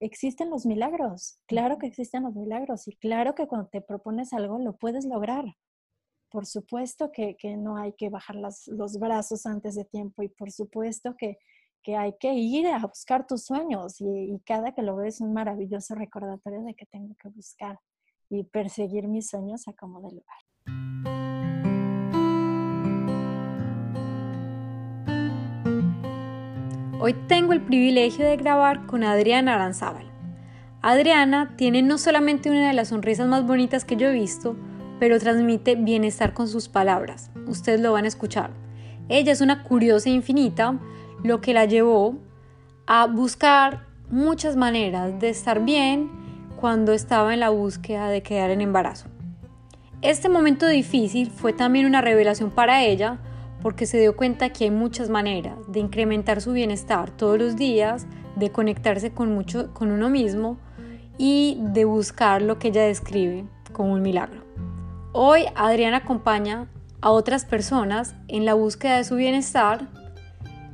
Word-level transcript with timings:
existen 0.00 0.50
los 0.50 0.66
milagros, 0.66 1.40
claro 1.46 1.78
que 1.78 1.86
existen 1.86 2.22
los 2.22 2.34
milagros 2.34 2.86
y 2.88 2.96
claro 2.96 3.34
que 3.34 3.46
cuando 3.46 3.68
te 3.68 3.80
propones 3.80 4.32
algo 4.32 4.58
lo 4.58 4.76
puedes 4.76 5.04
lograr. 5.04 5.44
Por 6.30 6.46
supuesto 6.46 7.10
que, 7.10 7.36
no 7.56 7.76
hay 7.76 7.94
que 7.94 8.10
bajar 8.10 8.36
los 8.36 8.98
brazos 8.98 9.46
antes 9.46 9.74
de 9.74 9.84
tiempo 9.84 10.22
y 10.22 10.28
por 10.28 10.50
supuesto 10.50 11.16
que, 11.16 11.38
hay 11.96 12.12
que 12.20 12.34
ir 12.34 12.66
a 12.66 12.86
buscar 12.86 13.26
tus 13.26 13.44
sueños 13.44 13.98
y, 14.02 14.34
y 14.34 14.40
cada 14.40 14.74
que 14.74 14.82
lo 14.82 14.96
ves 14.96 15.14
es 15.14 15.20
un 15.22 15.32
maravilloso 15.32 15.94
recordatorio 15.94 16.62
de 16.62 16.74
que 16.74 16.84
tengo 16.84 17.14
que 17.14 17.30
buscar 17.30 17.80
y 18.28 18.44
perseguir 18.44 19.08
mis 19.08 19.28
sueños 19.28 19.66
a 19.68 19.72
como 19.72 20.02
de 20.02 20.10
lugar. 20.10 21.17
Hoy 27.00 27.12
tengo 27.12 27.52
el 27.52 27.60
privilegio 27.60 28.24
de 28.24 28.36
grabar 28.36 28.86
con 28.86 29.04
Adriana 29.04 29.54
Aranzábal. 29.54 30.10
Adriana 30.82 31.54
tiene 31.56 31.80
no 31.80 31.96
solamente 31.96 32.50
una 32.50 32.66
de 32.66 32.72
las 32.72 32.88
sonrisas 32.88 33.28
más 33.28 33.46
bonitas 33.46 33.84
que 33.84 33.94
yo 33.94 34.08
he 34.08 34.12
visto, 34.12 34.56
pero 34.98 35.20
transmite 35.20 35.76
bienestar 35.76 36.34
con 36.34 36.48
sus 36.48 36.68
palabras. 36.68 37.30
Ustedes 37.46 37.80
lo 37.80 37.92
van 37.92 38.04
a 38.04 38.08
escuchar. 38.08 38.50
Ella 39.08 39.30
es 39.30 39.40
una 39.40 39.62
curiosa 39.62 40.08
e 40.08 40.12
infinita, 40.12 40.76
lo 41.22 41.40
que 41.40 41.54
la 41.54 41.66
llevó 41.66 42.18
a 42.88 43.06
buscar 43.06 43.86
muchas 44.10 44.56
maneras 44.56 45.20
de 45.20 45.28
estar 45.28 45.64
bien 45.64 46.10
cuando 46.60 46.92
estaba 46.92 47.32
en 47.32 47.38
la 47.38 47.50
búsqueda 47.50 48.08
de 48.08 48.24
quedar 48.24 48.50
en 48.50 48.60
embarazo. 48.60 49.06
Este 50.02 50.28
momento 50.28 50.66
difícil 50.66 51.30
fue 51.30 51.52
también 51.52 51.86
una 51.86 52.00
revelación 52.00 52.50
para 52.50 52.82
ella 52.82 53.20
porque 53.62 53.86
se 53.86 53.98
dio 53.98 54.16
cuenta 54.16 54.50
que 54.50 54.64
hay 54.64 54.70
muchas 54.70 55.08
maneras 55.08 55.56
de 55.68 55.80
incrementar 55.80 56.40
su 56.40 56.52
bienestar 56.52 57.10
todos 57.10 57.38
los 57.38 57.56
días, 57.56 58.06
de 58.36 58.50
conectarse 58.50 59.10
con, 59.12 59.34
mucho, 59.34 59.72
con 59.74 59.90
uno 59.90 60.10
mismo 60.10 60.58
y 61.16 61.58
de 61.60 61.84
buscar 61.84 62.42
lo 62.42 62.58
que 62.58 62.68
ella 62.68 62.84
describe 62.84 63.44
como 63.72 63.92
un 63.92 64.02
milagro. 64.02 64.42
Hoy 65.12 65.44
Adriana 65.54 65.98
acompaña 65.98 66.68
a 67.00 67.10
otras 67.10 67.44
personas 67.44 68.14
en 68.28 68.44
la 68.44 68.54
búsqueda 68.54 68.98
de 68.98 69.04
su 69.04 69.16
bienestar 69.16 69.88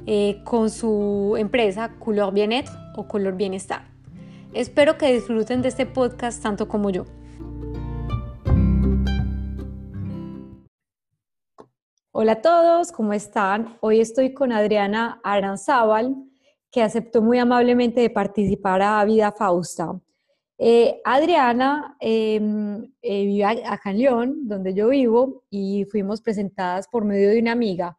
eh, 0.06 0.42
con 0.44 0.70
su 0.70 1.34
empresa 1.38 1.92
Color 1.98 2.34
Bienet 2.34 2.69
o 2.96 3.08
Color 3.08 3.36
Bienestar. 3.36 3.84
Espero 4.52 4.98
que 4.98 5.12
disfruten 5.12 5.62
de 5.62 5.69
este 5.69 5.86
podcast 5.86 6.42
tanto 6.42 6.69
como 6.69 6.91
yo. 6.91 7.06
Hola 12.16 12.34
a 12.34 12.42
todos, 12.42 12.92
¿cómo 12.92 13.12
están? 13.12 13.76
Hoy 13.80 13.98
estoy 13.98 14.32
con 14.32 14.52
Adriana 14.52 15.20
Aranzábal, 15.24 16.14
que 16.70 16.80
aceptó 16.80 17.20
muy 17.20 17.40
amablemente 17.40 18.02
de 18.02 18.08
participar 18.08 18.82
a 18.82 19.04
Vida 19.04 19.32
Fausta. 19.32 20.00
Eh, 20.56 21.00
Adriana 21.04 21.96
em, 21.98 22.84
eh, 23.02 23.26
vive 23.26 23.44
acá 23.44 23.90
en 23.90 23.98
León, 23.98 24.46
donde 24.46 24.74
yo 24.74 24.90
vivo, 24.90 25.42
y 25.50 25.86
fuimos 25.86 26.20
presentadas 26.22 26.86
por 26.86 27.04
medio 27.04 27.30
de 27.30 27.40
una 27.40 27.50
amiga. 27.50 27.98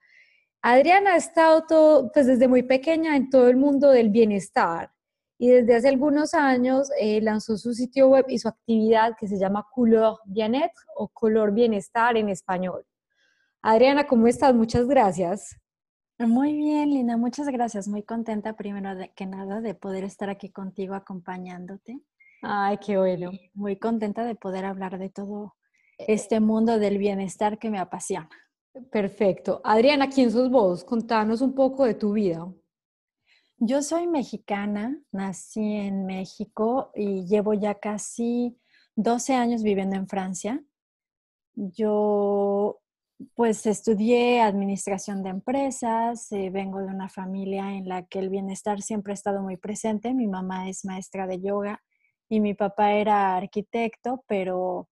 Adriana 0.61 1.16
ha 1.16 1.17
estado 1.17 1.66
todo, 1.67 2.09
pues 2.13 2.25
desde 2.25 2.47
muy 2.47 2.63
pequeña 2.63 3.17
en 3.17 3.30
todo 3.30 3.49
el 3.49 3.58
mundo 3.58 3.89
del 3.89 4.11
bienestar 4.11 4.91
y 5.38 5.49
desde 5.49 5.75
hace 5.75 5.89
algunos 5.89 6.33
años 6.33 6.89
eh, 7.02 7.19
lanzó 7.19 7.58
su 7.58 7.73
sitio 7.73 8.08
web 8.08 8.23
y 8.30 8.39
su 8.39 8.47
actividad 8.47 9.17
que 9.19 9.27
se 9.27 9.38
llama 9.38 9.67
Couleur 9.73 10.19
Bien-être 10.25 10.86
o 10.95 11.09
Color 11.09 11.52
Bienestar 11.52 12.16
en 12.16 12.30
español. 12.30 12.86
Adriana, 13.67 14.05
¿cómo 14.05 14.27
estás? 14.27 14.53
Muchas 14.53 14.88
gracias. 14.88 15.59
Muy 16.19 16.53
bien, 16.53 16.91
Lina, 16.91 17.17
muchas 17.17 17.47
gracias. 17.47 17.88
Muy 17.88 18.03
contenta 18.03 18.55
primero 18.55 18.91
que 19.16 19.25
nada 19.25 19.59
de 19.59 19.73
poder 19.73 20.03
estar 20.03 20.30
aquí 20.30 20.52
contigo 20.52 20.94
acompañándote. 20.94 21.99
Ay, 22.43 22.77
qué 22.77 22.95
bueno. 22.95 23.31
muy 23.55 23.80
contenta 23.80 24.23
de 24.23 24.36
poder 24.36 24.66
hablar 24.66 24.99
de 24.99 25.09
todo 25.09 25.55
este 25.97 26.39
mundo 26.39 26.77
del 26.77 26.99
bienestar 26.99 27.58
que 27.58 27.71
me 27.71 27.80
apasiona. 27.80 28.30
Perfecto. 28.91 29.61
Adriana, 29.64 30.09
¿quién 30.09 30.30
sos 30.30 30.52
vos? 30.52 30.83
Contanos 30.83 31.42
un 31.42 31.55
poco 31.55 31.86
de 31.86 31.95
tu 31.95 32.14
vida. 32.14 32.48
Yo 33.58 33.81
soy 33.81 34.05
mexicana, 34.05 34.95
nací 35.11 35.73
en 35.77 36.05
México 36.05 36.92
y 36.93 37.25
llevo 37.25 37.55
ya 37.55 37.73
casi 37.73 38.59
12 38.95 39.33
años 39.33 39.64
viviendo 39.64 39.95
en 39.95 40.08
Francia. 40.08 40.64
Yo 41.55 42.80
pues 43.33 43.65
estudié 43.65 44.42
administración 44.42 45.23
de 45.23 45.30
empresas, 45.30 46.31
eh, 46.31 46.49
vengo 46.49 46.80
de 46.80 46.87
una 46.87 47.09
familia 47.09 47.73
en 47.76 47.87
la 47.87 48.05
que 48.05 48.20
el 48.20 48.30
bienestar 48.30 48.81
siempre 48.81 49.14
ha 49.14 49.15
estado 49.15 49.42
muy 49.42 49.58
presente. 49.58 50.14
Mi 50.14 50.27
mamá 50.27 50.70
es 50.70 50.83
maestra 50.86 51.25
de 51.27 51.42
yoga 51.42 51.81
y 52.30 52.39
mi 52.42 52.54
papá 52.54 52.93
era 52.93 53.36
arquitecto, 53.37 54.23
pero 54.27 54.89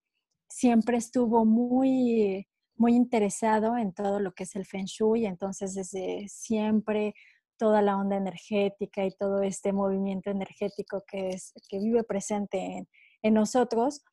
siempre 0.48 0.98
estuvo 0.98 1.46
muy, 1.46 2.48
muy 2.76 2.96
interesado 2.96 3.78
en 3.78 3.94
todo 3.94 4.20
lo 4.20 4.34
que 4.34 4.44
es 4.44 4.56
el 4.56 4.66
feng 4.66 4.86
shui, 4.86 5.26
entonces 5.26 5.74
desde 5.74 6.28
siempre 6.28 7.14
toda 7.58 7.82
la 7.82 7.98
onda 7.98 8.18
energética 8.18 9.06
y 9.06 9.12
todo 9.12 9.42
este 9.42 9.74
movimiento 9.74 10.30
energético 10.30 11.04
que, 11.08 11.30
es, 11.30 11.54
que 11.70 11.80
vive 11.80 12.04
presente 12.04 12.88
en, 13.22 13.34
nosotros, 13.34 14.04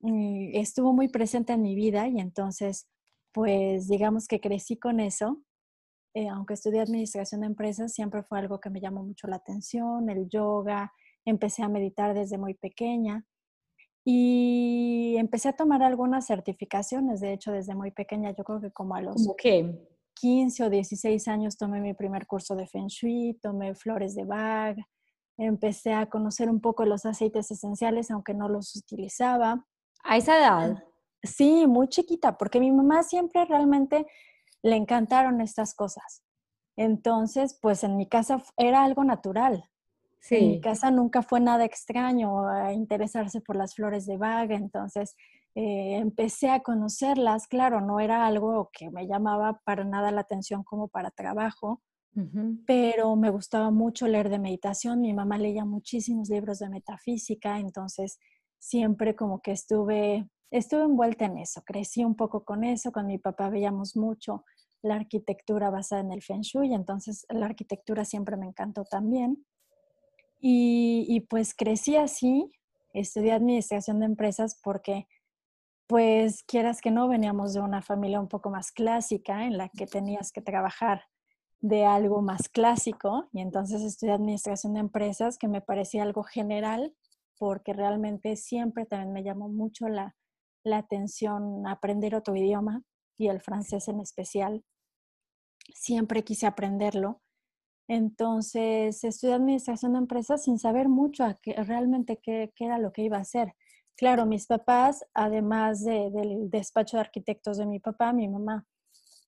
mm, 0.00 0.54
estuvo 0.54 0.92
muy 0.92 1.08
presente 1.08 1.52
en 1.52 1.62
mi 1.62 1.74
vida 1.74 2.08
y 2.08 2.20
entonces 2.20 2.88
pues 3.32 3.88
digamos 3.88 4.26
que 4.26 4.40
crecí 4.40 4.78
con 4.78 5.00
eso. 5.00 5.42
Eh, 6.14 6.28
aunque 6.28 6.54
estudié 6.54 6.80
administración 6.80 7.42
de 7.42 7.48
empresas, 7.48 7.92
siempre 7.92 8.22
fue 8.24 8.38
algo 8.40 8.60
que 8.60 8.70
me 8.70 8.80
llamó 8.80 9.04
mucho 9.04 9.28
la 9.28 9.36
atención, 9.36 10.10
el 10.10 10.28
yoga, 10.28 10.92
empecé 11.24 11.62
a 11.62 11.68
meditar 11.68 12.14
desde 12.14 12.36
muy 12.36 12.54
pequeña 12.54 13.24
y 14.04 15.14
empecé 15.18 15.50
a 15.50 15.56
tomar 15.56 15.82
algunas 15.82 16.26
certificaciones, 16.26 17.20
de 17.20 17.34
hecho 17.34 17.52
desde 17.52 17.74
muy 17.74 17.90
pequeña, 17.90 18.34
yo 18.34 18.44
creo 18.44 18.60
que 18.60 18.72
como 18.72 18.94
a 18.94 19.02
los 19.02 19.24
15 20.14 20.64
o 20.64 20.70
16 20.70 21.28
años 21.28 21.56
tomé 21.56 21.80
mi 21.80 21.94
primer 21.94 22.26
curso 22.26 22.56
de 22.56 22.66
Feng 22.66 22.88
Shui, 22.88 23.38
tomé 23.40 23.74
flores 23.74 24.14
de 24.14 24.24
Bach, 24.24 24.76
empecé 25.38 25.92
a 25.92 26.06
conocer 26.06 26.50
un 26.50 26.60
poco 26.60 26.84
los 26.84 27.06
aceites 27.06 27.50
esenciales, 27.50 28.10
aunque 28.10 28.34
no 28.34 28.48
los 28.48 28.74
utilizaba. 28.76 29.64
¿A 30.02 30.16
esa 30.16 30.38
edad? 30.38 30.84
Sí, 31.22 31.66
muy 31.66 31.88
chiquita, 31.88 32.38
porque 32.38 32.60
mi 32.60 32.70
mamá 32.72 33.02
siempre 33.02 33.44
realmente 33.44 34.06
le 34.62 34.76
encantaron 34.76 35.40
estas 35.40 35.74
cosas. 35.74 36.22
Entonces, 36.76 37.58
pues 37.60 37.84
en 37.84 37.96
mi 37.96 38.08
casa 38.08 38.42
era 38.56 38.84
algo 38.84 39.04
natural. 39.04 39.64
Sí. 40.20 40.36
En 40.36 40.48
mi 40.48 40.60
casa 40.60 40.90
nunca 40.90 41.22
fue 41.22 41.40
nada 41.40 41.64
extraño 41.64 42.48
a 42.48 42.72
interesarse 42.72 43.40
por 43.40 43.56
las 43.56 43.74
flores 43.74 44.06
de 44.06 44.16
vaga, 44.16 44.54
entonces 44.54 45.16
eh, 45.54 45.96
empecé 45.96 46.50
a 46.50 46.60
conocerlas. 46.60 47.46
Claro, 47.48 47.80
no 47.80 48.00
era 48.00 48.26
algo 48.26 48.70
que 48.72 48.90
me 48.90 49.06
llamaba 49.06 49.60
para 49.64 49.84
nada 49.84 50.10
la 50.10 50.20
atención 50.20 50.62
como 50.62 50.88
para 50.88 51.10
trabajo, 51.10 51.82
pero 52.66 53.16
me 53.16 53.30
gustaba 53.30 53.70
mucho 53.70 54.06
leer 54.06 54.28
de 54.28 54.38
meditación. 54.38 55.00
Mi 55.00 55.14
mamá 55.14 55.38
leía 55.38 55.64
muchísimos 55.64 56.28
libros 56.28 56.58
de 56.58 56.68
metafísica, 56.68 57.58
entonces 57.58 58.18
siempre 58.58 59.14
como 59.14 59.40
que 59.40 59.52
estuve 59.52 60.28
estuve 60.50 60.82
envuelta 60.82 61.26
en 61.26 61.38
eso, 61.38 61.62
crecí 61.64 62.04
un 62.04 62.16
poco 62.16 62.44
con 62.44 62.64
eso, 62.64 62.92
con 62.92 63.06
mi 63.06 63.18
papá 63.18 63.48
veíamos 63.48 63.96
mucho 63.96 64.44
la 64.82 64.96
arquitectura 64.96 65.70
basada 65.70 66.00
en 66.00 66.12
el 66.12 66.22
Feng 66.22 66.40
Shui, 66.40 66.72
entonces 66.74 67.26
la 67.28 67.46
arquitectura 67.46 68.04
siempre 68.04 68.36
me 68.36 68.46
encantó 68.46 68.84
también. 68.84 69.44
Y, 70.42 71.20
pues 71.28 71.54
crecí 71.54 71.96
así, 71.96 72.50
estudié 72.94 73.32
administración 73.32 74.00
de 74.00 74.06
empresas 74.06 74.58
porque 74.62 75.06
pues 75.86 76.44
quieras 76.44 76.80
que 76.80 76.90
no, 76.90 77.08
veníamos 77.08 77.52
de 77.52 77.60
una 77.60 77.82
familia 77.82 78.20
un 78.20 78.28
poco 78.28 78.48
más 78.48 78.72
clásica 78.72 79.44
en 79.44 79.58
la 79.58 79.68
que 79.68 79.86
tenías 79.86 80.32
que 80.32 80.40
trabajar 80.40 81.02
de 81.60 81.84
algo 81.84 82.22
más 82.22 82.48
clásico 82.48 83.28
y 83.32 83.40
entonces 83.40 83.82
estudié 83.82 84.14
administración 84.14 84.74
de 84.74 84.80
empresas 84.80 85.36
que 85.36 85.48
me 85.48 85.60
parecía 85.60 86.04
algo 86.04 86.22
general 86.22 86.94
porque 87.38 87.74
realmente 87.74 88.36
siempre 88.36 88.86
también 88.86 89.12
me 89.12 89.24
llamó 89.24 89.48
mucho 89.48 89.88
la, 89.88 90.14
la 90.64 90.78
atención 90.78 91.66
aprender 91.66 92.14
otro 92.14 92.36
idioma 92.36 92.82
y 93.18 93.28
el 93.28 93.40
francés 93.40 93.88
en 93.88 94.00
especial. 94.00 94.64
Siempre 95.74 96.24
quise 96.24 96.46
aprenderlo. 96.46 97.20
Entonces, 97.88 99.02
estudié 99.02 99.34
administración 99.34 99.92
de 99.92 99.98
empresas 99.98 100.44
sin 100.44 100.58
saber 100.58 100.88
mucho 100.88 101.24
a 101.24 101.34
qué, 101.34 101.54
realmente 101.64 102.20
qué, 102.22 102.52
era 102.58 102.78
lo 102.78 102.92
que 102.92 103.02
iba 103.02 103.18
a 103.18 103.22
hacer. 103.22 103.54
Claro, 103.96 104.26
mis 104.26 104.46
papás, 104.46 105.04
además 105.12 105.84
del 105.84 106.48
despacho 106.48 106.96
de 106.96 107.02
arquitectos 107.02 107.58
de 107.58 107.66
mi 107.66 107.80
papá, 107.80 108.12
mi 108.12 108.28
mamá 108.28 108.64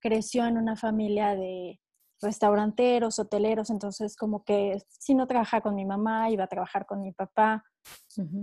creció 0.01 0.47
en 0.47 0.57
una 0.57 0.77
familia 0.77 1.35
de 1.35 1.81
restauranteros, 2.23 3.19
hoteleros, 3.19 3.69
entonces 3.69 4.17
como 4.17 4.45
que 4.45 4.81
si 4.89 5.15
no 5.15 5.27
trabajaba 5.27 5.61
con 5.61 5.75
mi 5.75 5.85
mamá, 5.85 6.31
iba 6.31 6.45
a 6.45 6.49
trabajar 6.49 6.87
con 6.87 7.03
mi 7.03 7.13
papá 7.13 7.65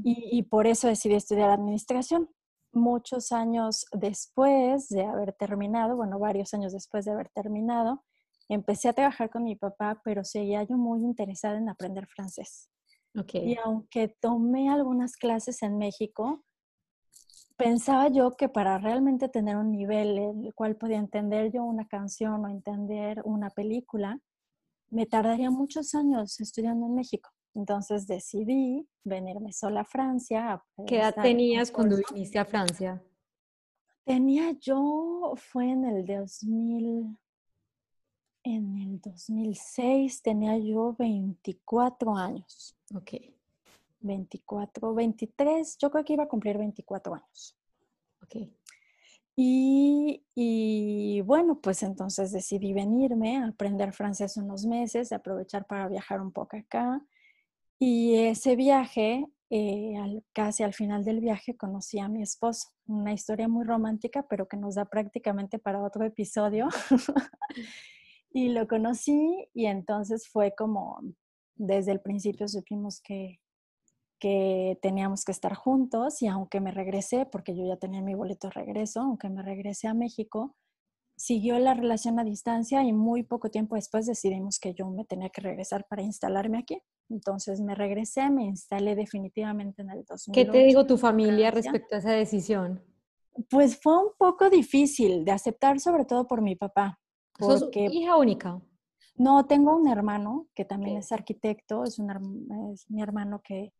y, 0.03 0.37
y, 0.37 0.43
por 0.43 0.67
eso 0.67 0.89
decidí 0.89 1.15
estudiar 1.15 1.49
administración 1.49 2.29
muchos 2.71 3.31
años 3.31 3.85
después 3.91 4.89
de 4.89 5.03
haber 5.03 5.33
terminado, 5.33 5.95
bueno, 5.95 6.19
varios 6.19 6.53
años 6.53 6.73
después 6.73 7.05
de 7.05 7.11
haber 7.11 7.29
terminado, 7.29 8.03
empecé 8.47 8.89
a 8.89 8.93
trabajar 8.93 9.29
con 9.29 9.43
mi 9.43 9.55
papá, 9.55 10.01
pero 10.03 10.23
seguía 10.23 10.63
yo 10.63 10.77
muy 10.77 11.01
interesada 11.03 11.57
en 11.57 11.69
aprender 11.69 12.07
francés. 12.07 12.69
Y 13.33 13.57
aunque 13.63 14.07
tomé 14.07 14.69
algunas 14.69 15.15
clases 15.17 15.61
en 15.63 15.77
México, 15.77 16.43
pensaba 17.57 18.07
yo 18.07 18.35
que 18.37 18.49
para 18.49 18.77
realmente 18.77 19.29
tener 19.29 19.57
un 19.57 19.71
nivel 19.71 20.17
en 20.17 20.45
el 20.45 20.53
cual 20.53 20.77
podía 20.77 20.97
entender 20.97 21.51
yo 21.51 21.63
una 21.63 21.87
canción 21.87 22.45
o 22.45 22.47
entender 22.47 23.21
una 23.25 23.49
película, 23.49 24.19
me 24.89 25.05
tardaría 25.05 25.51
muchos 25.51 25.93
años 25.93 26.39
estudiando 26.39 26.85
en 26.85 26.95
México. 26.95 27.29
Entonces 27.55 28.07
decidí 28.07 28.87
venirme 29.03 29.51
sola 29.51 29.81
a 29.81 29.85
Francia. 29.85 30.63
¿Qué 30.87 30.97
edad 30.97 31.15
tenías 31.21 31.71
cuando 31.71 31.97
viniste 31.97 32.39
a 32.39 32.45
Francia? 32.45 33.03
Tenía 34.05 34.51
yo, 34.59 35.33
fue 35.35 35.69
en 35.69 35.85
el 35.85 36.05
2000, 36.05 37.17
en 38.43 38.77
el 38.77 39.01
2006, 39.01 40.21
tenía 40.21 40.57
yo 40.57 40.95
24 40.97 42.15
años. 42.15 42.75
Ok. 42.95 43.13
24, 44.01 44.93
23, 44.93 45.77
yo 45.77 45.91
creo 45.91 46.05
que 46.05 46.13
iba 46.13 46.23
a 46.23 46.27
cumplir 46.27 46.57
24 46.57 47.15
años. 47.15 47.57
Ok. 48.23 48.49
Y, 49.35 50.25
y, 50.35 51.21
bueno, 51.21 51.61
pues 51.61 51.83
entonces 51.83 52.31
decidí 52.31 52.73
venirme 52.73 53.37
a 53.37 53.47
aprender 53.47 53.93
francés 53.93 54.35
unos 54.37 54.65
meses, 54.65 55.11
aprovechar 55.11 55.65
para 55.65 55.87
viajar 55.87 56.19
un 56.19 56.31
poco 56.31 56.57
acá. 56.57 57.01
Y 57.79 58.15
ese 58.15 58.57
viaje, 58.57 59.25
eh, 59.49 59.93
casi 60.33 60.63
al 60.63 60.73
final 60.73 61.05
del 61.05 61.21
viaje, 61.21 61.55
conocí 61.55 61.97
a 61.99 62.09
mi 62.09 62.21
esposo. 62.21 62.67
Una 62.87 63.13
historia 63.13 63.47
muy 63.47 63.65
romántica, 63.65 64.25
pero 64.29 64.47
que 64.47 64.57
nos 64.57 64.75
da 64.75 64.85
prácticamente 64.85 65.59
para 65.59 65.81
otro 65.81 66.03
episodio. 66.03 66.67
y 68.31 68.49
lo 68.49 68.67
conocí 68.67 69.47
y 69.53 69.65
entonces 69.65 70.27
fue 70.27 70.53
como, 70.55 70.99
desde 71.55 71.93
el 71.93 72.01
principio 72.01 72.47
supimos 72.47 73.01
que, 73.01 73.39
que 74.19 74.77
teníamos 74.81 75.23
que 75.23 75.31
estar 75.31 75.55
juntos 75.55 76.21
y 76.21 76.27
aunque 76.27 76.59
me 76.59 76.71
regresé, 76.71 77.25
porque 77.25 77.55
yo 77.55 77.65
ya 77.65 77.77
tenía 77.77 78.01
mi 78.01 78.13
boleto 78.13 78.49
de 78.49 78.53
regreso, 78.53 79.01
aunque 79.01 79.29
me 79.29 79.41
regresé 79.41 79.87
a 79.87 79.93
México, 79.93 80.55
siguió 81.15 81.57
la 81.59 81.73
relación 81.73 82.19
a 82.19 82.23
distancia 82.23 82.83
y 82.83 82.93
muy 82.93 83.23
poco 83.23 83.49
tiempo 83.49 83.75
después 83.75 84.05
decidimos 84.05 84.59
que 84.59 84.73
yo 84.73 84.89
me 84.89 85.05
tenía 85.05 85.29
que 85.29 85.41
regresar 85.41 85.87
para 85.89 86.01
instalarme 86.01 86.59
aquí. 86.59 86.81
Entonces 87.09 87.59
me 87.61 87.75
regresé, 87.75 88.29
me 88.29 88.43
instalé 88.43 88.95
definitivamente 88.95 89.81
en 89.81 89.89
el 89.89 90.05
2008. 90.05 90.31
¿Qué 90.31 90.45
te 90.45 90.63
dijo 90.65 90.85
tu 90.85 90.97
familia 90.97 91.51
respecto 91.51 91.95
a 91.95 91.99
esa 91.99 92.11
decisión? 92.11 92.83
Pues 93.49 93.79
fue 93.81 93.97
un 93.97 94.11
poco 94.17 94.49
difícil 94.49 95.25
de 95.25 95.31
aceptar, 95.31 95.79
sobre 95.79 96.05
todo 96.05 96.27
por 96.27 96.41
mi 96.41 96.55
papá. 96.55 96.99
¿Sos 97.39 97.69
hija 97.73 98.17
única? 98.17 98.61
No, 99.15 99.45
tengo 99.45 99.75
un 99.75 99.87
hermano 99.87 100.47
que 100.53 100.65
también 100.65 100.97
es 100.97 101.11
arquitecto, 101.11 101.83
es, 101.83 101.99
un, 101.99 102.71
es 102.73 102.89
mi 102.89 103.01
hermano 103.01 103.41
que 103.43 103.73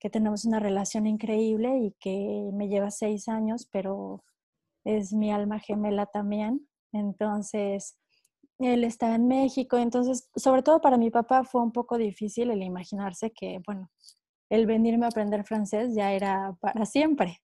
que 0.00 0.10
tenemos 0.10 0.46
una 0.46 0.58
relación 0.58 1.06
increíble 1.06 1.78
y 1.78 1.92
que 2.00 2.50
me 2.54 2.68
lleva 2.68 2.90
seis 2.90 3.28
años, 3.28 3.68
pero 3.70 4.24
es 4.82 5.12
mi 5.12 5.30
alma 5.30 5.60
gemela 5.60 6.06
también. 6.06 6.66
Entonces, 6.92 7.98
él 8.68 8.84
está 8.84 9.14
en 9.14 9.26
México, 9.26 9.78
entonces, 9.78 10.28
sobre 10.36 10.62
todo 10.62 10.80
para 10.80 10.98
mi 10.98 11.10
papá 11.10 11.44
fue 11.44 11.62
un 11.62 11.72
poco 11.72 11.96
difícil 11.96 12.50
el 12.50 12.62
imaginarse 12.62 13.30
que, 13.32 13.60
bueno, 13.66 13.90
el 14.50 14.66
venirme 14.66 15.06
a 15.06 15.08
aprender 15.08 15.44
francés 15.44 15.94
ya 15.94 16.12
era 16.12 16.56
para 16.60 16.84
siempre. 16.84 17.40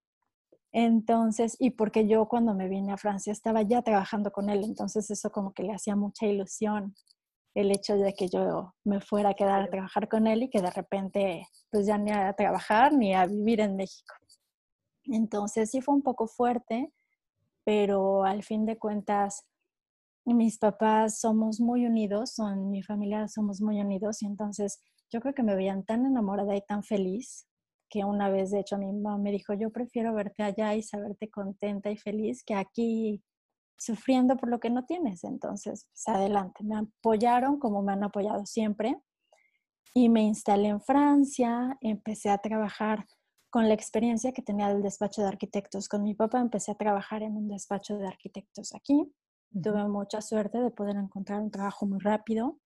Entonces, 0.73 1.57
y 1.59 1.71
porque 1.71 2.07
yo 2.07 2.27
cuando 2.29 2.55
me 2.55 2.69
vine 2.69 2.93
a 2.93 2.99
Francia 2.99 3.33
estaba 3.33 3.63
ya 3.63 3.81
trabajando 3.83 4.31
con 4.31 4.51
él, 4.51 4.63
entonces 4.65 5.11
eso 5.11 5.31
como 5.31 5.55
que 5.55 5.63
le 5.63 5.73
hacía 5.73 5.97
mucha 5.97 6.27
ilusión 6.27 6.95
el 7.55 7.71
hecho 7.71 7.97
de 7.97 8.13
que 8.13 8.29
yo 8.29 8.75
me 8.85 9.01
fuera 9.01 9.31
a 9.31 9.35
quedar 9.35 9.63
a 9.63 9.71
trabajar 9.71 10.09
con 10.09 10.27
él 10.27 10.43
y 10.43 10.51
que 10.51 10.61
de 10.61 10.71
repente 10.71 11.49
pues 11.71 11.87
ya 11.87 11.97
ni 11.97 12.11
a 12.11 12.31
trabajar 12.35 12.93
ni 12.93 13.15
a 13.15 13.25
vivir 13.25 13.61
en 13.61 13.77
México. 13.77 14.15
Entonces 15.05 15.71
sí 15.71 15.81
fue 15.81 15.95
un 15.95 16.03
poco 16.03 16.27
fuerte, 16.27 16.93
pero 17.65 18.25
al 18.25 18.43
fin 18.43 18.67
de 18.67 18.77
cuentas 18.77 19.47
mis 20.35 20.59
papás 20.59 21.21
somos 21.21 21.61
muy 21.61 21.87
unidos, 21.87 22.35
son 22.35 22.71
mi 22.71 22.83
familia 22.83 23.29
somos 23.29 23.61
muy 23.61 23.81
unidos 23.81 24.23
y 24.23 24.27
entonces 24.27 24.81
yo 25.11 25.21
creo 25.21 25.35
que 25.35 25.43
me 25.43 25.55
veían 25.55 25.85
tan 25.85 26.05
enamorada 26.05 26.57
y 26.57 26.63
tan 26.63 26.83
feliz 26.83 27.47
que 27.89 28.05
una 28.05 28.29
vez 28.29 28.51
de 28.51 28.61
hecho 28.61 28.79
mi 28.79 28.93
mamá 28.93 29.19
me 29.19 29.31
dijo, 29.31 29.55
yo 29.55 29.71
prefiero 29.71 30.13
verte 30.15 30.43
allá 30.43 30.75
y 30.75 30.83
saberte 30.83 31.31
contenta 31.31 31.91
y 31.91 31.97
feliz 31.97 32.43
que 32.45 32.55
aquí 32.55 33.23
sufriendo 33.79 34.37
por 34.37 34.49
lo 34.49 34.59
que 34.59 34.71
no 34.71 34.85
tienes. 34.85 35.25
Entonces, 35.25 35.87
pues 35.93 36.09
adelante, 36.09 36.65
me 36.65 36.77
apoyaron 36.77 37.59
como 37.59 37.83
me 37.83 37.93
han 37.93 38.05
apoyado 38.05 38.47
siempre 38.47 38.97
y 39.95 40.09
me 40.09 40.23
instalé 40.23 40.69
en 40.69 40.81
Francia, 40.81 41.77
empecé 41.81 42.31
a 42.31 42.39
trabajar 42.39 43.07
con 43.51 43.69
la 43.69 43.75
experiencia 43.75 44.33
que 44.33 44.43
tenía 44.43 44.69
del 44.69 44.83
despacho 44.83 45.23
de 45.23 45.29
arquitectos 45.29 45.89
con 45.89 46.03
mi 46.03 46.15
papá, 46.15 46.41
empecé 46.41 46.73
a 46.73 46.75
trabajar 46.75 47.23
en 47.23 47.37
un 47.37 47.49
despacho 47.49 47.97
de 47.97 48.07
arquitectos 48.07 48.75
aquí. 48.75 49.11
Tuve 49.53 49.89
mucha 49.89 50.21
suerte 50.21 50.59
de 50.59 50.71
poder 50.71 50.97
encontrar 50.97 51.41
un 51.41 51.51
trabajo 51.51 51.87
muy 51.87 51.99
rápido. 51.99 52.59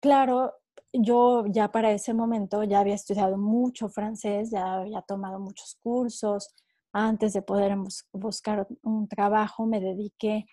Claro, 0.00 0.54
yo 0.92 1.44
ya 1.46 1.70
para 1.70 1.92
ese 1.92 2.14
momento 2.14 2.64
ya 2.64 2.80
había 2.80 2.94
estudiado 2.94 3.36
mucho 3.36 3.88
francés, 3.88 4.50
ya 4.50 4.74
había 4.74 5.02
tomado 5.02 5.38
muchos 5.38 5.76
cursos, 5.82 6.54
antes 6.92 7.32
de 7.32 7.42
poder 7.42 7.76
buscar 8.12 8.66
un 8.82 9.08
trabajo, 9.08 9.66
me 9.66 9.80
dediqué 9.80 10.46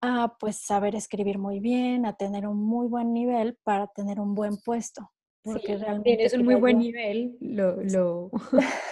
a 0.00 0.36
pues 0.38 0.64
saber 0.64 0.94
escribir 0.94 1.38
muy 1.38 1.60
bien, 1.60 2.06
a 2.06 2.14
tener 2.14 2.46
un 2.46 2.62
muy 2.62 2.88
buen 2.88 3.12
nivel 3.12 3.58
para 3.64 3.86
tener 3.88 4.20
un 4.20 4.34
buen 4.34 4.56
puesto. 4.58 5.10
Porque 5.42 5.76
realmente 5.76 6.16
tienes 6.16 6.34
un 6.34 6.44
muy 6.44 6.54
buen 6.54 6.78
nivel, 6.78 7.36
lo, 7.40 7.76
lo, 7.82 8.30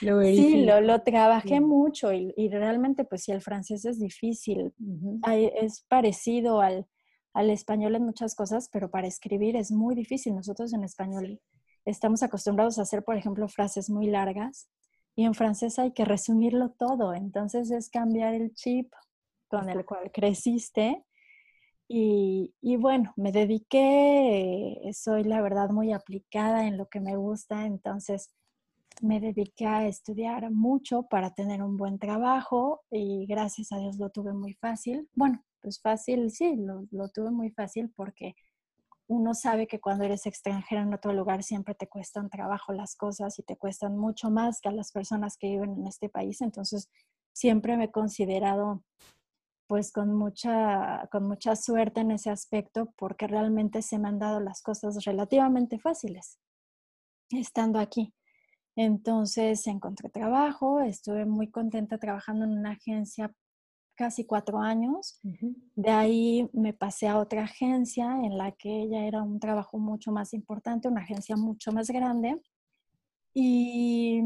lo 0.00 0.20
Sí, 0.22 0.64
lo, 0.64 0.80
lo 0.80 1.02
trabajé 1.02 1.60
mucho 1.60 2.12
y, 2.12 2.32
y, 2.36 2.48
realmente 2.48 3.04
pues 3.04 3.24
sí, 3.24 3.32
el 3.32 3.42
francés 3.42 3.84
es 3.84 3.98
difícil, 3.98 4.72
es 5.26 5.84
parecido 5.88 6.60
al, 6.60 6.86
al 7.32 7.50
español 7.50 7.94
en 7.96 8.04
muchas 8.04 8.34
cosas, 8.34 8.68
pero 8.72 8.90
para 8.90 9.06
escribir 9.06 9.56
es 9.56 9.70
muy 9.70 9.94
difícil. 9.94 10.34
Nosotros 10.34 10.72
en 10.72 10.84
español 10.84 11.40
estamos 11.84 12.22
acostumbrados 12.22 12.78
a 12.78 12.82
hacer, 12.82 13.04
por 13.04 13.16
ejemplo, 13.16 13.48
frases 13.48 13.90
muy 13.90 14.06
largas 14.06 14.68
y 15.16 15.24
en 15.24 15.34
francés 15.34 15.78
hay 15.78 15.92
que 15.92 16.04
resumirlo 16.04 16.70
todo, 16.70 17.14
entonces 17.14 17.70
es 17.70 17.90
cambiar 17.90 18.34
el 18.34 18.54
chip 18.54 18.92
con 19.48 19.68
el 19.68 19.84
cual 19.84 20.10
creciste. 20.12 21.04
Y, 21.92 22.54
y, 22.60 22.76
bueno, 22.76 23.12
me 23.16 23.32
dediqué, 23.32 24.78
soy 24.92 25.24
la 25.24 25.42
verdad 25.42 25.70
muy 25.70 25.92
aplicada 25.92 26.68
en 26.68 26.76
lo 26.78 26.88
que 26.88 27.00
me 27.00 27.16
gusta, 27.16 27.66
entonces 27.66 28.30
me 29.00 29.20
dediqué 29.20 29.66
a 29.66 29.86
estudiar 29.86 30.50
mucho 30.50 31.04
para 31.04 31.34
tener 31.34 31.62
un 31.62 31.76
buen 31.76 31.98
trabajo 31.98 32.82
y 32.90 33.26
gracias 33.26 33.72
a 33.72 33.78
Dios 33.78 33.98
lo 33.98 34.10
tuve 34.10 34.32
muy 34.32 34.54
fácil. 34.54 35.08
Bueno, 35.14 35.44
pues 35.60 35.80
fácil, 35.80 36.30
sí, 36.30 36.56
lo, 36.56 36.86
lo 36.90 37.08
tuve 37.08 37.30
muy 37.30 37.50
fácil 37.50 37.92
porque 37.94 38.34
uno 39.08 39.34
sabe 39.34 39.66
que 39.66 39.80
cuando 39.80 40.04
eres 40.04 40.26
extranjero 40.26 40.82
en 40.82 40.94
otro 40.94 41.12
lugar 41.12 41.42
siempre 41.42 41.74
te 41.74 41.88
cuestan 41.88 42.30
trabajo 42.30 42.72
las 42.72 42.94
cosas 42.94 43.38
y 43.38 43.42
te 43.42 43.56
cuestan 43.56 43.98
mucho 43.98 44.30
más 44.30 44.60
que 44.60 44.68
a 44.68 44.72
las 44.72 44.92
personas 44.92 45.36
que 45.36 45.48
viven 45.48 45.72
en 45.72 45.86
este 45.86 46.08
país. 46.08 46.40
Entonces, 46.40 46.88
siempre 47.32 47.76
me 47.76 47.84
he 47.84 47.90
considerado 47.90 48.84
pues 49.66 49.92
con 49.92 50.12
mucha, 50.14 51.08
con 51.12 51.28
mucha 51.28 51.54
suerte 51.54 52.00
en 52.00 52.10
ese 52.10 52.30
aspecto 52.30 52.92
porque 52.96 53.26
realmente 53.26 53.82
se 53.82 53.98
me 53.98 54.08
han 54.08 54.18
dado 54.18 54.40
las 54.40 54.62
cosas 54.62 55.04
relativamente 55.04 55.78
fáciles 55.78 56.38
estando 57.30 57.78
aquí. 57.78 58.12
Entonces 58.76 59.66
encontré 59.66 60.08
trabajo, 60.08 60.80
estuve 60.80 61.26
muy 61.26 61.48
contenta 61.48 61.98
trabajando 61.98 62.44
en 62.44 62.52
una 62.58 62.72
agencia 62.72 63.32
casi 63.94 64.24
cuatro 64.24 64.60
años. 64.60 65.20
De 65.74 65.90
ahí 65.90 66.48
me 66.54 66.72
pasé 66.72 67.06
a 67.08 67.18
otra 67.18 67.44
agencia 67.44 68.06
en 68.22 68.38
la 68.38 68.52
que 68.52 68.88
ya 68.88 69.04
era 69.04 69.22
un 69.22 69.38
trabajo 69.38 69.78
mucho 69.78 70.10
más 70.10 70.32
importante, 70.32 70.88
una 70.88 71.02
agencia 71.02 71.36
mucho 71.36 71.70
más 71.72 71.90
grande. 71.90 72.40
Y, 73.34 74.22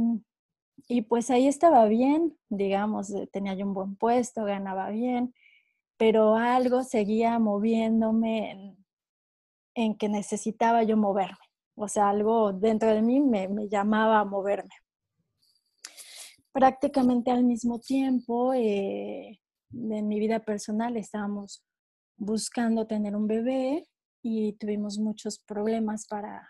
y 0.86 1.02
pues 1.02 1.30
ahí 1.30 1.48
estaba 1.48 1.86
bien, 1.86 2.36
digamos, 2.48 3.10
eh, 3.10 3.28
tenía 3.32 3.54
yo 3.54 3.66
un 3.66 3.74
buen 3.74 3.96
puesto, 3.96 4.44
ganaba 4.44 4.90
bien, 4.90 5.34
pero 5.96 6.36
algo 6.36 6.84
seguía 6.84 7.38
moviéndome 7.40 8.52
en, 8.52 8.86
en 9.74 9.96
que 9.96 10.08
necesitaba 10.08 10.84
yo 10.84 10.96
moverme. 10.96 11.43
O 11.76 11.88
sea, 11.88 12.10
algo 12.10 12.52
dentro 12.52 12.92
de 12.92 13.02
mí 13.02 13.20
me, 13.20 13.48
llamaba 13.68 14.20
a 14.20 14.24
moverme 14.24 14.70
prácticamente 16.52 17.32
al 17.32 17.42
mismo 17.42 17.80
tiempo 17.80 18.54
eh, 18.54 19.40
en 19.72 20.08
mi 20.08 20.20
vida 20.20 20.38
personal 20.38 20.96
estábamos 20.96 21.64
buscando 22.16 22.86
tener 22.86 23.16
un 23.16 23.26
bebé 23.26 23.88
y 24.22 24.54
tuvimos 24.54 24.98
muchos 24.98 25.38
problemas 25.38 26.06
para, 26.06 26.48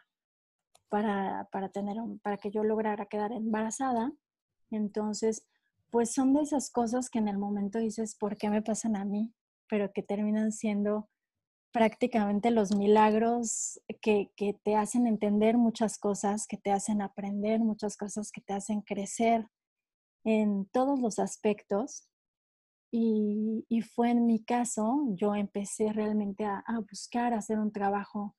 para, 0.88 1.48
para, 1.50 1.70
tener 1.70 1.96
para 2.22 2.36
que 2.36 2.50
yo 2.50 2.62
lograra 2.62 3.06
quedar 3.06 3.32
embarazada. 3.32 4.12
Entonces, 4.70 5.46
pues 5.90 6.12
son 6.12 6.34
de 6.34 6.42
esas 6.42 6.70
cosas 6.70 7.10
que 7.10 7.18
en 7.18 7.28
el 7.28 7.38
momento 7.38 7.78
dices, 7.78 8.14
¿por 8.14 8.36
qué 8.36 8.50
me 8.50 8.62
pasan 8.62 8.96
a 8.96 9.04
mí? 9.04 9.32
Pero 9.68 9.92
que 9.92 10.02
terminan 10.02 10.52
siendo 10.52 11.08
prácticamente 11.74 12.52
los 12.52 12.72
milagros 12.76 13.80
que, 14.00 14.30
te 14.62 14.76
hacen 14.76 15.08
entender 15.08 15.58
muchas 15.58 15.98
cosas, 15.98 16.46
que 16.46 16.56
te 16.56 16.70
hacen 16.70 17.02
aprender 17.02 17.58
muchas 17.58 17.96
cosas, 17.96 18.30
que 18.30 18.40
te 18.40 18.52
hacen 18.52 18.80
crecer 18.82 19.48
en 20.22 20.66
todos 20.66 21.00
los 21.00 21.18
aspectos. 21.18 22.08
Y, 22.92 23.66
fue 23.92 24.10
en 24.10 24.24
mi 24.24 24.44
caso, 24.44 25.02
yo 25.16 25.34
empecé 25.34 25.92
realmente 25.92 26.44
a, 26.44 26.62
a 26.64 26.78
buscar 26.78 27.34
hacer 27.34 27.58
un 27.58 27.72
trabajo 27.72 28.36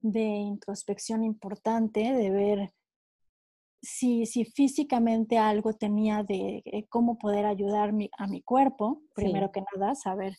de 0.00 0.24
introspección 0.24 1.22
importante, 1.22 2.00
de 2.00 2.30
ver 2.30 2.74
si, 3.80 4.26
si 4.26 4.44
físicamente 4.44 5.38
algo 5.38 5.74
tenía 5.74 6.24
de 6.24 6.62
eh, 6.64 6.86
cómo 6.88 7.18
poder 7.18 7.46
ayudar 7.46 7.92
a 8.18 8.26
mi 8.26 8.42
cuerpo, 8.42 9.00
primero 9.14 9.52
que 9.52 9.62
nada, 9.76 9.94
saber 9.94 10.34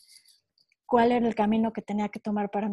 cuál 0.86 1.12
era 1.12 1.26
el 1.26 1.34
camino 1.34 1.72
que 1.72 1.82
tenía 1.82 2.08
que 2.08 2.20
tomar 2.20 2.50
para, 2.50 2.70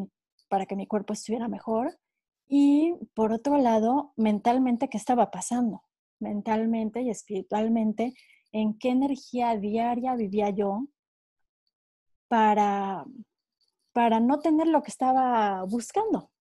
para 0.50 0.66
que 0.66 0.76
mi 0.76 0.88
cuerpo 0.88 1.14
estuviera 1.14 1.48
mejor. 1.48 2.00
Y 2.48 2.94
por 3.14 3.32
otro 3.34 3.58
lado, 3.58 4.14
mentalmente, 4.16 4.90
¿qué 4.90 4.98
estaba 4.98 5.32
pasando? 5.32 5.84
Mentalmente 6.20 7.02
y 7.02 7.10
espiritualmente, 7.10 8.14
¿en 8.52 8.78
qué 8.78 8.90
energía 8.90 9.58
diaria 9.58 10.16
vivía 10.16 10.50
yo 10.52 10.88
para, 12.28 13.06
para 13.92 14.20
no 14.20 14.40
tener 14.40 14.68
lo 14.68 14.84
que 14.84 14.92
estaba 14.92 15.64
buscando? 15.64 16.32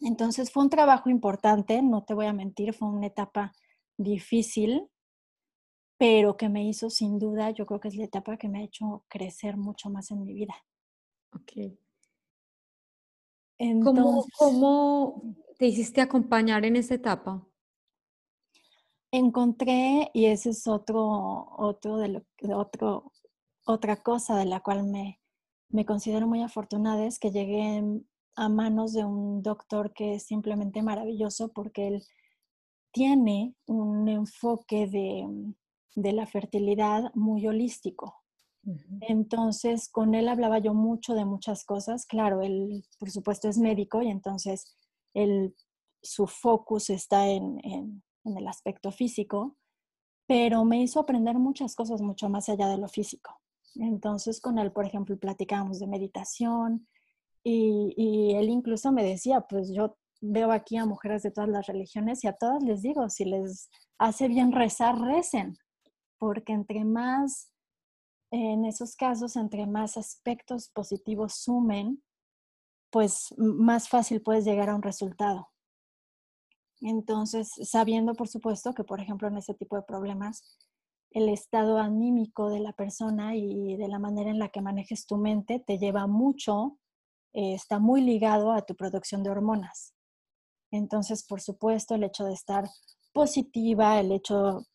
Entonces 0.00 0.50
fue 0.50 0.64
un 0.64 0.70
trabajo 0.70 1.10
importante, 1.10 1.80
no 1.82 2.02
te 2.02 2.14
voy 2.14 2.26
a 2.26 2.32
mentir, 2.32 2.74
fue 2.74 2.88
una 2.88 3.06
etapa 3.06 3.52
difícil, 3.96 4.88
pero 6.02 6.36
que 6.36 6.48
me 6.48 6.64
hizo 6.64 6.90
sin 6.90 7.20
duda, 7.20 7.52
yo 7.52 7.64
creo 7.64 7.78
que 7.78 7.86
es 7.86 7.94
la 7.94 8.06
etapa 8.06 8.36
que 8.36 8.48
me 8.48 8.58
ha 8.58 8.64
hecho 8.64 9.04
crecer 9.06 9.56
mucho 9.56 9.88
más 9.88 10.10
en 10.10 10.24
mi 10.24 10.34
vida. 10.34 10.52
Ok. 11.32 11.78
Entonces, 13.56 14.32
¿Cómo, 14.36 15.22
te 15.56 15.66
hiciste 15.66 16.00
acompañar 16.00 16.64
en 16.64 16.74
esa 16.74 16.94
etapa? 16.94 17.46
Encontré, 19.12 20.10
y 20.12 20.24
ese 20.24 20.50
es 20.50 20.66
otro, 20.66 21.54
otro 21.56 21.98
de 21.98 22.08
lo, 22.08 22.22
otro, 22.58 23.12
otra 23.64 24.02
cosa 24.02 24.36
de 24.36 24.46
la 24.46 24.58
cual 24.58 24.82
me, 24.82 25.20
me 25.68 25.86
considero 25.86 26.26
muy 26.26 26.42
afortunada, 26.42 27.06
es 27.06 27.20
que 27.20 27.30
llegué 27.30 27.80
a 28.34 28.48
manos 28.48 28.92
de 28.92 29.04
un 29.04 29.40
doctor 29.40 29.92
que 29.92 30.14
es 30.14 30.24
simplemente 30.24 30.82
maravilloso 30.82 31.52
porque 31.52 31.86
él 31.86 32.02
tiene 32.90 33.54
un 33.66 34.08
enfoque 34.08 34.88
de, 34.88 35.54
la 35.94 36.26
fertilidad 36.26 37.12
muy 37.14 37.46
holístico. 37.46 38.16
Entonces, 39.00 39.88
con 39.88 40.14
él 40.14 40.28
hablaba 40.28 40.60
yo 40.60 40.72
mucho 40.72 41.14
de 41.14 41.24
muchas 41.24 41.64
cosas. 41.64 42.06
Claro, 42.06 42.42
él, 42.42 42.84
por 42.98 43.10
supuesto, 43.10 43.48
es 43.48 43.58
médico 43.58 44.02
y 44.02 44.08
entonces 44.08 44.76
él, 45.14 45.56
su 46.00 46.28
focus 46.28 46.90
está 46.90 47.28
en, 47.28 47.58
en, 47.64 48.02
el 48.24 48.46
aspecto 48.46 48.92
físico, 48.92 49.56
pero 50.28 50.64
me 50.64 50.80
hizo 50.80 51.00
aprender 51.00 51.36
muchas 51.38 51.74
cosas 51.74 52.00
mucho 52.00 52.28
más 52.28 52.48
allá 52.48 52.68
de 52.68 52.78
lo 52.78 52.88
físico. 52.88 53.40
Entonces, 53.74 54.40
con 54.40 54.58
él, 54.58 54.70
por 54.70 54.86
ejemplo, 54.86 55.18
platicábamos 55.18 55.80
de 55.80 55.88
meditación, 55.88 56.86
y, 57.44 58.34
él 58.34 58.48
incluso 58.48 58.92
me 58.92 59.04
decía, 59.04 59.40
pues 59.42 59.72
yo 59.72 59.96
veo 60.20 60.52
aquí 60.52 60.76
a 60.76 60.86
mujeres 60.86 61.22
de 61.22 61.32
todas 61.32 61.50
las 61.50 61.66
religiones 61.66 62.22
y 62.22 62.28
a 62.28 62.34
todas 62.34 62.62
les 62.62 62.82
digo, 62.82 63.08
si 63.08 63.24
les 63.24 63.68
hace 63.98 64.28
bien 64.28 64.52
rezar, 64.52 65.00
recen, 65.00 65.56
porque 66.22 66.52
entre 66.52 66.84
más, 66.84 67.50
en 68.30 68.64
esos 68.64 68.94
casos, 68.94 69.34
entre 69.34 69.66
más 69.66 69.96
aspectos 69.96 70.68
positivos 70.68 71.34
sumen, 71.34 72.00
pues 72.92 73.34
más 73.36 73.88
fácil 73.88 74.22
puedes 74.22 74.44
llegar 74.44 74.70
a 74.70 74.76
un 74.76 74.82
resultado. 74.82 75.48
Entonces, 76.80 77.50
sabiendo, 77.64 78.14
por 78.14 78.28
supuesto, 78.28 78.72
que, 78.72 78.84
por 78.84 79.00
ejemplo, 79.00 79.26
en 79.26 79.36
ese 79.36 79.52
tipo 79.54 79.74
de 79.74 79.82
problemas, 79.82 80.60
el 81.10 81.28
estado 81.28 81.78
anímico 81.78 82.50
de 82.50 82.60
la 82.60 82.72
persona 82.72 83.34
y 83.34 83.74
de 83.76 83.88
la 83.88 83.98
manera 83.98 84.30
en 84.30 84.38
la 84.38 84.50
que 84.50 84.62
manejes 84.62 85.06
tu 85.06 85.16
mente 85.16 85.58
te 85.58 85.78
lleva 85.78 86.06
mucho 86.06 86.78
eh, 87.32 87.54
está 87.54 87.80
muy 87.80 88.00
ligado 88.00 88.52
a 88.52 88.62
tu 88.62 88.76
producción 88.76 89.24
de 89.24 89.30
hormonas. 89.30 89.92
Entonces, 90.70 91.26
por 91.26 91.40
supuesto, 91.40 91.96
el 91.96 92.04
hecho 92.04 92.22
de 92.24 92.34
estar 92.34 92.68
positiva, 93.12 93.98
el 93.98 94.12
hecho, 94.12 94.68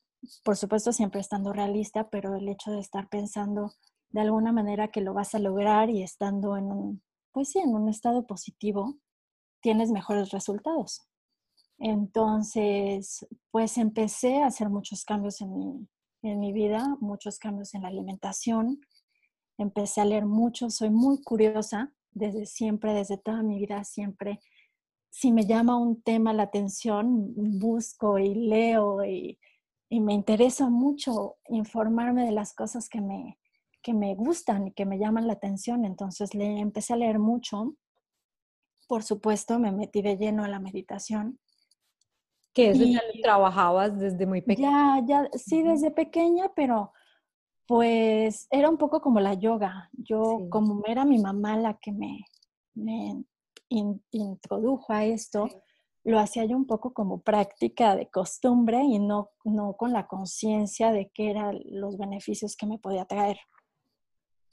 por 0.43 0.57
supuesto, 0.57 0.91
siempre 0.91 1.21
estando 1.21 1.53
realista, 1.53 2.09
pero 2.09 2.35
el 2.35 2.47
hecho 2.49 2.71
de 2.71 2.79
estar 2.79 3.07
pensando 3.09 3.73
de 4.09 4.21
alguna 4.21 4.51
manera 4.51 4.89
que 4.89 5.01
lo 5.01 5.13
vas 5.13 5.35
a 5.35 5.39
lograr 5.39 5.89
y 5.89 6.01
estando 6.01 6.57
en 6.57 6.65
un, 6.65 7.03
pues 7.31 7.49
sí, 7.49 7.59
en 7.59 7.75
un 7.75 7.89
estado 7.89 8.25
positivo, 8.25 8.97
tienes 9.61 9.91
mejores 9.91 10.31
resultados. 10.31 11.07
Entonces, 11.79 13.27
pues 13.51 13.77
empecé 13.77 14.41
a 14.41 14.47
hacer 14.47 14.69
muchos 14.69 15.05
cambios 15.05 15.41
en 15.41 15.53
mi, 15.53 15.87
en 16.23 16.39
mi 16.39 16.53
vida, 16.53 16.97
muchos 16.99 17.37
cambios 17.37 17.73
en 17.75 17.83
la 17.83 17.89
alimentación. 17.89 18.81
Empecé 19.57 20.01
a 20.01 20.05
leer 20.05 20.25
mucho, 20.25 20.69
soy 20.69 20.89
muy 20.89 21.21
curiosa 21.21 21.93
desde 22.11 22.45
siempre, 22.45 22.93
desde 22.93 23.17
toda 23.17 23.43
mi 23.43 23.59
vida, 23.59 23.83
siempre, 23.83 24.39
si 25.09 25.31
me 25.31 25.45
llama 25.45 25.77
un 25.77 26.01
tema 26.01 26.33
la 26.33 26.43
atención, 26.43 27.33
busco 27.35 28.19
y 28.19 28.35
leo 28.35 29.03
y, 29.05 29.39
me 29.89 30.13
interesa 30.13 30.69
mucho 30.69 31.37
informarme 31.49 32.25
de 32.25 32.31
las 32.31 32.53
cosas 32.53 32.89
que 32.89 33.01
me, 33.01 33.39
que 33.81 33.93
me 33.93 34.15
gustan 34.15 34.67
y 34.67 34.73
que 34.73 34.85
me 34.85 34.99
llaman 34.99 35.27
la 35.27 35.33
atención. 35.33 35.85
Entonces 35.85 36.33
le 36.33 36.59
empecé 36.59 36.93
a 36.93 36.97
leer 36.97 37.19
mucho. 37.19 37.75
Por 38.87 39.03
supuesto, 39.03 39.59
me 39.59 39.71
metí 39.71 40.01
de 40.01 40.17
lleno 40.17 40.43
a 40.43 40.47
la 40.47 40.59
meditación. 40.59 41.39
Que 42.53 42.71
eso 42.71 42.83
ya 42.83 43.01
lo 43.13 43.21
trabajabas 43.21 43.97
desde 43.97 44.25
muy 44.25 44.41
pequeña. 44.41 44.99
Ya, 45.01 45.05
ya, 45.05 45.29
sí, 45.37 45.61
desde 45.61 45.91
pequeña, 45.91 46.51
pero 46.55 46.91
pues 47.67 48.47
era 48.49 48.69
un 48.69 48.77
poco 48.77 49.01
como 49.01 49.19
la 49.19 49.35
yoga. 49.35 49.89
Yo, 49.93 50.47
como 50.49 50.81
era 50.85 51.05
mi 51.05 51.19
mamá 51.19 51.57
la 51.57 51.77
que 51.77 51.91
me, 51.91 52.25
introdujo 53.69 54.93
a 54.93 55.05
esto, 55.05 55.47
lo 56.07 56.19
hacía 56.19 56.45
yo 56.45 56.55
un 56.55 56.65
poco 56.65 56.93
como 56.93 57.21
práctica 57.21 57.95
de 57.95 58.09
costumbre 58.09 58.81
y 58.83 58.99
no, 58.99 59.31
no 59.43 59.75
con 59.75 59.93
la 59.93 60.07
conciencia 60.07 60.91
de 60.91 61.11
qué 61.13 61.29
eran 61.31 61.59
los 61.65 61.97
beneficios 61.97 62.55
que 62.55 62.65
me 62.65 62.79
podía 62.79 63.05
traer. 63.05 63.37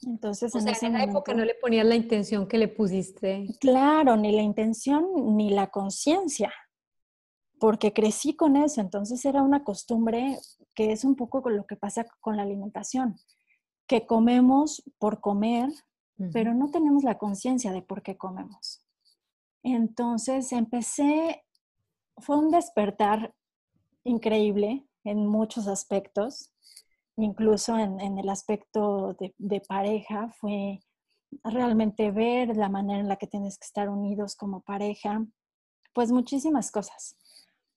Entonces, 0.01 0.53
en, 0.53 0.67
esa 0.67 1.03
época 1.03 1.33
no 1.33 1.45
le 1.45 1.55
ponías 1.55 1.85
la 1.85 1.95
intención 1.95 2.47
que 2.47 2.57
le 2.57 2.67
pusiste. 2.67 3.47
Claro, 3.59 4.17
ni 4.17 4.33
la 4.33 4.41
intención 4.41 5.35
ni 5.35 5.49
la 5.49 5.67
conciencia 5.67 6.51
porque 7.59 7.93
crecí 7.93 8.35
con 8.35 8.57
eso, 8.57 8.81
entonces 8.81 9.23
era 9.25 9.41
una 9.41 9.63
costumbre 9.63 10.37
que 10.73 10.91
es 10.91 11.03
un 11.05 11.15
poco 11.15 11.41
con 11.41 11.55
lo 11.55 11.65
que 11.65 11.75
pasa 11.75 12.05
con 12.21 12.37
la 12.37 12.43
alimentación, 12.43 13.15
que 13.87 14.05
comemos 14.05 14.83
por 14.99 15.21
comer, 15.21 15.69
pero 16.31 16.53
no 16.53 16.69
tenemos 16.69 17.03
la 17.03 17.17
conciencia 17.17 17.71
de 17.71 17.81
por 17.81 18.01
qué 18.01 18.17
comemos. 18.17 18.85
Entonces 19.63 20.51
empecé, 20.51 21.43
fue 22.17 22.37
un 22.37 22.51
despertar 22.51 23.33
increíble 24.03 24.85
en 25.03 25.25
muchos 25.25 25.67
aspectos, 25.67 26.51
incluso 27.17 27.77
en, 27.77 28.17
el 28.17 28.29
aspecto 28.29 29.13
de, 29.19 29.33
de 29.37 29.61
pareja, 29.61 30.29
fue 30.39 30.79
realmente 31.43 32.11
ver 32.11 32.55
la 32.55 32.69
manera 32.69 32.99
en 32.99 33.07
la 33.07 33.17
que 33.17 33.27
tienes 33.27 33.57
que 33.57 33.65
estar 33.65 33.89
unidos 33.89 34.35
como 34.35 34.61
pareja, 34.61 35.25
pues 35.93 36.11
muchísimas 36.11 36.71
cosas. 36.71 37.17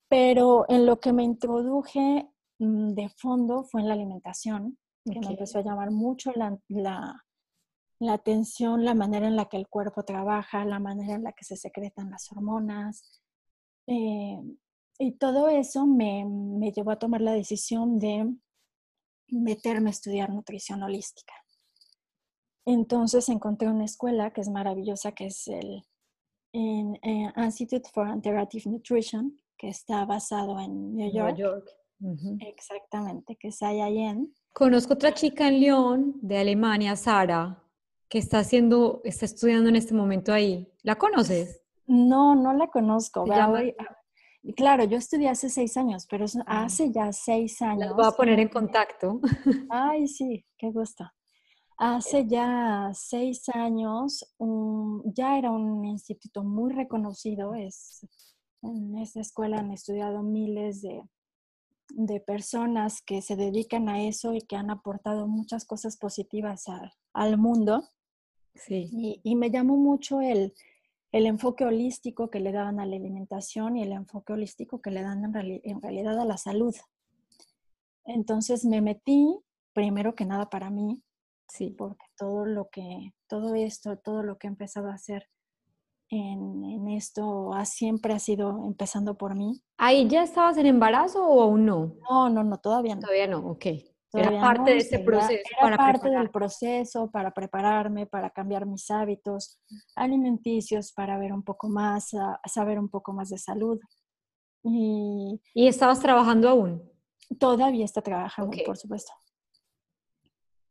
Pero 0.08 0.64
en 0.68 0.86
lo 0.86 1.00
que 1.00 1.12
me 1.12 1.22
introduje 1.22 2.28
mm, 2.58 2.94
de 2.94 3.08
fondo 3.10 3.64
fue 3.64 3.80
en 3.80 3.88
la 3.88 3.94
alimentación, 3.94 4.78
que 5.04 5.20
me 5.20 5.28
empezó 5.28 5.58
a 5.58 5.62
llamar 5.62 5.90
mucho 5.90 6.32
la, 6.34 6.58
la, 6.68 8.12
atención, 8.12 8.84
la 8.84 8.94
manera 8.94 9.26
en 9.26 9.36
la 9.36 9.46
que 9.46 9.56
el 9.56 9.68
cuerpo 9.68 10.02
trabaja, 10.02 10.64
la 10.64 10.78
manera 10.78 11.14
en 11.14 11.24
la 11.24 11.32
que 11.32 11.44
se 11.44 11.56
secretan 11.56 12.10
las 12.10 12.30
hormonas. 12.30 13.22
Eh, 13.88 14.38
y 14.98 15.12
todo 15.12 15.48
eso 15.48 15.86
me, 15.86 16.24
me, 16.24 16.70
llevó 16.72 16.90
a 16.90 16.98
tomar 16.98 17.22
la 17.22 17.32
decisión 17.32 17.98
de 17.98 18.30
meterme 19.28 19.88
a 19.88 19.92
estudiar 19.92 20.30
nutrición 20.30 20.82
holística. 20.82 21.32
Entonces 22.66 23.28
encontré 23.30 23.68
una 23.68 23.86
escuela 23.86 24.30
que 24.30 24.42
es 24.42 24.50
maravillosa, 24.50 25.12
que 25.12 25.26
es 25.26 25.48
el 25.48 25.84
eh, 26.52 27.32
Institute 27.36 27.88
for 27.92 28.08
Integrative 28.08 28.70
Nutrition, 28.70 29.40
que 29.56 29.68
está 29.68 30.04
basado 30.04 30.60
en 30.60 30.94
New 30.94 31.10
York. 31.10 31.64
Exactamente, 32.40 33.36
que 33.36 33.48
es 33.48 33.62
en. 33.62 34.34
Conozco 34.52 34.94
otra 34.94 35.14
chica 35.14 35.48
en 35.48 35.60
Lyon, 35.60 36.14
de 36.20 36.38
Alemania, 36.38 36.94
Sara, 36.94 37.62
que 38.08 38.18
está 38.18 38.40
haciendo, 38.40 39.00
está 39.04 39.24
estudiando 39.24 39.68
en 39.68 39.76
este 39.76 39.94
momento 39.94 40.32
ahí. 40.32 40.70
¿La 40.82 40.96
conoces? 40.96 41.62
No, 41.88 42.34
no 42.36 42.52
la 42.52 42.68
conozco. 42.68 43.24
Claro, 44.56 44.84
yo 44.84 44.96
estudié 44.96 45.28
hace 45.28 45.48
seis 45.48 45.76
años, 45.76 46.06
pero 46.08 46.24
ah. 46.46 46.64
hace 46.64 46.92
ya 46.92 47.12
seis 47.12 47.60
años. 47.60 47.88
La 47.88 47.92
voy 47.92 48.06
a 48.06 48.12
poner 48.12 48.38
en 48.38 48.48
contacto. 48.48 49.20
Ay, 49.68 50.06
sí, 50.06 50.44
qué 50.56 50.70
gusto. 50.70 51.04
Hace 51.76 52.26
ya 52.26 52.90
seis 52.92 53.48
años, 53.50 54.24
ya 55.04 55.38
era 55.38 55.50
un 55.50 55.84
instituto 55.84 56.42
muy 56.44 56.72
reconocido. 56.72 57.54
Es, 57.54 58.06
en 58.62 58.98
esa 58.98 59.20
escuela 59.20 59.58
han 59.58 59.72
estudiado 59.72 60.22
miles 60.22 60.82
de, 60.82 61.02
personas 62.26 63.00
que 63.00 63.22
se 63.22 63.36
dedican 63.36 63.88
a 63.88 64.02
eso 64.02 64.34
y 64.34 64.40
que 64.40 64.56
han 64.56 64.70
aportado 64.70 65.26
muchas 65.26 65.64
cosas 65.64 65.96
positivas 65.96 66.64
al 67.12 67.38
mundo. 67.38 67.88
Sí. 68.54 69.20
Y, 69.22 69.36
me 69.36 69.50
llamó 69.50 69.76
mucho 69.76 70.20
el, 70.20 70.52
enfoque 71.12 71.64
holístico 71.64 72.30
que 72.30 72.40
le 72.40 72.52
daban 72.52 72.80
a 72.80 72.86
la 72.86 72.96
alimentación 72.96 73.76
y 73.76 73.82
el 73.82 73.92
enfoque 73.92 74.32
holístico 74.32 74.80
que 74.80 74.90
le 74.90 75.02
dan 75.02 75.24
en, 75.24 75.60
en 75.64 75.82
realidad 75.82 76.18
a 76.20 76.24
la 76.24 76.36
salud. 76.36 76.74
Entonces 78.04 78.64
me 78.64 78.80
metí, 78.80 79.38
primero 79.72 80.14
que 80.14 80.24
nada 80.24 80.48
para 80.50 80.70
mí, 80.70 81.02
sí, 81.48 81.70
porque 81.70 82.04
todo 82.16 82.46
lo 82.46 82.68
que, 82.70 83.14
todo 83.26 83.54
esto, 83.54 83.98
todo 83.98 84.22
lo 84.22 84.38
que 84.38 84.46
he 84.46 84.50
empezado 84.50 84.88
a 84.88 84.94
hacer 84.94 85.28
en, 86.10 86.88
esto 86.88 87.52
ha, 87.52 87.64
siempre 87.64 88.14
ha 88.14 88.18
sido 88.18 88.64
empezando 88.66 89.16
por 89.16 89.34
mí. 89.34 89.62
¿Ahí 89.76 90.08
ya 90.08 90.22
estabas 90.22 90.56
en 90.56 90.66
embarazo 90.66 91.26
o 91.26 91.42
aún 91.42 91.66
no? 91.66 91.96
No, 92.08 92.30
no, 92.30 92.42
no, 92.44 92.58
todavía 92.58 92.94
no. 92.94 93.02
Todavía 93.02 93.26
no, 93.26 93.38
ok 93.38 93.66
era 94.12 94.40
parte 94.40 94.70
de 94.70 94.76
ese 94.78 94.98
proceso. 95.00 95.42
Era 95.60 95.76
parte 95.76 96.10
del 96.10 96.30
proceso 96.30 97.10
para 97.10 97.32
prepararme, 97.32 98.06
para 98.06 98.30
cambiar 98.30 98.66
mis 98.66 98.90
hábitos 98.90 99.60
alimenticios, 99.94 100.92
para 100.92 101.18
ver 101.18 101.32
un 101.32 101.42
poco 101.42 101.68
más, 101.68 102.10
saber 102.46 102.78
un 102.78 102.88
poco 102.88 103.12
más 103.12 103.28
de 103.28 103.38
salud. 103.38 103.78
Y, 104.62 105.40
¿Y 105.54 105.68
estabas 105.68 106.00
trabajando 106.00 106.48
aún? 106.48 106.82
Todavía 107.38 107.84
está 107.84 108.00
trabajando, 108.00 108.56
por 108.64 108.76
supuesto. 108.76 109.12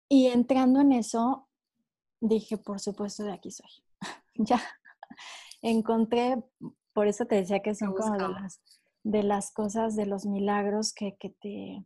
Y 0.09 0.27
entrando 0.27 0.81
en 0.81 0.93
eso, 0.93 1.47
dije, 2.19 2.57
por 2.57 2.79
supuesto, 2.79 3.23
de 3.23 3.33
aquí 3.33 3.51
soy. 3.51 3.69
ya 4.35 4.59
encontré, 5.61 6.43
por 6.93 7.07
eso 7.07 7.25
te 7.25 7.35
decía 7.35 7.61
que 7.61 7.75
son 7.75 7.93
como 7.93 8.13
de 8.13 8.29
las, 8.29 8.61
de 9.03 9.23
las 9.23 9.51
cosas, 9.53 9.95
de 9.95 10.05
los 10.07 10.25
milagros 10.25 10.93
que, 10.93 11.17
que 11.17 11.29
te 11.29 11.85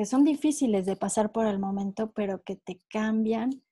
que 0.00 0.06
son 0.06 0.24
difíciles 0.24 0.86
de 0.86 0.96
pasar 0.96 1.30
por 1.30 1.44
el 1.44 1.58
momento, 1.58 2.10
pero 2.12 2.42
que 2.42 2.56
te 2.56 2.80
cambian 2.88 3.62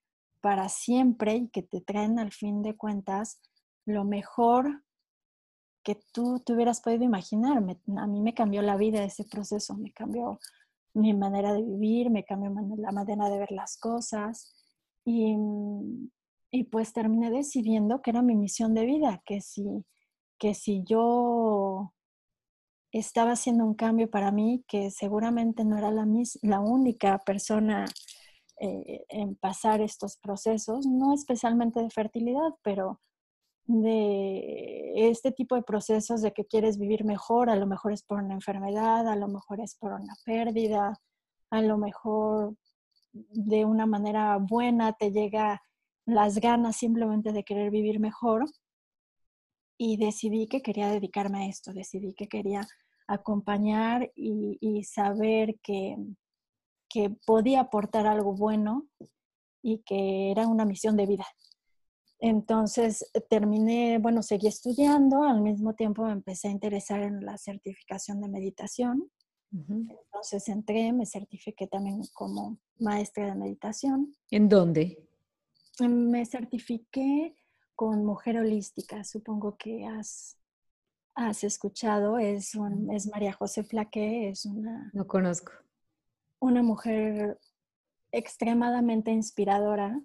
para 0.42 0.68
siempre 0.68 1.37
y 1.37 1.49
que 1.49 1.62
te 1.62 1.80
traen 1.80 2.18
al 2.18 2.32
fin 2.32 2.61
de 2.61 2.76
cuentas 2.76 3.40
lo 3.87 4.04
mejor 4.04 4.85
que 5.82 5.99
tú 6.12 6.38
te 6.40 6.52
hubieras 6.52 6.82
podido 6.82 7.02
imaginar. 7.02 7.56
a 7.56 8.06
mí 8.06 8.20
me 8.20 8.35
cambió 8.35 8.61
la 8.61 8.76
vida 8.76 9.02
ese 9.02 9.25
proceso, 9.25 9.75
me 9.78 9.90
cambió 9.90 10.38
mi 10.92 11.14
manera 11.14 11.54
de 11.54 11.62
vivir, 11.62 12.11
me 12.11 12.26
cambió 12.26 12.52
la 12.76 12.92
manera 12.92 13.30
de 13.30 13.38
ver 13.38 13.50
las 13.50 13.78
cosas 13.78 14.54
y, 15.06 15.35
y 16.50 16.64
pues 16.64 16.92
terminé 16.92 17.30
decidiendo 17.30 18.02
que 18.02 18.11
era 18.11 18.20
mi 18.20 18.35
misión 18.35 18.75
de 18.75 18.85
vida, 18.85 19.23
que 19.25 19.40
si, 19.40 19.64
que 20.38 20.52
si 20.52 20.85
yo 20.85 21.94
estaba 22.92 23.33
haciendo 23.33 23.64
un 23.64 23.75
cambio 23.75 24.11
para 24.11 24.33
mí 24.33 24.64
que 24.66 24.90
seguramente 24.90 25.64
no 25.64 25.78
era 25.78 25.90
la, 25.90 26.07
la 26.42 26.61
única 26.61 27.18
persona 27.18 27.85
eh, 28.61 29.04
en 29.09 29.37
pasar 29.37 29.80
estos 29.80 30.16
procesos, 30.16 30.87
no 30.87 31.14
especialmente 31.14 31.80
de 31.80 31.90
fertilidad, 31.90 32.54
pero 32.62 33.00
de 33.66 35.11
este 35.11 35.30
tipo 35.30 35.54
de 35.54 35.62
procesos 35.62 36.23
de 36.23 36.33
que 36.33 36.47
quieres 36.47 36.78
vivir 36.78 37.04
mejor, 37.04 37.50
a 37.50 37.57
lo 37.57 37.66
mejor 37.66 37.92
es 37.92 38.02
por 38.02 38.18
una 38.23 38.35
enfermedad, 38.35 39.07
a 39.07 39.16
lo 39.16 39.28
mejor 39.28 39.61
es 39.61 39.76
por 39.76 39.92
una 39.92 40.14
pérdida, 40.25 40.99
a 41.50 41.62
lo 41.62 41.76
mejor 41.76 42.57
de 43.12 43.64
una 43.64 43.87
manera 43.87 44.38
buena 44.38 44.92
te 44.95 45.12
llega 45.12 45.62
las 46.07 46.38
ganas 46.40 46.76
simplemente 46.76 47.33
de 47.33 47.45
querer 47.45 47.71
vivir 47.71 48.00
mejor 48.00 48.47
y 49.78 49.97
decidí 49.97 50.49
que 50.49 50.61
quería 50.61 50.90
dedicarme 50.90 51.44
a 51.44 51.49
esto, 51.49 51.73
decidí 51.73 52.12
que 52.12 52.28
quería 52.28 52.66
acompañar 53.06 54.12
y, 54.14 54.82
saber 54.85 55.58
que, 55.62 55.97
que 56.90 57.11
podía 57.25 57.61
aportar 57.61 58.07
algo 58.07 58.35
bueno 58.35 58.87
y 59.62 59.79
que 59.79 60.31
era 60.31 60.46
una 60.46 60.64
misión 60.64 60.96
de 60.96 61.07
vida. 61.07 61.26
Entonces 62.20 63.09
terminé, 63.31 63.98
bueno, 63.98 64.22
seguí 64.22 64.48
estudiando, 64.48 65.22
al 65.22 65.40
mismo 65.40 65.74
tiempo 65.74 66.05
me 66.05 66.12
empecé 66.12 66.48
a 66.48 66.52
interesar 66.52 67.00
en 67.00 67.24
la 67.24 67.38
certificación 67.38 68.20
de 68.20 68.29
meditación. 68.29 69.11
Entonces 69.50 70.46
entré, 70.48 70.92
me 70.92 71.07
certifiqué 71.07 71.66
también 71.68 72.02
como 72.12 72.59
maestra 72.79 73.26
de 73.26 73.35
meditación. 73.35 74.12
¿En 74.31 74.48
dónde? 74.48 75.09
Me 75.81 76.26
certifiqué 76.26 77.38
con 77.78 78.04
Mujer 78.04 78.38
Holística. 78.38 79.04
Supongo 79.04 79.56
que 79.56 79.86
has, 79.86 80.36
has 81.14 81.44
escuchado. 81.44 82.18
Es, 82.18 82.58
es 82.90 83.06
María 83.06 83.32
José 83.32 83.62
Flaque, 83.62 84.30
es 84.30 84.46
una... 84.46 84.90
No 84.92 85.06
conozco. 85.06 85.52
Una 86.40 86.64
mujer 86.64 87.38
extremadamente 88.10 89.12
inspiradora 89.12 90.02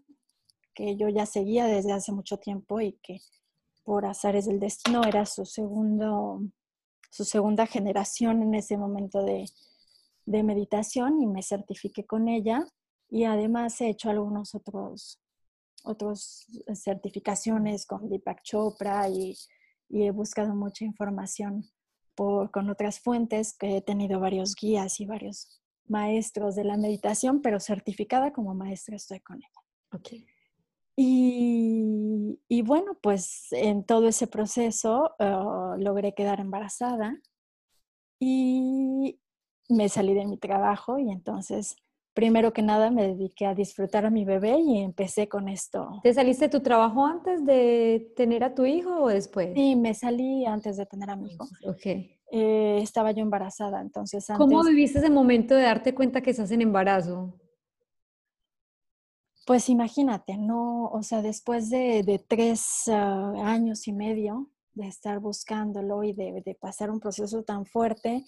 que 0.76 0.96
yo 0.98 1.10
ya 1.10 1.26
seguía 1.26 1.66
desde 1.66 1.94
hace 1.94 2.12
mucho 2.12 2.38
tiempo 2.38 2.80
y 2.80 2.94
que 3.02 3.22
por 3.84 4.06
azares 4.06 4.46
del 4.46 4.60
destino 4.60 5.04
era 5.04 5.26
su 5.26 5.44
segundo 5.44 6.42
su 7.10 7.26
segunda 7.26 7.66
generación 7.66 8.44
en 8.44 8.54
ese 8.54 8.78
momento 8.78 9.24
de, 9.24 9.46
de 10.26 10.44
meditación 10.44 11.20
y 11.22 11.28
me 11.28 11.42
certifiqué 11.42 12.06
con 12.06 12.28
ella 12.28 12.68
y 13.10 13.24
además 13.24 13.82
he 13.82 13.90
hecho 13.90 14.12
algunos 14.12 14.54
otros 14.54 15.23
otros 15.84 16.48
certificaciones 16.74 17.86
con 17.86 18.10
Deepak 18.10 18.42
Chopra 18.44 19.08
y, 19.10 19.36
y 19.90 20.04
he 20.04 20.12
buscado 20.12 20.56
mucha 20.56 20.86
información 20.86 21.66
por, 22.16 22.52
con 22.52 22.70
otras 22.70 23.00
fuentes, 23.00 23.56
que 23.58 23.78
he 23.78 23.82
tenido 23.82 24.20
varios 24.20 24.56
guías 24.56 25.00
y 25.00 25.06
varios 25.06 25.62
maestros 25.88 26.56
de 26.56 26.64
la 26.64 26.78
meditación, 26.78 27.42
pero 27.42 27.60
certificada 27.60 28.32
como 28.32 28.54
maestra 28.54 28.96
estoy 28.96 29.20
con 29.20 29.38
ella. 29.38 29.62
Okay. 29.92 30.26
Y, 30.96 32.40
y, 32.48 32.62
bueno, 32.62 32.98
pues 33.02 33.48
en 33.52 33.84
todo 33.84 34.08
ese 34.08 34.28
proceso 34.28 35.16
ah, 35.20 35.76
logré 35.80 36.14
quedar 36.14 36.40
embarazada 36.40 37.20
y 38.20 39.20
me 39.70 39.90
salí 39.90 40.14
de 40.14 40.26
mi 40.26 40.38
trabajo 40.38 41.00
y 41.00 41.10
entonces 41.10 41.76
primero 42.14 42.54
que 42.54 42.62
nada 42.62 42.92
me 42.92 43.08
dediqué 43.08 43.46
a 43.46 43.56
disfrutar 43.56 44.06
a 44.06 44.10
mi 44.10 44.26
bebé 44.26 44.58
y 44.60 44.80
empecé 44.80 45.28
con 45.28 45.50
esto. 45.50 46.00
¿Te 46.04 46.14
saliste 46.14 46.46
de 46.46 46.50
tu 46.50 46.62
trabajo 46.62 47.06
antes 47.06 47.46
de 47.46 48.14
tener 48.16 48.44
a 48.44 48.54
tu 48.54 48.66
hijo 48.66 49.04
o 49.04 49.08
después? 49.08 49.52
Sí, 49.56 49.76
me 49.76 49.94
salí 49.94 50.46
antes 50.46 50.78
de 50.78 50.86
tener 50.86 51.10
a 51.10 51.16
mi 51.16 51.34
hijo. 51.34 51.48
Ok. 51.66 51.86
Eh, 52.36 52.80
estaba 52.82 53.12
yo 53.12 53.22
embarazada, 53.22 53.82
entonces 53.82 54.28
antes... 54.30 54.46
¿Cómo 54.46 54.64
viviste 54.64 55.00
ese 55.00 55.10
momento 55.10 55.56
de 55.56 55.64
darte 55.64 55.94
cuenta 55.94 56.22
que 56.22 56.32
estás 56.32 56.52
en 56.52 56.62
embarazo? 56.62 57.40
Pues 59.46 59.70
imagínate, 59.70 60.38
no, 60.38 60.86
o 60.86 61.04
sea, 61.04 61.22
después 61.22 61.70
de, 61.70 62.24
tres 62.28 62.84
ah, 62.88 63.34
años 63.44 63.88
y 63.88 63.94
medio 63.94 64.50
de 64.74 64.88
estar 64.88 65.20
buscándolo 65.20 66.04
y 66.04 66.14
de, 66.14 66.42
de 66.44 66.56
pasar 66.56 66.90
un 66.90 67.00
proceso 67.00 67.44
tan 67.44 67.66
fuerte, 67.66 68.26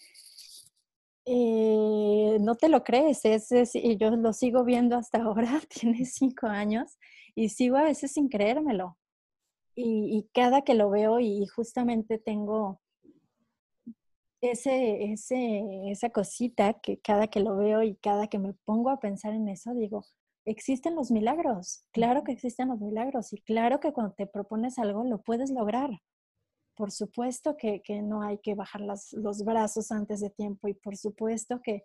eh, 1.26 2.38
no 2.40 2.56
te 2.56 2.70
lo 2.70 2.84
crees, 2.84 3.26
es, 3.26 3.52
y 3.76 3.98
yo 3.98 4.12
lo 4.12 4.34
sigo 4.34 4.64
viendo 4.64 4.96
hasta 4.98 5.20
ahora, 5.24 5.62
tiene 5.70 6.06
cinco 6.06 6.48
años, 6.48 6.98
y 7.36 7.50
sigo 7.50 7.78
a 7.78 7.84
veces 7.84 8.12
sin 8.14 8.30
creérmelo. 8.30 8.98
Y, 9.78 10.30
cada 10.34 10.62
que 10.62 10.74
lo 10.74 10.90
veo 10.90 11.20
y 11.20 11.46
justamente 11.48 12.18
tengo 12.18 12.80
ese, 14.42 15.12
ese, 15.12 15.90
esa 15.92 16.10
cosita 16.12 16.76
que 16.82 17.00
cada 17.02 17.28
que 17.28 17.42
lo 17.42 17.58
veo 17.58 17.84
y 17.84 17.96
cada 17.96 18.28
que 18.28 18.40
me 18.40 18.54
pongo 18.66 18.90
a 18.90 19.00
pensar 19.00 19.34
en 19.34 19.50
eso, 19.50 19.74
digo, 19.74 20.06
existen 20.46 20.96
los 20.96 21.12
milagros, 21.12 21.84
claro 21.92 22.24
que 22.24 22.32
existen 22.32 22.70
los 22.70 22.80
milagros 22.80 23.34
y 23.34 23.42
claro 23.42 23.80
que 23.82 23.92
cuando 23.92 24.14
te 24.14 24.28
propones 24.28 24.80
algo 24.80 25.04
lo 25.04 25.22
puedes 25.22 25.52
lograr 25.52 25.90
por 26.76 26.92
supuesto 26.92 27.56
que, 27.58 27.82
no 28.02 28.22
hay 28.22 28.38
que 28.40 28.54
bajar 28.56 28.82
los 28.82 29.44
brazos 29.44 29.92
antes 29.92 30.20
de 30.20 30.30
tiempo 30.30 30.68
y 30.68 30.74
por 30.74 30.98
supuesto 30.98 31.62
que, 31.62 31.84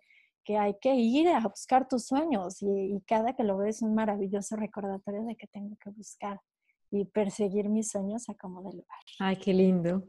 hay 0.57 0.75
que 0.81 0.93
ir 0.95 1.29
a 1.29 1.39
buscar 1.47 1.87
tus 1.87 2.05
sueños 2.07 2.61
y, 2.61 3.01
cada 3.07 3.33
que 3.33 3.43
lo 3.43 3.57
ves 3.57 3.77
es 3.77 3.81
un 3.83 3.95
maravilloso 3.95 4.55
recordatorio 4.57 5.23
de 5.23 5.35
que 5.35 5.47
tengo 5.47 5.77
que 5.81 5.89
buscar 5.91 6.41
y 6.89 7.05
perseguir 7.05 7.69
mis 7.69 7.89
sueños 7.89 8.27
a 8.27 8.33
como 8.33 8.61
de 8.63 8.71
lugar. 8.71 8.99
Ay, 9.19 9.37
qué 9.37 9.53
lindo. 9.53 10.03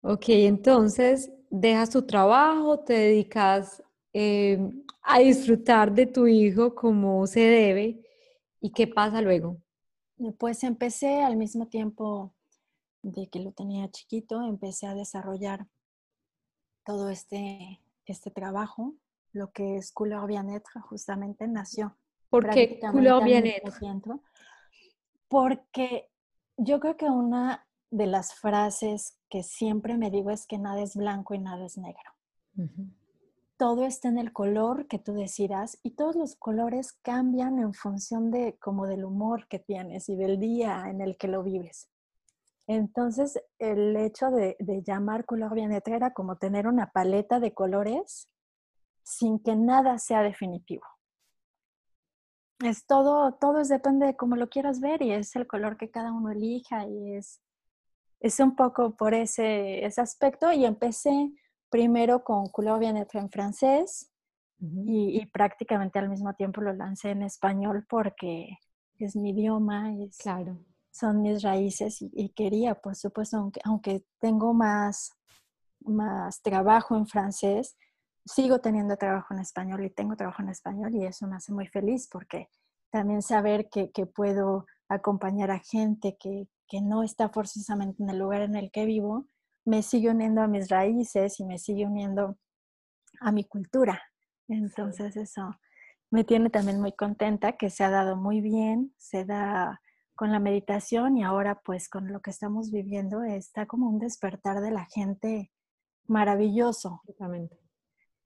Ok, 0.00 0.24
entonces 0.28 1.30
dejas 1.50 1.90
tu 1.90 2.02
trabajo, 2.02 2.80
te 2.80 2.94
dedicas 2.94 3.82
em, 4.12 4.84
a 5.02 5.20
disfrutar 5.20 5.92
de 5.92 6.06
tu 6.06 6.26
hijo 6.26 6.74
como 6.74 7.26
se 7.28 7.40
debe. 7.40 8.02
¿Y 8.60 8.70
qué 8.70 8.88
pasa 8.88 9.20
luego? 9.20 9.56
Pues 10.38 10.64
empecé 10.64 11.22
al 11.22 11.36
mismo 11.36 11.68
tiempo 11.68 12.35
de 13.06 13.28
que 13.28 13.40
lo 13.40 13.52
tenía 13.52 13.90
chiquito, 13.90 14.42
empecé 14.42 14.86
a 14.86 14.94
desarrollar 14.94 15.66
todo 16.84 17.08
este, 17.08 17.80
este 18.04 18.30
trabajo, 18.30 18.94
lo 19.32 19.52
que 19.52 19.76
es 19.76 19.92
Couleur 19.92 20.26
Bien-être 20.26 20.80
justamente 20.80 21.46
nació 21.46 21.96
¿Por 22.28 22.50
qué 22.50 22.80
couleur 22.80 23.24
Porque 25.28 26.08
yo 26.56 26.80
creo 26.80 26.96
que 26.96 27.08
una 27.08 27.66
de 27.90 28.06
las 28.06 28.34
frases 28.34 29.18
que 29.30 29.42
siempre 29.42 29.96
me 29.96 30.10
digo 30.10 30.30
es 30.30 30.46
que 30.46 30.58
nada 30.58 30.82
es 30.82 30.96
blanco 30.96 31.34
y 31.34 31.38
nada 31.38 31.64
es 31.64 31.78
negro. 31.78 32.12
Todo 33.56 33.84
está 33.84 34.08
en 34.08 34.18
el 34.18 34.32
color 34.32 34.86
que 34.86 34.98
tú 34.98 35.14
decidas 35.14 35.78
y 35.82 35.92
todos 35.92 36.16
los 36.16 36.34
colores 36.34 36.92
cambian 37.02 37.58
en 37.58 37.74
función 37.74 38.30
de 38.30 38.56
como 38.58 38.86
del 38.86 39.04
humor 39.04 39.46
que 39.48 39.58
tienes 39.58 40.08
y 40.08 40.16
del 40.16 40.38
día 40.38 40.88
en 40.88 41.00
el 41.00 41.16
que 41.16 41.28
lo 41.28 41.42
vives. 41.42 41.88
Entonces, 42.66 43.40
el 43.58 43.96
hecho 43.96 44.30
de, 44.30 44.56
llamar 44.84 45.24
color 45.24 45.54
bien 45.54 45.72
era 45.72 46.12
como 46.12 46.36
tener 46.36 46.66
una 46.66 46.90
paleta 46.90 47.38
de 47.38 47.54
colores 47.54 48.28
sin 49.02 49.38
que 49.38 49.54
nada 49.54 49.98
sea 49.98 50.22
definitivo. 50.22 50.84
Es 52.64 52.86
todo, 52.86 53.34
todo 53.34 53.60
es 53.60 53.68
depende 53.68 54.06
de 54.06 54.16
cómo 54.16 54.34
lo 54.34 54.48
quieras 54.48 54.80
ver 54.80 55.02
y 55.02 55.12
es 55.12 55.36
el 55.36 55.46
color 55.46 55.76
que 55.76 55.90
cada 55.90 56.12
uno 56.12 56.30
elija 56.30 56.86
y 56.86 57.14
es, 57.14 57.40
es 58.18 58.40
un 58.40 58.56
poco 58.56 58.96
por 58.96 59.14
ese, 59.14 59.84
ese 59.84 60.00
aspecto. 60.00 60.50
Y 60.50 60.64
empecé 60.64 61.32
primero 61.70 62.24
con 62.24 62.46
Couleur 62.48 62.80
bien 62.80 62.96
en 62.96 63.30
francés 63.30 64.10
y, 64.58 65.20
y, 65.20 65.26
prácticamente 65.26 65.98
al 65.98 66.08
mismo 66.08 66.34
tiempo 66.34 66.62
lo 66.62 66.72
lancé 66.72 67.10
en 67.10 67.22
español 67.22 67.84
porque 67.88 68.58
es 68.98 69.14
mi 69.14 69.30
idioma, 69.30 69.92
es, 70.02 70.16
claro 70.16 70.64
son 70.96 71.22
mis 71.22 71.42
raíces 71.42 71.98
y, 72.00 72.30
quería, 72.30 72.74
por 72.74 72.96
supuesto, 72.96 73.36
aunque, 73.36 73.60
aunque 73.64 74.04
tengo 74.18 74.54
más, 74.54 75.12
más 75.80 76.40
trabajo 76.42 76.96
en 76.96 77.06
francés, 77.06 77.76
sigo 78.24 78.60
teniendo 78.60 78.96
trabajo 78.96 79.34
en 79.34 79.40
español 79.40 79.84
y 79.84 79.90
tengo 79.90 80.16
trabajo 80.16 80.42
en 80.42 80.48
español 80.48 80.94
y 80.94 81.04
eso 81.04 81.26
me 81.26 81.36
hace 81.36 81.52
muy 81.52 81.66
feliz 81.66 82.08
porque 82.10 82.48
también 82.90 83.22
saber 83.22 83.68
que, 83.68 83.90
que 83.92 84.06
puedo 84.06 84.66
acompañar 84.88 85.50
a 85.50 85.58
gente 85.58 86.16
que, 86.18 86.48
que, 86.66 86.80
no 86.80 87.02
está 87.02 87.28
forzosamente 87.28 88.02
en 88.02 88.10
el 88.10 88.18
lugar 88.18 88.42
en 88.42 88.56
el 88.56 88.70
que 88.70 88.86
vivo, 88.86 89.26
me 89.64 89.82
sigue 89.82 90.10
uniendo 90.10 90.42
a 90.42 90.48
mis 90.48 90.68
raíces 90.68 91.40
y 91.40 91.44
me 91.44 91.58
sigue 91.58 91.86
uniendo 91.86 92.38
a 93.20 93.32
mi 93.32 93.44
cultura. 93.44 94.00
Entonces 94.48 95.16
eso 95.16 95.50
me 96.10 96.24
tiene 96.24 96.50
también 96.50 96.80
muy 96.80 96.92
contenta, 96.92 97.52
que 97.52 97.68
se 97.68 97.84
ha 97.84 97.90
dado 97.90 98.16
muy 98.16 98.40
bien, 98.40 98.94
se 98.96 99.24
da 99.24 99.80
con 100.16 100.32
la 100.32 100.40
meditación 100.40 101.16
y 101.18 101.22
ahora 101.22 101.60
pues 101.62 101.88
con 101.88 102.12
lo 102.12 102.20
que 102.20 102.30
estamos 102.30 102.72
viviendo 102.72 103.22
está 103.22 103.66
como 103.66 103.88
un 103.88 103.98
despertar 103.98 104.60
de 104.60 104.72
la 104.72 104.86
gente 104.86 105.52
maravilloso. 106.06 107.02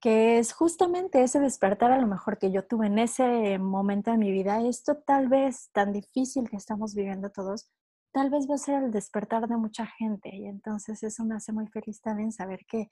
Que 0.01 0.39
es 0.39 0.53
justamente 0.53 1.23
ese 1.23 1.41
despertar 1.41 1.91
a 1.93 2.01
lo 2.01 2.07
mejor 2.07 2.39
que 2.39 2.51
yo 2.51 2.67
tuve 2.67 2.87
en 2.87 2.99
ese 2.99 3.59
momento 3.59 4.13
de 4.13 4.17
mi 4.17 4.31
vida. 4.31 4.63
Esto 4.63 4.97
tal 4.97 5.29
vez 5.29 5.71
tan 5.73 5.93
difícil 5.93 6.49
que 6.49 6.57
estamos 6.57 6.95
viviendo 6.95 7.31
todos, 7.31 7.69
tal 8.13 8.31
vez 8.31 8.49
va 8.49 8.55
a 8.55 8.59
ser 8.59 8.85
el 8.85 8.93
despertar 8.93 9.47
de 9.49 9.57
mucha 9.57 9.87
gente. 9.87 10.35
Y 10.35 10.47
entonces 10.47 11.03
eso 11.03 11.25
me 11.25 11.35
hace 11.35 11.53
muy 11.53 11.67
feliz 11.67 12.01
también 12.01 12.33
saber 12.33 12.61
que, 12.67 12.91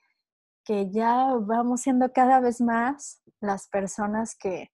que 0.65 0.91
ya 0.91 1.33
vamos 1.41 1.83
siendo 1.83 2.13
cada 2.13 2.41
vez 2.41 2.61
más 2.61 3.23
las 3.41 3.69
personas 3.69 4.37
que, 4.37 4.71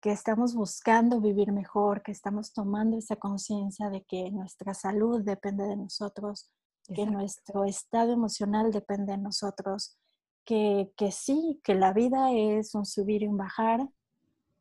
que 0.00 0.10
estamos 0.10 0.54
buscando 0.54 1.20
vivir 1.20 1.52
mejor, 1.52 2.02
que 2.02 2.12
estamos 2.12 2.52
tomando 2.52 2.96
esa 2.96 3.16
conciencia 3.16 3.90
de 3.90 4.02
que 4.04 4.30
nuestra 4.30 4.74
salud 4.74 5.22
depende 5.22 5.64
de 5.64 5.76
nosotros, 5.76 6.50
que 6.94 7.06
nuestro 7.06 7.64
estado 7.64 8.12
emocional 8.12 8.72
depende 8.72 9.12
de 9.12 9.18
nosotros, 9.18 9.98
que, 10.44 10.92
que, 10.96 11.12
sí, 11.12 11.60
que 11.62 11.74
la 11.74 11.92
vida 11.92 12.32
es 12.32 12.74
un 12.74 12.86
subir 12.86 13.22
y 13.22 13.28
un 13.28 13.36
bajar, 13.36 13.88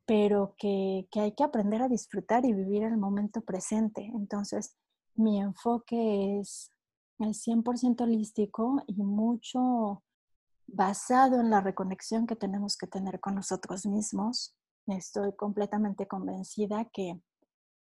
pero 0.06 0.56
que, 0.58 1.08
que 1.12 1.22
hay 1.22 1.32
que 1.32 1.44
aprender 1.44 1.82
a 1.82 1.88
disfrutar 1.88 2.46
y 2.46 2.54
vivir 2.54 2.84
el 2.84 2.98
momento 2.98 3.42
presente. 3.42 4.12
Entonces, 4.14 4.76
mi 5.16 5.40
enfoque 5.40 6.40
es 6.40 6.72
el 7.20 7.34
100% 7.34 8.02
holístico 8.02 8.84
y 8.88 9.02
mucho 9.04 10.04
basado 10.68 11.40
en 11.40 11.50
la 11.50 11.62
reconexión 11.62 12.28
que 12.28 12.36
tenemos 12.36 12.78
que 12.78 12.88
tener 12.88 13.20
con 13.20 13.36
nosotros 13.36 13.86
mismos, 13.86 14.56
estoy 14.92 15.36
completamente 15.36 16.08
convencida 16.08 16.86
que, 16.86 17.20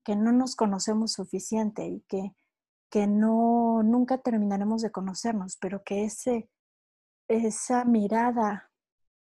que 0.04 0.16
no 0.16 0.32
nos 0.32 0.56
conocemos 0.56 1.14
suficiente 1.14 1.86
y 1.88 2.02
que, 2.08 2.36
que 2.90 3.08
no, 3.08 3.82
nunca 3.84 4.20
terminaremos 4.20 4.82
de 4.82 4.92
conocernos, 4.92 5.58
pero 5.60 5.84
que 5.84 6.06
ese, 6.06 6.50
esa 7.28 7.86
mirada 7.86 8.70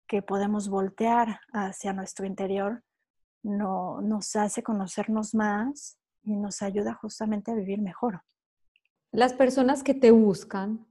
que 0.08 0.22
podemos 0.22 0.70
voltear 0.70 1.40
hacia 1.54 1.94
nuestro 1.94 2.26
interior 2.26 2.84
no, 3.44 4.02
nos 4.02 4.36
hace 4.36 4.64
conocernos 4.64 5.36
más 5.36 6.00
y 6.24 6.36
nos 6.36 6.62
ayuda 6.62 6.96
justamente 6.96 7.52
a 7.52 7.56
vivir 7.56 7.82
mejor. 7.82 8.24
Las 9.12 9.34
personas 9.34 9.84
que 9.84 9.94
te 9.94 10.12
buscan, 10.12 10.86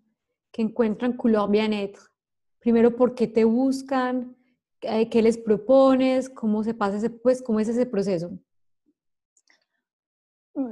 que 0.53 0.63
encuentran 0.63 1.13
couleur 1.15 1.51
bien-être, 1.51 2.01
primero, 2.59 2.97
¿por 2.97 3.15
qué 3.15 3.27
te 3.27 3.45
buscan? 3.45 4.38
Eh, 4.83 5.09
¿Qué 5.09 5.23
les 5.23 5.39
propones? 5.39 6.29
¿Cómo 6.29 6.63
se 6.63 6.75
pasa 6.75 6.99
ese, 6.99 7.11
pues, 7.11 7.43
cómo 7.43 7.61
es 7.61 7.69
ese 7.69 7.87
proceso? 7.87 8.31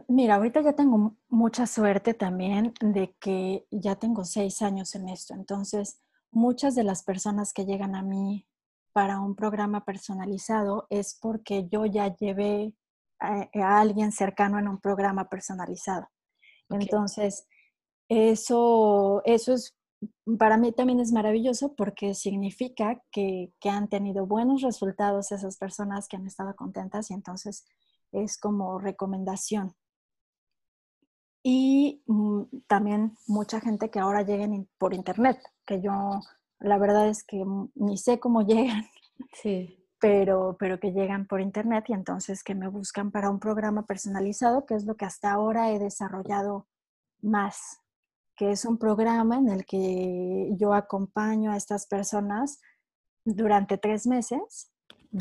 Mira, 0.08 0.36
ahorita 0.36 0.62
ya 0.62 0.72
tengo 0.72 1.16
mucha 1.28 1.66
suerte 1.66 2.12
también 2.14 2.74
de 2.80 3.14
que 3.20 3.66
ya 3.70 3.96
tengo 3.96 4.24
seis 4.24 4.62
años 4.62 4.94
en 4.94 5.08
esto. 5.08 5.34
Entonces, 5.34 6.00
muchas 6.32 6.74
de 6.74 6.82
las 6.82 7.04
personas 7.04 7.52
que 7.52 7.64
llegan 7.64 7.94
a 7.94 8.02
mí 8.02 8.48
para 8.92 9.20
un 9.20 9.36
programa 9.36 9.84
personalizado 9.84 10.86
es 10.90 11.18
porque 11.20 11.68
yo 11.68 11.86
ya 11.86 12.14
llevé 12.16 12.74
a, 13.20 13.48
alguien 13.80 14.10
cercano 14.10 14.58
en 14.58 14.68
un 14.68 14.80
programa 14.80 15.28
personalizado. 15.28 16.08
Entonces, 16.68 17.46
eso, 18.08 19.22
eso 19.24 19.52
es 19.52 19.76
para 20.38 20.56
mí 20.56 20.72
también 20.72 21.00
es 21.00 21.12
maravilloso 21.12 21.74
porque 21.74 22.14
significa 22.14 23.00
que, 23.10 23.52
han 23.64 23.88
tenido 23.88 24.26
buenos 24.26 24.62
resultados 24.62 25.32
esas 25.32 25.56
personas 25.56 26.08
que 26.08 26.16
han 26.16 26.26
estado 26.26 26.54
contentas 26.54 27.10
y 27.10 27.14
entonces 27.14 27.66
es 28.12 28.38
como 28.38 28.78
recomendación. 28.78 29.74
Y 31.42 32.02
mm, 32.06 32.42
también 32.66 33.16
mucha 33.26 33.60
gente 33.60 33.90
que 33.90 34.00
ahora 34.00 34.22
lleguen 34.22 34.68
por 34.78 34.94
internet, 34.94 35.38
que 35.64 35.80
yo 35.80 36.20
la 36.58 36.78
verdad 36.78 37.08
es 37.08 37.24
que 37.24 37.44
ni 37.74 37.98
sé 37.98 38.18
cómo 38.18 38.42
llegan, 38.46 38.84
sí. 39.32 39.78
pero, 40.00 40.56
pero 40.58 40.80
que 40.80 40.92
llegan 40.92 41.26
por 41.26 41.40
internet 41.40 41.84
y 41.88 41.92
entonces 41.92 42.42
que 42.42 42.54
me 42.54 42.68
buscan 42.68 43.10
para 43.10 43.30
un 43.30 43.38
programa 43.38 43.86
personalizado, 43.86 44.66
que 44.66 44.74
es 44.74 44.84
lo 44.84 44.96
que 44.96 45.04
hasta 45.04 45.32
ahora 45.32 45.70
he 45.70 45.78
desarrollado 45.78 46.66
más 47.22 47.80
que 48.36 48.50
es 48.50 48.64
un 48.64 48.78
programa 48.78 49.36
en 49.36 49.48
el 49.48 49.64
que 49.64 50.50
yo 50.56 50.74
acompaño 50.74 51.50
a 51.50 51.56
estas 51.56 51.86
personas 51.86 52.60
durante 53.24 53.78
tres 53.78 54.06
meses 54.06 54.70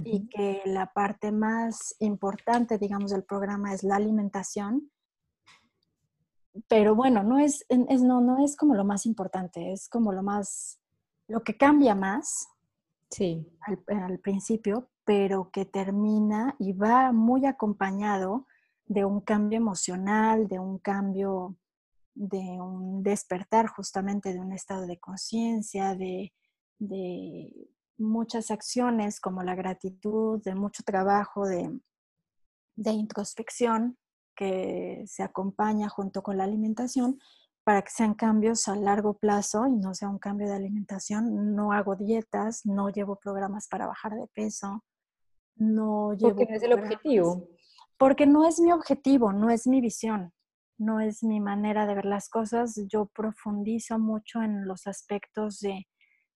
y 0.03 0.27
que 0.27 0.61
la 0.65 0.91
parte 0.91 1.31
más 1.31 1.95
importante, 1.99 2.77
digamos, 2.77 3.11
del 3.11 3.23
programa 3.23 3.73
es 3.73 3.83
la 3.83 3.95
alimentación. 3.95 4.91
Pero 6.67 6.95
bueno, 6.95 7.23
no 7.23 7.39
es, 7.39 7.65
no, 7.69 8.21
no 8.21 8.43
es 8.43 8.55
como 8.55 8.75
lo 8.75 8.83
más 8.83 9.05
importante, 9.05 9.71
es 9.71 9.87
como 9.87 10.11
lo 10.11 10.21
más, 10.21 10.79
lo 11.27 11.43
que 11.43 11.57
cambia 11.57 11.95
más 11.95 12.47
sí. 13.09 13.47
al, 13.61 13.83
al 13.87 14.19
principio, 14.19 14.89
pero 15.05 15.49
que 15.51 15.65
termina 15.65 16.55
y 16.59 16.73
va 16.73 17.11
muy 17.11 17.45
acompañado 17.45 18.45
de 18.85 19.05
un 19.05 19.21
cambio 19.21 19.57
emocional, 19.57 20.47
de 20.47 20.59
un 20.59 20.79
cambio 20.79 21.57
de 22.15 22.39
un 22.39 23.03
despertar 23.03 23.67
justamente 23.67 24.33
de 24.33 24.39
un 24.39 24.53
estado 24.53 24.87
de 24.87 24.97
conciencia, 24.97 25.95
de, 25.95 26.33
muchas 27.97 28.51
acciones 28.51 29.21
como 29.21 29.43
la 29.43 29.55
gratitud, 29.55 30.41
de 30.43 30.55
mucho 30.55 30.83
trabajo 30.83 31.45
de, 31.45 31.79
introspección 32.75 33.97
que 34.35 35.03
se 35.07 35.23
acompaña 35.23 35.87
junto 35.87 36.21
con 36.21 36.37
la 36.37 36.43
alimentación 36.43 37.19
para 37.63 37.81
que 37.81 37.91
sean 37.91 38.13
cambios 38.13 38.67
a 38.67 38.75
largo 38.75 39.17
plazo 39.17 39.65
y 39.67 39.77
no 39.77 39.93
sea 39.93 40.09
un 40.09 40.19
cambio 40.19 40.47
de 40.47 40.55
alimentación. 40.55 41.55
No 41.55 41.71
hago 41.71 41.95
dietas, 41.95 42.65
no 42.65 42.89
llevo 42.89 43.15
programas 43.15 43.67
para 43.69 43.87
bajar 43.87 44.13
de 44.13 44.27
peso, 44.27 44.83
no 45.55 46.13
llevo... 46.13 46.35
Porque 46.35 46.51
no 46.51 46.55
es 46.57 46.63
el 46.63 46.73
objetivo. 46.73 47.47
Porque 47.97 48.25
no 48.27 48.45
es 48.45 48.59
mi 48.59 48.73
objetivo, 48.73 49.31
no 49.31 49.49
es 49.49 49.67
mi 49.67 49.79
visión 49.79 50.34
no 50.77 50.99
es 50.99 51.23
mi 51.23 51.39
manera 51.39 51.85
de 51.85 51.95
ver 51.95 52.05
las 52.05 52.29
cosas. 52.29 52.79
Yo 52.87 53.07
profundizo 53.07 53.99
mucho 53.99 54.41
en 54.41 54.67
los 54.67 54.87
aspectos 54.87 55.59
de, 55.59 55.87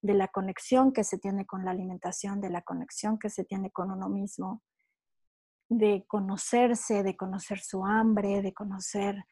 la 0.01 0.29
conexión 0.29 0.93
que 0.93 1.03
se 1.03 1.17
tiene 1.17 1.45
con 1.45 1.65
la 1.65 1.71
alimentación, 1.71 2.39
de 2.39 2.49
la 2.49 2.61
conexión 2.61 3.19
que 3.19 3.29
se 3.29 3.43
tiene 3.43 3.69
con 3.71 3.91
uno 3.91 4.07
mismo, 4.07 4.63
de 5.67 6.05
conocerse, 6.07 7.03
de 7.03 7.17
conocer 7.17 7.59
su 7.59 7.85
hambre, 7.85 8.41
de 8.41 8.53
conocer 8.53 9.23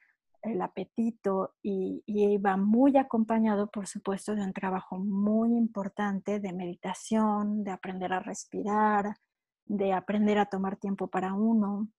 el 0.41 0.61
apetito 0.61 1.55
y, 1.63 2.03
y, 2.05 2.37
va 2.37 2.57
muy 2.57 2.95
acompañado, 2.97 3.69
por 3.71 3.87
supuesto, 3.87 4.35
de 4.35 4.43
un 4.43 4.53
trabajo 4.53 4.97
muy 4.99 5.57
importante 5.57 6.39
de 6.39 6.53
meditación, 6.53 7.63
de 7.63 7.71
aprender 7.71 8.13
a 8.13 8.19
respirar, 8.19 9.15
de 9.65 9.93
aprender 9.93 10.37
a 10.37 10.45
tomar 10.45 10.77
tiempo 10.77 11.07
para 11.07 11.33
uno. 11.33 11.89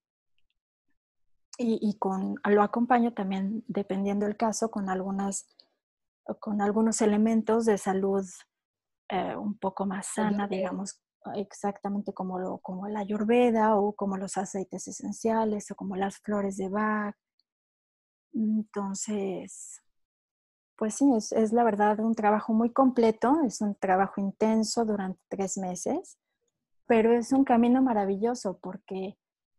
Y, 1.61 1.99
con, 1.99 2.37
lo 2.45 2.63
acompaño 2.63 3.13
también, 3.13 3.65
dependiendo 3.67 4.27
del 4.27 4.37
caso, 4.37 4.71
con, 4.71 4.89
algunas, 4.89 5.49
con 6.39 6.63
algunos 6.63 7.01
elementos 7.03 7.65
de 7.65 7.79
salud 7.79 8.25
eh, 9.09 9.35
un 9.35 9.59
poco 9.59 9.85
más 9.85 10.07
sana, 10.07 10.47
digamos, 10.47 11.01
exactamente 11.35 12.13
como, 12.13 12.39
lo, 12.39 12.59
como 12.59 12.87
la 12.87 13.01
ayurveda 13.01 13.75
o 13.75 13.93
como 13.93 14.17
los 14.17 14.37
aceites 14.37 14.87
esenciales 14.87 15.69
o 15.73 15.75
como 15.75 15.97
las 15.97 16.19
flores 16.19 16.57
de 16.59 16.69
Bach. 16.69 17.17
Entonces, 18.33 19.83
pues 20.77 20.95
sí, 20.95 21.13
es, 21.17 21.33
es, 21.33 21.53
la 21.53 21.65
verdad 21.65 21.99
un 21.99 22.15
trabajo 22.15 22.53
muy 22.53 22.73
completo, 22.73 23.41
es 23.45 23.61
un 23.61 23.75
trabajo 23.75 24.21
intenso 24.21 24.85
durante 24.85 25.21
tres 25.29 25.59
meses, 25.59 26.19
pero 26.87 27.13
es 27.13 27.33
un 27.33 27.43
camino 27.43 27.83
maravilloso 27.83 28.59
porque 28.59 29.19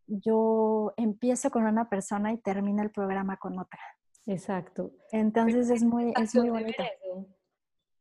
yo 0.10 0.94
empiezo 0.98 1.52
con 1.52 1.66
una 1.66 1.90
persona 1.90 2.34
y 2.34 2.38
termino 2.38 2.82
el 2.82 2.92
programa 2.92 3.38
con 3.38 3.60
otra. 3.60 3.80
Exacto. 4.26 4.92
Entonces 5.12 5.70
es 5.70 5.84
muy, 5.84 6.14
es 6.22 6.36
muy 6.36 6.50
bonito. 6.50 6.84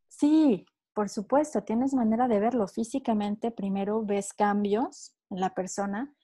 Sí, 0.08 0.66
por 0.94 1.08
supuesto, 1.08 1.62
tienes 1.62 1.94
manera 1.94 2.26
de 2.26 2.40
verlo 2.40 2.66
físicamente. 2.66 3.50
Primero 3.50 4.04
ves 4.04 4.32
cambios 4.32 5.14
en 5.30 5.40
la 5.40 5.54
persona 5.54 6.14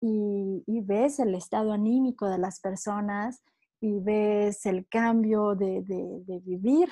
y, 0.00 0.62
y 0.66 0.80
ves 0.80 1.18
el 1.18 1.34
estado 1.34 1.72
anímico 1.72 2.28
de 2.28 2.38
las 2.38 2.60
personas 2.60 3.42
y 3.80 3.98
ves 3.98 4.64
el 4.64 4.86
cambio 4.88 5.56
de, 5.56 5.82
de, 5.82 6.38
vivir, 6.44 6.88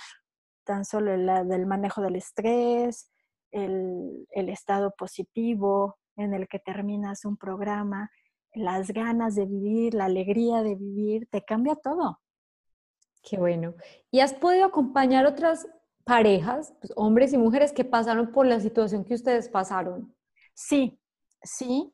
tan 0.64 0.84
solo 0.84 1.12
el, 1.14 1.26
del 1.48 1.66
manejo 1.66 2.02
del 2.02 2.16
estrés, 2.16 3.12
el, 3.52 4.26
el, 4.30 4.48
estado 4.48 4.92
positivo 4.98 5.98
en 6.16 6.34
el 6.34 6.48
que 6.48 6.58
terminas 6.58 7.24
un 7.24 7.36
programa, 7.36 8.10
las 8.54 8.90
ganas 8.90 9.34
de 9.34 9.46
vivir, 9.46 9.94
la 9.94 10.06
alegría 10.06 10.62
de 10.62 10.74
vivir, 10.74 11.28
te 11.30 11.44
cambia 11.44 11.76
todo. 11.76 12.20
Qué 13.22 13.36
bueno. 13.36 13.74
¿Y 14.10 14.20
has 14.20 14.34
podido 14.34 14.64
acompañar 14.64 15.26
otras 15.26 15.68
parejas, 16.04 16.74
pues, 16.80 16.92
hombres 16.96 17.32
y 17.32 17.38
mujeres, 17.38 17.72
que 17.72 17.84
pasaron 17.84 18.32
por 18.32 18.46
la 18.46 18.60
situación 18.60 19.04
que 19.04 19.14
ustedes 19.14 19.48
pasaron? 19.48 20.14
Sí, 20.54 20.98
sí. 21.42 21.92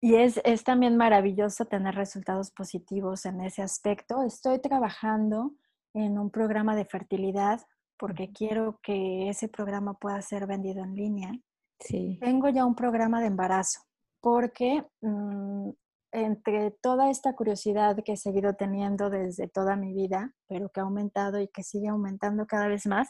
Y 0.00 0.14
es, 0.14 0.40
es 0.44 0.62
también 0.62 0.96
maravilloso 0.96 1.64
tener 1.64 1.94
resultados 1.96 2.52
positivos 2.52 3.26
en 3.26 3.40
ese 3.40 3.62
aspecto. 3.62 4.22
Estoy 4.22 4.60
trabajando 4.60 5.54
en 5.92 6.18
un 6.18 6.30
programa 6.30 6.76
de 6.76 6.84
fertilidad 6.84 7.60
porque 7.98 8.30
quiero 8.30 8.78
que 8.80 9.28
ese 9.28 9.48
programa 9.48 9.94
pueda 9.94 10.22
ser 10.22 10.46
vendido 10.46 10.84
en 10.84 10.94
línea. 10.94 11.32
Sí. 11.80 12.16
Tengo 12.20 12.48
ya 12.48 12.64
un 12.64 12.76
programa 12.76 13.20
de 13.20 13.26
embarazo 13.26 13.87
porque 14.20 14.84
mm, 15.00 15.70
entre 16.12 16.70
toda 16.70 17.10
esta 17.10 17.34
curiosidad 17.34 17.96
que 18.04 18.12
he 18.12 18.16
seguido 18.16 18.54
teniendo 18.54 19.10
desde 19.10 19.48
toda 19.48 19.76
mi 19.76 19.92
vida, 19.92 20.34
pero 20.48 20.70
que 20.70 20.80
ha 20.80 20.84
aumentado 20.84 21.40
y 21.40 21.48
que 21.48 21.62
sigue 21.62 21.88
aumentando 21.88 22.46
cada 22.46 22.68
vez 22.68 22.86
más, 22.86 23.08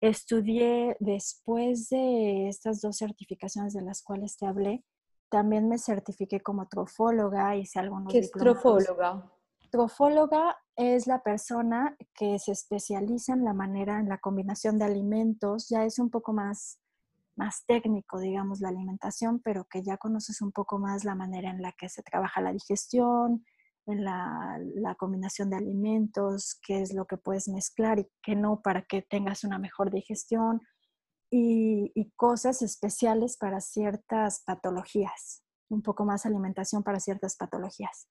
estudié 0.00 0.96
después 0.98 1.88
de 1.90 2.48
estas 2.48 2.80
dos 2.80 2.96
certificaciones 2.96 3.74
de 3.74 3.82
las 3.82 4.02
cuales 4.02 4.36
te 4.36 4.46
hablé, 4.46 4.84
también 5.28 5.68
me 5.68 5.78
certifiqué 5.78 6.40
como 6.40 6.66
trofóloga, 6.66 7.56
hice 7.56 7.78
algunos 7.78 8.12
¿Qué 8.12 8.18
es 8.20 8.32
trofóloga? 8.32 9.30
Trofóloga 9.70 10.56
es 10.74 11.06
la 11.06 11.22
persona 11.22 11.96
que 12.14 12.38
se 12.40 12.50
especializa 12.50 13.34
en 13.34 13.44
la 13.44 13.52
manera, 13.52 14.00
en 14.00 14.08
la 14.08 14.18
combinación 14.18 14.78
de 14.78 14.86
alimentos, 14.86 15.68
ya 15.68 15.84
es 15.84 16.00
un 16.00 16.10
poco 16.10 16.32
más, 16.32 16.79
más 17.40 17.64
técnico, 17.66 18.20
digamos, 18.20 18.60
la 18.60 18.68
alimentación, 18.68 19.40
pero 19.42 19.64
que 19.64 19.82
ya 19.82 19.96
conoces 19.96 20.42
un 20.42 20.52
poco 20.52 20.78
más 20.78 21.04
la 21.04 21.14
manera 21.14 21.48
en 21.50 21.62
la 21.62 21.72
que 21.72 21.88
se 21.88 22.02
trabaja 22.02 22.42
la 22.42 22.52
digestión, 22.52 23.44
en 23.86 24.04
la, 24.04 24.94
combinación 24.98 25.48
de 25.48 25.56
alimentos, 25.56 26.60
qué 26.62 26.82
es 26.82 26.92
lo 26.92 27.06
que 27.06 27.16
puedes 27.16 27.48
mezclar 27.48 27.98
y 27.98 28.06
qué 28.22 28.36
no 28.36 28.60
para 28.60 28.82
que 28.82 29.00
tengas 29.00 29.42
una 29.42 29.58
mejor 29.58 29.90
digestión 29.90 30.60
y, 31.30 32.12
cosas 32.16 32.60
especiales 32.60 33.38
para 33.38 33.60
ciertas 33.60 34.42
patologías, 34.44 35.42
un 35.70 35.80
poco 35.80 36.04
más 36.04 36.26
alimentación 36.26 36.82
para 36.82 37.00
ciertas 37.00 37.36
patologías. 37.36 38.08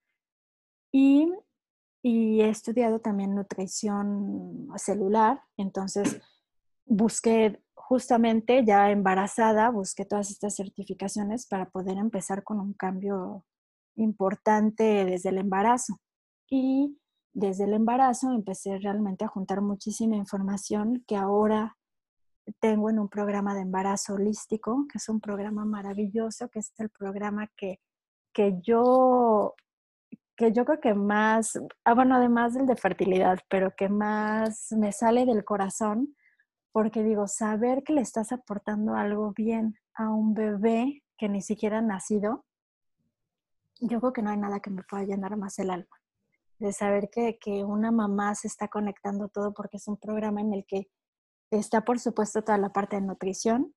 Y, 0.91 1.31
he 2.01 2.49
estudiado 2.49 2.99
también 2.99 3.35
nutrición 3.35 4.69
celular, 4.77 5.43
entonces 5.57 6.19
busqué 6.85 7.61
justamente 7.89 8.63
ya 8.63 8.91
embarazada, 8.91 9.71
busqué 9.71 10.05
todas 10.05 10.29
estas 10.29 10.55
certificaciones 10.55 11.47
para 11.47 11.71
poder 11.71 11.97
empezar 11.97 12.43
con 12.43 12.59
un 12.59 12.73
cambio 12.73 13.45
importante 13.95 15.05
desde 15.05 15.29
el 15.29 15.39
embarazo. 15.39 15.99
Y 16.51 16.99
desde 17.33 17.63
el 17.63 17.73
embarazo 17.73 18.31
empecé 18.31 18.77
realmente 18.77 19.25
a 19.25 19.27
juntar 19.27 19.61
muchísima 19.61 20.15
información 20.15 21.03
que 21.07 21.15
ahora 21.15 21.77
tengo 22.59 22.91
en 22.91 22.99
un 22.99 23.09
programa 23.09 23.55
de 23.55 23.61
embarazo 23.61 24.13
holístico, 24.13 24.85
que 24.87 24.99
es 24.99 25.09
un 25.09 25.19
programa 25.19 25.65
maravilloso, 25.65 26.47
que 26.49 26.59
es 26.59 26.71
el 26.77 26.91
programa 26.91 27.47
que, 27.57 27.79
que 28.31 28.59
yo 28.61 29.55
que 30.37 30.51
yo 30.53 30.63
creo 30.63 30.79
que 30.79 30.93
más, 30.93 31.59
ah, 31.83 31.95
bueno, 31.95 32.15
además 32.15 32.53
del 32.53 32.67
de 32.67 32.75
fertilidad, 32.75 33.39
pero 33.49 33.75
que 33.75 33.89
más 33.89 34.71
me 34.73 34.91
sale 34.91 35.25
del 35.25 35.43
corazón, 35.43 36.15
porque 36.71 37.03
digo, 37.03 37.27
saber 37.27 37.83
que 37.83 37.93
le 37.93 38.01
estás 38.01 38.31
aportando 38.31 38.95
algo 38.95 39.33
bien 39.35 39.75
a 39.93 40.09
un 40.09 40.33
bebé 40.33 41.03
que 41.17 41.29
ni 41.29 41.41
siquiera 41.41 41.79
ha 41.79 41.81
nacido, 41.81 42.45
yo 43.81 43.99
creo 43.99 44.13
que 44.13 44.21
no 44.21 44.29
hay 44.29 44.37
nada 44.37 44.59
que 44.59 44.69
me 44.69 44.83
pueda 44.83 45.03
llenar 45.03 45.37
más 45.37 45.57
el 45.59 45.69
alma. 45.69 45.97
De 46.57 46.73
saber 46.73 47.09
que, 47.09 47.39
que 47.39 47.63
una 47.63 47.91
mamá 47.91 48.35
se 48.35 48.47
está 48.47 48.67
conectando 48.67 49.29
todo 49.29 49.53
porque 49.53 49.77
es 49.77 49.87
un 49.87 49.97
programa 49.97 50.41
en 50.41 50.53
el 50.53 50.65
que 50.65 50.89
Está, 51.51 51.81
por 51.81 51.99
supuesto, 51.99 52.43
toda 52.43 52.59
la 52.59 52.71
parte 52.71 52.97
de 52.97 53.01
nutrición 53.01 53.73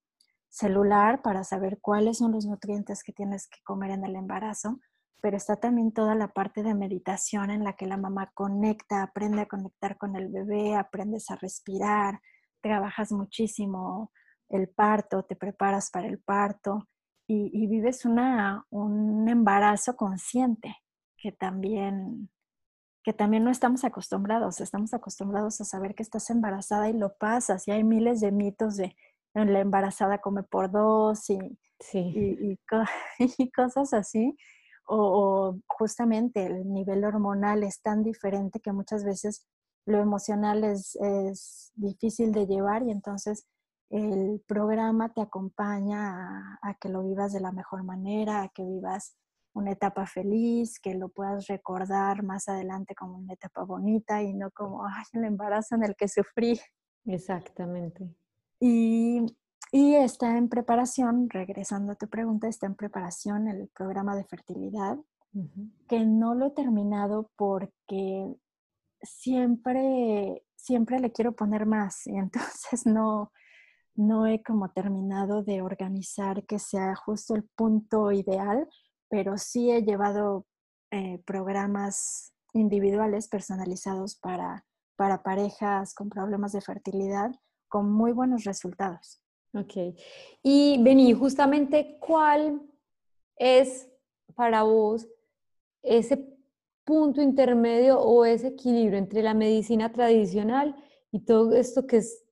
celular 0.50 1.22
para 1.22 1.42
saber 1.44 1.78
cuáles 1.80 2.18
son 2.18 2.32
los 2.32 2.44
nutrientes 2.44 3.02
que 3.02 3.12
tienes 3.12 3.48
que 3.48 3.60
comer 3.64 3.92
en 3.92 4.04
el 4.04 4.14
embarazo, 4.14 4.78
pero 5.22 5.38
está 5.38 5.56
también 5.56 5.92
toda 5.92 6.14
la 6.14 6.28
parte 6.28 6.62
de 6.62 6.74
meditación 6.74 7.50
en 7.50 7.64
la 7.64 7.72
que 7.72 7.86
la 7.86 7.96
mamá 7.96 8.30
conecta, 8.34 9.02
aprende 9.02 9.40
a 9.40 9.48
conectar 9.48 9.96
con 9.96 10.16
el 10.16 10.28
bebé, 10.28 10.76
aprendes 10.76 11.30
a 11.30 11.36
respirar, 11.36 12.20
trabajas 12.62 13.12
muchísimo 13.12 14.12
el 14.48 14.68
parto, 14.68 15.24
te 15.24 15.36
preparas 15.36 15.90
para 15.90 16.06
el 16.06 16.18
parto 16.18 16.88
y, 17.26 17.50
y 17.52 17.66
vives 17.66 18.04
una, 18.04 18.64
un 18.70 19.28
embarazo 19.28 19.96
consciente 19.96 20.76
que 21.16 21.32
también 21.32 22.30
que 23.04 23.12
también 23.12 23.44
no 23.44 23.50
estamos 23.50 23.84
acostumbrados, 23.84 24.60
estamos 24.60 24.94
acostumbrados 24.94 25.60
a 25.60 25.64
saber 25.64 25.94
que 25.94 26.02
estás 26.02 26.30
embarazada 26.30 26.88
y 26.88 26.92
lo 26.92 27.16
pasas, 27.16 27.66
y 27.66 27.72
hay 27.72 27.82
miles 27.82 28.20
de 28.20 28.30
mitos 28.30 28.76
de 28.76 28.94
la 29.34 29.60
embarazada 29.60 30.18
come 30.18 30.42
por 30.42 30.70
dos 30.70 31.28
y, 31.30 31.38
y, 33.38 33.50
cosas 33.50 33.92
así, 33.92 34.36
o, 34.86 35.58
justamente 35.66 36.46
el 36.46 36.72
nivel 36.72 37.04
hormonal 37.04 37.64
es 37.64 37.80
tan 37.80 38.02
diferente 38.04 38.60
que 38.60 38.72
muchas 38.72 39.04
veces 39.04 39.46
lo 39.86 39.98
emocional 39.98 40.64
es, 40.64 40.96
es 40.96 41.72
difícil 41.74 42.32
de 42.32 42.46
llevar 42.46 42.82
y 42.82 42.90
entonces 42.90 43.46
el 43.90 44.42
programa 44.46 45.12
te 45.12 45.20
acompaña 45.20 46.58
a, 46.62 46.70
a 46.70 46.74
que 46.74 46.88
lo 46.88 47.02
vivas 47.02 47.32
de 47.32 47.40
la 47.40 47.52
mejor 47.52 47.84
manera, 47.84 48.42
a 48.42 48.48
que 48.48 48.64
vivas 48.64 49.16
una 49.54 49.72
etapa 49.72 50.06
feliz, 50.06 50.80
que 50.80 50.94
lo 50.94 51.08
puedas 51.10 51.46
recordar 51.46 52.22
más 52.22 52.48
adelante 52.48 52.94
como 52.94 53.18
una 53.18 53.34
etapa 53.34 53.64
bonita 53.64 54.22
y 54.22 54.32
no 54.32 54.50
como, 54.50 54.84
ay, 54.86 55.04
el 55.12 55.24
embarazo 55.24 55.74
en 55.74 55.84
el 55.84 55.94
que 55.94 56.08
sufrí. 56.08 56.58
Exactamente. 57.04 58.08
Y, 58.60 59.26
y 59.72 59.94
está 59.94 60.36
en 60.38 60.48
preparación, 60.48 61.28
regresando 61.28 61.92
a 61.92 61.96
tu 61.96 62.08
pregunta, 62.08 62.48
está 62.48 62.66
en 62.66 62.76
preparación 62.76 63.48
el 63.48 63.68
programa 63.68 64.16
de 64.16 64.24
fertilidad, 64.24 64.98
que 65.88 66.04
no 66.04 66.34
lo 66.34 66.48
he 66.48 66.50
terminado 66.50 67.30
porque 67.36 68.34
siempre, 69.02 70.44
siempre 70.56 71.00
le 71.00 71.12
quiero 71.12 71.32
poner 71.32 71.66
más 71.66 72.06
y 72.06 72.16
entonces 72.16 72.86
no, 72.86 73.32
no 73.94 74.26
he 74.26 74.42
como 74.42 74.70
terminado 74.70 75.42
de 75.42 75.62
organizar 75.62 76.44
que 76.44 76.58
sea 76.58 76.94
justo 76.94 77.34
el 77.34 77.44
punto 77.56 78.12
ideal, 78.12 78.68
pero 79.08 79.36
sí 79.38 79.70
he 79.70 79.82
llevado 79.82 80.46
eh, 80.90 81.22
programas 81.26 82.32
individuales 82.54 83.28
personalizados 83.28 84.16
para, 84.16 84.64
para 84.96 85.22
parejas 85.22 85.94
con 85.94 86.08
problemas 86.08 86.52
de 86.52 86.60
fertilidad 86.60 87.30
con 87.68 87.90
muy 87.90 88.12
buenos 88.12 88.44
resultados. 88.44 89.22
Ok. 89.54 89.96
Y 90.42 90.82
Beni, 90.82 91.12
justamente, 91.14 91.98
¿cuál 92.00 92.60
es 93.36 93.88
para 94.34 94.62
vos 94.62 95.08
ese 95.82 96.31
punto 96.84 97.20
intermedio 97.22 98.00
o 98.00 98.24
ese 98.24 98.48
equilibrio 98.48 98.98
entre 98.98 99.22
la 99.22 99.34
medicina 99.34 99.92
tradicional 99.92 100.74
y 101.10 101.20
todo 101.20 101.54
esto 101.54 101.86
que 101.86 101.98
es 101.98 102.24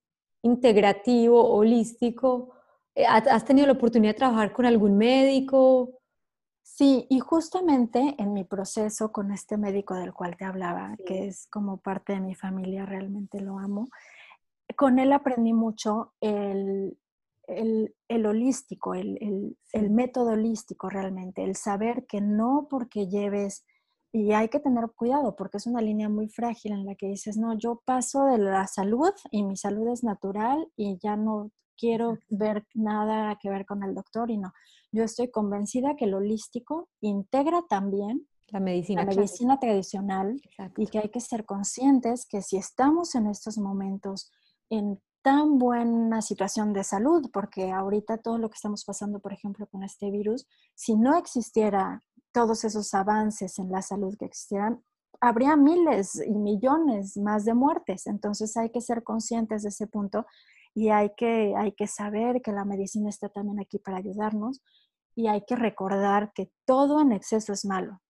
integrativo, 0.42 1.42
holístico, 1.50 2.54
Eh, 2.94 3.06
¿Has 3.06 3.44
tenido 3.44 3.66
la 3.66 3.74
oportunidad 3.74 4.14
de 4.14 4.18
trabajar 4.18 4.52
con 4.52 4.66
algún 4.66 4.96
médico? 4.98 6.00
Sí, 6.62 7.06
y 7.08 7.20
justamente 7.20 8.14
en 8.18 8.32
mi 8.32 8.44
proceso 8.44 9.12
con 9.12 9.32
este 9.32 9.56
médico 9.56 9.94
del 9.94 10.12
cual 10.12 10.36
te 10.36 10.44
hablaba, 10.44 10.96
que 11.06 11.28
es 11.28 11.46
como 11.48 11.78
parte 11.78 12.14
de 12.14 12.20
mi 12.20 12.34
familia, 12.34 12.86
realmente 12.86 13.40
lo 13.40 13.58
amo, 13.58 13.88
con 14.76 14.98
él 14.98 15.12
aprendí 15.12 15.52
mucho 15.52 16.14
el, 16.20 16.96
el, 17.46 18.26
holístico, 18.26 18.94
el, 18.94 19.56
el, 19.72 19.90
método 19.90 20.32
holístico 20.32 20.88
realmente, 20.88 21.44
el 21.44 21.56
saber 21.56 22.06
que 22.06 22.20
no 22.20 22.66
porque 22.70 23.08
lleves, 23.08 23.64
y 24.12 24.33
hay 24.33 24.49
que 24.49 24.61
tener 24.61 24.90
cuidado 24.96 25.37
porque 25.37 25.59
es 25.59 25.66
una 25.66 25.81
línea 25.81 26.09
muy 26.09 26.29
frágil 26.29 26.73
en 26.73 26.85
la 26.85 26.94
que 26.94 27.07
dices, 27.07 27.37
no, 27.37 27.57
yo 27.57 27.81
paso 27.85 28.25
de 28.25 28.38
la 28.38 28.66
salud 28.66 29.12
y 29.31 29.44
mi 29.44 29.57
salud 29.57 29.88
es 29.88 30.03
natural 30.03 30.68
y 30.77 30.99
ya 30.99 31.16
no 31.16 31.51
quiero 31.77 32.18
ver 32.29 32.66
nada 32.75 33.38
que 33.40 33.51
ver 33.51 33.64
con 33.64 33.83
el 33.83 33.94
doctor 33.94 34.31
y 34.31 34.37
no. 34.37 34.53
Yo 34.92 35.05
estoy 35.05 35.31
convencida 35.31 35.96
que 35.96 36.05
el 36.07 36.14
holístico 36.14 36.88
integra 37.01 37.62
también 37.68 38.27
la 38.49 38.61
medicina, 38.61 39.05
la 39.05 39.14
medicina 39.14 39.61
tradicional 39.61 40.42
y 40.77 40.87
que 40.88 40.99
hay 40.99 41.09
que 41.09 41.20
ser 41.20 41.44
conscientes 41.44 42.27
que 42.27 42.42
si 42.42 42.57
estamos 42.57 43.14
en 43.14 43.29
estos 43.29 43.59
momentos 43.59 44.31
en 44.68 45.01
tan 45.23 45.59
buena 45.59 46.23
situación 46.23 46.73
de 46.73 46.83
salud, 46.83 47.31
porque 47.33 47.70
ahorita 47.70 48.18
todo 48.18 48.38
lo 48.38 48.49
que 48.49 48.55
estamos 48.55 48.85
pasando, 48.85 49.20
por 49.20 49.33
ejemplo, 49.33 49.66
con 49.66 49.83
este 49.83 50.11
virus, 50.11 50.46
si 50.75 50.96
no 50.96 51.16
existiera 51.16 52.03
todos 52.33 52.64
esos 52.64 52.93
avances 52.95 53.59
en 53.59 53.71
la 53.71 53.83
salud 53.83 54.16
que 54.19 54.27
existieran, 54.27 54.83
habría 55.21 55.57
miles 55.57 56.21
y 56.25 56.35
millones 56.35 57.16
más 57.16 57.45
de 57.45 57.55
muertes. 57.55 58.07
Entonces 58.07 58.57
hay 58.57 58.71
que 58.71 58.81
ser 58.81 59.03
conscientes 59.03 59.62
de 59.62 59.69
ese 59.69 59.87
punto 59.87 60.27
y 60.75 60.88
hay 60.88 61.12
que, 61.16 61.55
hay 61.57 61.73
que 61.73 61.87
saber 61.87 62.40
que 62.43 62.53
la 62.53 62.64
medicina 62.64 63.09
está 63.09 63.29
también 63.29 63.61
aquí 63.61 63.79
para 63.79 63.99
ayudarnos 63.99 64.62
y 65.14 65.27
hay 65.27 65.45
que 65.45 65.57
recordar 65.57 66.33
que 66.33 66.51
todo 66.64 67.01
en 67.01 67.12
exceso 67.12 67.53
es 67.53 67.64
malo. 67.64 68.01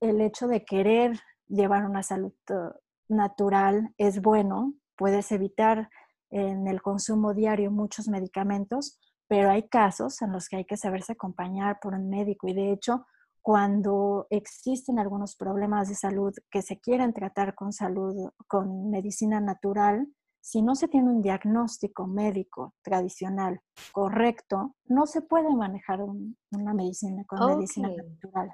El 0.00 0.20
hecho 0.20 0.46
de 0.46 0.64
querer 0.64 1.18
llevar 1.48 1.84
una 1.84 2.02
salud 2.02 2.34
uh, 2.50 2.72
natural 3.08 3.94
es 3.96 4.20
bueno, 4.20 4.74
puedes 4.96 5.32
evitar 5.32 5.88
en 6.30 6.66
el 6.68 6.82
consumo 6.82 7.34
diario 7.34 7.70
muchos 7.70 8.08
medicamentos, 8.08 8.98
pero 9.28 9.50
hay 9.50 9.68
casos 9.68 10.20
en 10.22 10.32
los 10.32 10.48
que 10.48 10.56
hay 10.56 10.64
que 10.64 10.76
saberse 10.76 11.12
acompañar 11.12 11.78
por 11.80 11.94
un 11.94 12.08
médico 12.10 12.48
y 12.48 12.54
de 12.54 12.72
hecho 12.72 13.06
cuando 13.46 14.26
existen 14.30 14.98
algunos 14.98 15.36
problemas 15.36 15.88
de 15.88 15.94
salud 15.94 16.34
que 16.50 16.62
se 16.62 16.80
quieren 16.80 17.12
tratar 17.12 17.54
con 17.54 17.72
salud, 17.72 18.30
con 18.48 18.90
medicina 18.90 19.40
natural, 19.40 20.08
si 20.40 20.62
no 20.62 20.74
se 20.74 20.88
tiene 20.88 21.10
un 21.10 21.22
diagnóstico 21.22 22.08
médico 22.08 22.74
tradicional 22.82 23.60
correcto, 23.92 24.74
no 24.86 25.06
se 25.06 25.22
puede 25.22 25.54
manejar 25.54 26.00
una 26.02 26.74
medicina 26.74 27.22
con 27.24 27.54
medicina 27.54 27.88
natural. 27.88 28.52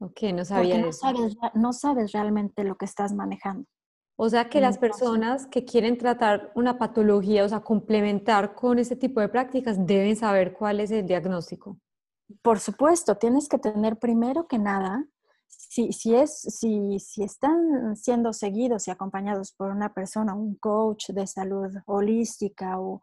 Ok, 0.00 0.24
no 0.34 0.44
sabía 0.44 0.76
no 0.76 0.92
Sabes, 0.92 1.36
no 1.54 1.72
sabes 1.72 2.12
realmente 2.12 2.64
lo 2.64 2.76
que 2.76 2.84
estás 2.84 3.14
manejando. 3.14 3.64
O 4.18 4.28
sea 4.28 4.50
que 4.50 4.60
las 4.60 4.76
personas 4.76 5.46
que 5.46 5.64
quieren 5.64 5.96
tratar 5.96 6.52
una 6.54 6.76
patología, 6.76 7.46
o 7.46 7.48
sea, 7.48 7.60
complementar 7.60 8.54
con 8.54 8.78
ese 8.78 8.94
tipo 8.94 9.20
de 9.22 9.30
prácticas, 9.30 9.86
deben 9.86 10.16
saber 10.16 10.52
cuál 10.52 10.80
es 10.80 10.90
el 10.90 11.06
diagnóstico. 11.06 11.78
Por 12.42 12.58
supuesto, 12.58 13.16
tienes 13.16 13.48
que 13.48 13.58
tener 13.58 13.98
primero 13.98 14.46
que 14.46 14.58
nada, 14.58 15.06
si, 15.46 15.92
si, 15.92 16.14
es, 16.14 16.40
si, 16.40 16.98
si 16.98 17.22
están 17.22 17.96
siendo 17.96 18.32
seguidos 18.32 18.88
y 18.88 18.90
acompañados 18.90 19.52
por 19.52 19.70
una 19.70 19.92
persona, 19.92 20.34
un 20.34 20.56
coach 20.56 21.10
de 21.10 21.26
salud 21.26 21.70
holística 21.86 22.78
o 22.80 23.02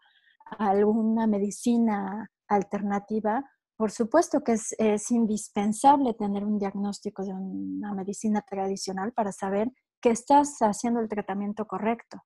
alguna 0.58 1.28
medicina 1.28 2.30
alternativa, 2.48 3.46
por 3.78 3.92
supuesto 3.92 4.44
que 4.44 4.54
es, 4.54 4.76
es, 4.78 5.12
indispensable 5.12 6.14
tener 6.14 6.46
un 6.46 6.60
diagnóstico 6.60 7.24
de 7.24 7.34
una 7.34 7.94
medicina 7.94 8.42
tradicional 8.42 9.12
para 9.14 9.32
saber 9.32 9.72
que 10.02 10.10
estás 10.10 10.58
haciendo 10.60 11.00
el 11.00 11.10
tratamiento 11.10 11.66
correcto, 11.66 12.22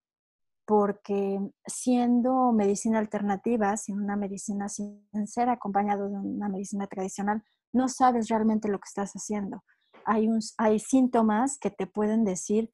porque 0.65 1.39
siendo 1.65 2.51
medicina 2.51 2.99
alternativa, 2.99 3.78
sin 3.78 3.99
una 4.01 4.15
medicina 4.15 4.67
sin 4.67 5.06
ser 5.25 5.49
acompañado 5.49 6.10
de 6.10 6.15
una 6.15 6.49
medicina 6.49 6.88
tradicional, 6.88 7.43
no 7.71 7.88
sabes 7.88 8.30
realmente 8.30 8.67
lo 8.67 8.80
que 8.80 8.88
estás 8.88 9.13
haciendo. 9.13 9.63
Hay, 10.06 10.28
hay 10.58 10.80
síntomas 10.80 11.58
que 11.60 11.71
te 11.71 11.88
pueden 11.88 12.25
decir 12.25 12.71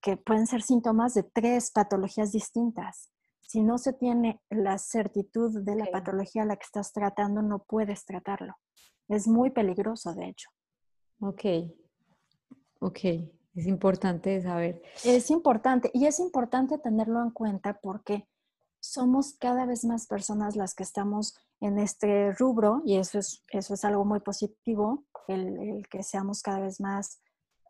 que 0.00 0.18
pueden 0.18 0.46
ser 0.46 0.60
síntomas 0.60 1.14
de 1.14 1.22
tres 1.22 1.70
patologías 1.72 2.30
distintas. 2.30 3.10
Si 3.40 3.62
no 3.62 3.78
se 3.78 3.94
tiene 3.94 4.38
la 4.50 4.76
certitud 4.76 5.62
de 5.64 5.76
la 5.76 5.86
patología 5.86 6.42
a 6.42 6.46
la 6.46 6.56
que 6.56 6.64
estás 6.64 6.92
tratando, 6.92 7.40
no 7.40 7.64
puedes 7.66 8.04
tratarlo. 8.04 8.54
Es 9.08 9.26
muy 9.26 9.50
peligroso, 9.50 10.14
de 10.14 10.28
hecho. 10.28 10.50
Ok, 11.20 11.44
ok. 12.80 12.98
Es 13.54 13.66
importante 13.66 14.42
saber. 14.42 14.82
Es 15.04 15.30
importante 15.30 15.90
y 15.94 16.06
es 16.06 16.18
importante 16.18 16.78
tenerlo 16.78 17.22
en 17.22 17.30
cuenta 17.30 17.78
porque 17.80 18.28
somos 18.80 19.34
cada 19.38 19.64
vez 19.64 19.84
más 19.84 20.06
personas 20.06 20.56
las 20.56 20.74
que 20.74 20.82
estamos 20.82 21.34
en 21.60 21.78
este 21.78 22.32
rubro 22.32 22.82
y 22.84 22.96
eso 22.96 23.18
es, 23.18 23.42
eso 23.48 23.74
es 23.74 23.84
algo 23.84 24.04
muy 24.04 24.20
positivo, 24.20 25.06
el, 25.28 25.86
que 25.88 26.02
seamos 26.02 26.42
cada 26.42 26.60
vez 26.60 26.80
más 26.80 27.20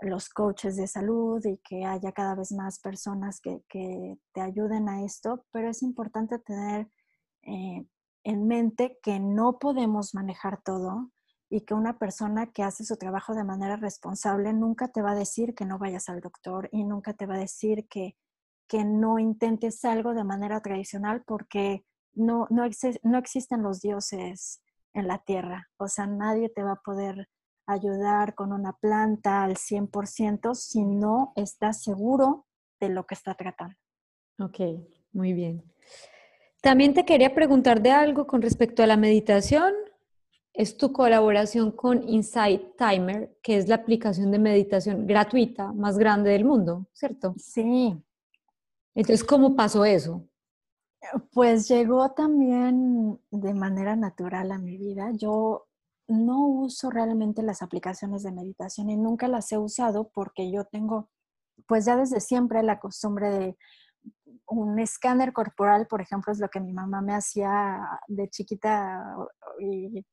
los 0.00 0.28
coaches 0.28 0.76
de 0.76 0.88
salud 0.88 1.44
y 1.44 1.58
que 1.58 1.84
haya 1.84 2.12
cada 2.12 2.34
vez 2.34 2.50
más 2.50 2.80
personas 2.80 3.40
que, 3.40 3.62
te 3.68 4.40
ayuden 4.40 4.88
a 4.88 5.04
esto, 5.04 5.44
pero 5.52 5.70
es 5.70 5.82
importante 5.82 6.38
tener 6.40 6.90
eh, 7.42 7.86
en 8.24 8.46
mente 8.46 8.98
que 9.02 9.20
no 9.20 9.58
podemos 9.58 10.14
manejar 10.14 10.62
todo, 10.62 11.12
y 11.54 11.60
que 11.60 11.72
una 11.72 12.00
persona 12.00 12.50
que 12.50 12.64
hace 12.64 12.82
su 12.82 12.96
trabajo 12.96 13.32
de 13.32 13.44
manera 13.44 13.76
responsable 13.76 14.52
nunca 14.52 14.88
te 14.88 15.02
va 15.02 15.12
a 15.12 15.14
decir 15.14 15.54
que 15.54 15.64
no 15.64 15.78
vayas 15.78 16.08
al 16.08 16.20
doctor 16.20 16.68
y 16.72 16.82
nunca 16.82 17.14
te 17.14 17.26
va 17.26 17.36
a 17.36 17.38
decir 17.38 17.86
que, 17.86 18.16
que 18.66 18.84
no 18.84 19.20
intentes 19.20 19.84
algo 19.84 20.14
de 20.14 20.24
manera 20.24 20.60
tradicional 20.62 21.22
porque 21.24 21.84
no, 22.12 22.48
no, 22.50 22.64
no 23.04 23.18
existen 23.18 23.62
los 23.62 23.80
dioses 23.80 24.64
en 24.94 25.06
la 25.06 25.18
tierra. 25.18 25.68
O 25.76 25.86
sea, 25.86 26.08
nadie 26.08 26.48
te 26.48 26.64
va 26.64 26.72
a 26.72 26.82
poder 26.84 27.28
ayudar 27.68 28.34
con 28.34 28.52
una 28.52 28.72
planta 28.72 29.44
al 29.44 29.54
100% 29.54 30.56
si 30.56 30.84
no 30.84 31.32
estás 31.36 31.84
seguro 31.84 32.46
de 32.80 32.88
lo 32.88 33.06
que 33.06 33.14
está 33.14 33.34
tratando. 33.34 33.76
Ok, 34.40 34.58
muy 35.12 35.32
bien. 35.32 35.62
También 36.60 36.94
te 36.94 37.04
quería 37.04 37.32
preguntar 37.32 37.80
de 37.80 37.92
algo 37.92 38.26
con 38.26 38.42
respecto 38.42 38.82
a 38.82 38.88
la 38.88 38.96
meditación 38.96 39.72
es 40.54 40.76
tu 40.76 40.92
colaboración 40.92 41.72
con 41.72 42.08
Insight 42.08 42.76
Timer, 42.76 43.36
que 43.42 43.58
es 43.58 43.68
la 43.68 43.74
aplicación 43.74 44.30
de 44.30 44.38
meditación 44.38 45.04
gratuita 45.04 45.72
más 45.72 45.98
grande 45.98 46.30
del 46.30 46.44
mundo, 46.44 46.86
¿cierto? 46.92 47.34
Sí. 47.36 48.00
Entonces, 48.94 49.24
¿cómo 49.24 49.56
pasó 49.56 49.84
eso? 49.84 50.24
Pues 51.32 51.68
llegó 51.68 52.12
también 52.12 53.20
de 53.32 53.52
manera 53.52 53.96
natural 53.96 54.52
a 54.52 54.58
mi 54.58 54.78
vida. 54.78 55.10
Yo 55.12 55.66
no 56.06 56.46
uso 56.46 56.88
realmente 56.88 57.42
las 57.42 57.60
aplicaciones 57.60 58.22
de 58.22 58.30
meditación 58.30 58.90
y 58.90 58.96
nunca 58.96 59.26
las 59.26 59.50
he 59.50 59.58
usado 59.58 60.08
porque 60.14 60.52
yo 60.52 60.64
tengo, 60.64 61.10
pues 61.66 61.84
ya 61.84 61.96
desde 61.96 62.20
siempre 62.20 62.62
la 62.62 62.78
costumbre 62.78 63.30
de 63.30 63.56
un 64.46 64.78
escáner 64.78 65.32
corporal, 65.32 65.88
por 65.88 66.00
ejemplo, 66.00 66.32
es 66.32 66.38
lo 66.38 66.48
que 66.48 66.60
mi 66.60 66.72
mamá 66.72 67.00
me 67.00 67.14
hacía 67.14 67.80
de 68.06 68.28
chiquita 68.28 69.16
y 69.58 70.04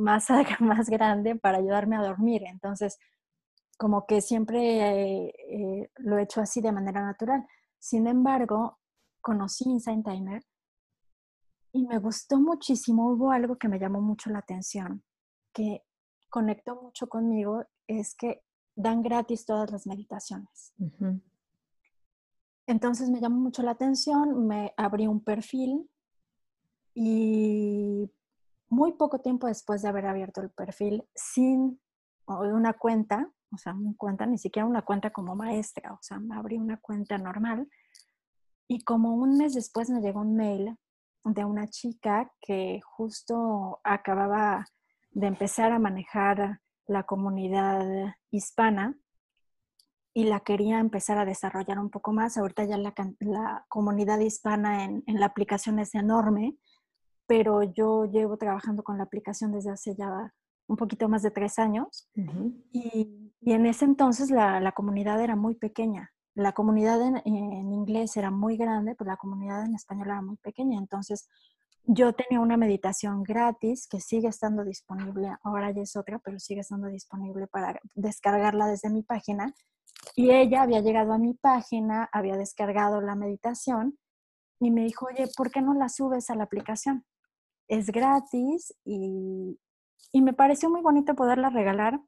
más, 0.00 0.28
más 0.60 0.88
grande 0.88 1.36
para 1.36 1.58
ayudarme 1.58 1.96
a 1.96 2.02
dormir. 2.02 2.42
Entonces, 2.46 2.98
como 3.78 4.06
que 4.06 4.20
siempre 4.20 5.28
eh, 5.28 5.90
lo 5.96 6.18
he 6.18 6.22
hecho 6.22 6.40
así 6.40 6.60
de 6.60 6.72
manera 6.72 7.02
natural. 7.02 7.46
Sin 7.78 8.06
embargo, 8.06 8.78
conocí 9.20 9.64
Insight 9.68 10.04
Timer 10.04 10.42
y 11.72 11.86
me 11.86 11.98
gustó 11.98 12.38
muchísimo. 12.38 13.10
Hubo 13.12 13.30
algo 13.30 13.56
que 13.56 13.68
me 13.68 13.78
llamó 13.78 14.00
mucho 14.00 14.30
la 14.30 14.40
atención, 14.40 15.04
que 15.52 15.82
conectó 16.28 16.80
mucho 16.80 17.08
conmigo, 17.08 17.64
es 17.86 18.14
que 18.14 18.42
dan 18.74 19.02
gratis 19.02 19.44
todas 19.44 19.70
las 19.70 19.86
meditaciones. 19.86 20.74
Entonces 22.66 23.10
me 23.10 23.20
llamó 23.20 23.38
mucho 23.40 23.62
la 23.62 23.72
atención, 23.72 24.46
me 24.46 24.72
abrí 24.76 25.06
un 25.06 25.22
perfil 25.22 25.90
y 26.94 28.10
muy 28.70 28.92
poco 28.92 29.18
tiempo 29.20 29.48
después 29.48 29.82
de 29.82 29.88
haber 29.88 30.06
abierto 30.06 30.40
el 30.40 30.50
perfil 30.50 31.04
sin 31.14 31.80
una 32.26 32.72
cuenta, 32.74 33.28
o 33.52 33.58
sea, 33.58 33.74
una 33.74 33.94
cuenta, 33.96 34.24
ni 34.26 34.38
siquiera 34.38 34.66
una 34.66 34.82
cuenta 34.82 35.10
como 35.10 35.34
maestra, 35.34 35.92
o 35.92 35.98
sea, 36.00 36.20
me 36.20 36.36
abrí 36.36 36.56
una 36.56 36.78
cuenta 36.78 37.18
normal 37.18 37.68
y 38.68 38.84
como 38.84 39.14
un 39.14 39.36
mes 39.36 39.54
después 39.54 39.90
me 39.90 40.00
llegó 40.00 40.20
un 40.20 40.36
mail 40.36 40.76
de 41.24 41.44
una 41.44 41.66
chica 41.66 42.32
que 42.40 42.80
justo 42.84 43.80
acababa 43.82 44.64
de 45.10 45.26
empezar 45.26 45.72
a 45.72 45.80
manejar 45.80 46.60
la 46.86 47.02
comunidad 47.02 48.14
hispana 48.30 48.96
y 50.14 50.24
la 50.24 50.40
quería 50.40 50.78
empezar 50.78 51.18
a 51.18 51.24
desarrollar 51.24 51.78
un 51.80 51.90
poco 51.90 52.12
más. 52.12 52.36
Ahorita 52.36 52.64
ya 52.64 52.78
la, 52.78 53.64
comunidad 53.68 54.20
hispana 54.20 54.84
en, 54.84 55.02
en 55.06 55.18
la 55.20 55.26
aplicación 55.26 55.80
es 55.80 55.94
enorme 55.94 56.56
pero 57.30 57.62
yo 57.62 58.06
llevo 58.06 58.36
trabajando 58.36 58.82
con 58.82 58.98
la 58.98 59.04
aplicación 59.04 59.52
desde 59.52 59.70
hace 59.70 59.94
ya 59.94 60.34
un 60.66 60.74
poquito 60.74 61.08
más 61.08 61.22
de 61.22 61.30
tres 61.30 61.60
años 61.60 62.08
y, 62.72 63.30
en 63.42 63.66
ese 63.66 63.84
entonces 63.84 64.32
la, 64.32 64.72
comunidad 64.72 65.20
era 65.20 65.36
muy 65.36 65.54
pequeña. 65.54 66.10
La 66.34 66.50
comunidad 66.52 67.00
en, 67.00 67.22
en, 67.24 67.72
inglés 67.72 68.16
era 68.16 68.32
muy 68.32 68.56
grande, 68.56 68.96
pero 68.96 69.10
la 69.10 69.16
comunidad 69.16 69.64
en 69.64 69.76
español 69.76 70.08
era 70.08 70.22
muy 70.22 70.38
pequeña. 70.38 70.76
Entonces 70.76 71.28
yo 71.84 72.12
tenía 72.14 72.40
una 72.40 72.56
meditación 72.56 73.22
gratis 73.22 73.86
que 73.86 74.00
sigue 74.00 74.26
estando 74.26 74.64
disponible, 74.64 75.32
ahora 75.44 75.70
ya 75.70 75.82
es 75.82 75.94
otra, 75.94 76.18
pero 76.18 76.40
sigue 76.40 76.62
estando 76.62 76.88
disponible 76.88 77.46
para 77.46 77.78
descargarla 77.94 78.66
desde 78.66 78.90
mi 78.90 79.04
página. 79.04 79.54
Y 80.16 80.32
ella 80.32 80.62
había 80.62 80.80
llegado 80.80 81.12
a 81.12 81.18
mi 81.18 81.34
página, 81.34 82.08
había 82.12 82.36
descargado 82.36 83.00
la 83.00 83.14
meditación 83.14 83.96
y 84.58 84.72
me 84.72 84.82
dijo, 84.82 85.06
oye, 85.06 85.28
¿por 85.36 85.52
qué 85.52 85.62
no 85.62 85.74
la 85.74 85.88
subes 85.88 86.28
a 86.28 86.34
la 86.34 86.42
aplicación? 86.42 87.04
Es 87.70 87.86
gratis 87.86 88.74
y, 88.84 89.56
y 90.12 90.22
me 90.22 90.32
pareció 90.32 90.68
muy 90.68 90.82
bonito 90.82 91.14
poderla 91.14 91.50
regalar 91.50 92.00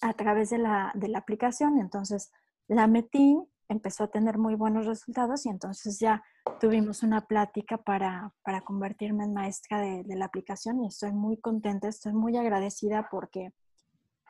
a 0.00 0.12
través 0.12 0.50
de 0.50 0.58
la, 0.58 0.92
de 0.94 1.08
la 1.08 1.18
aplicación. 1.18 1.78
Entonces 1.78 2.30
la 2.68 2.86
metí, 2.86 3.38
empezó 3.68 4.04
a 4.04 4.10
tener 4.10 4.38
muy 4.38 4.54
buenos 4.54 4.86
resultados 4.86 5.46
y 5.46 5.48
entonces 5.48 5.98
ya 5.98 6.22
tuvimos 6.60 7.02
una 7.02 7.26
plática 7.26 7.78
para, 7.78 8.32
para 8.44 8.60
convertirme 8.60 9.24
en 9.24 9.34
maestra 9.34 9.80
de, 9.80 10.04
de, 10.04 10.16
la 10.16 10.26
aplicación 10.26 10.80
y 10.82 10.86
estoy 10.86 11.12
muy 11.12 11.38
contenta, 11.38 11.88
estoy 11.88 12.12
muy 12.12 12.36
agradecida 12.36 13.08
porque 13.10 13.52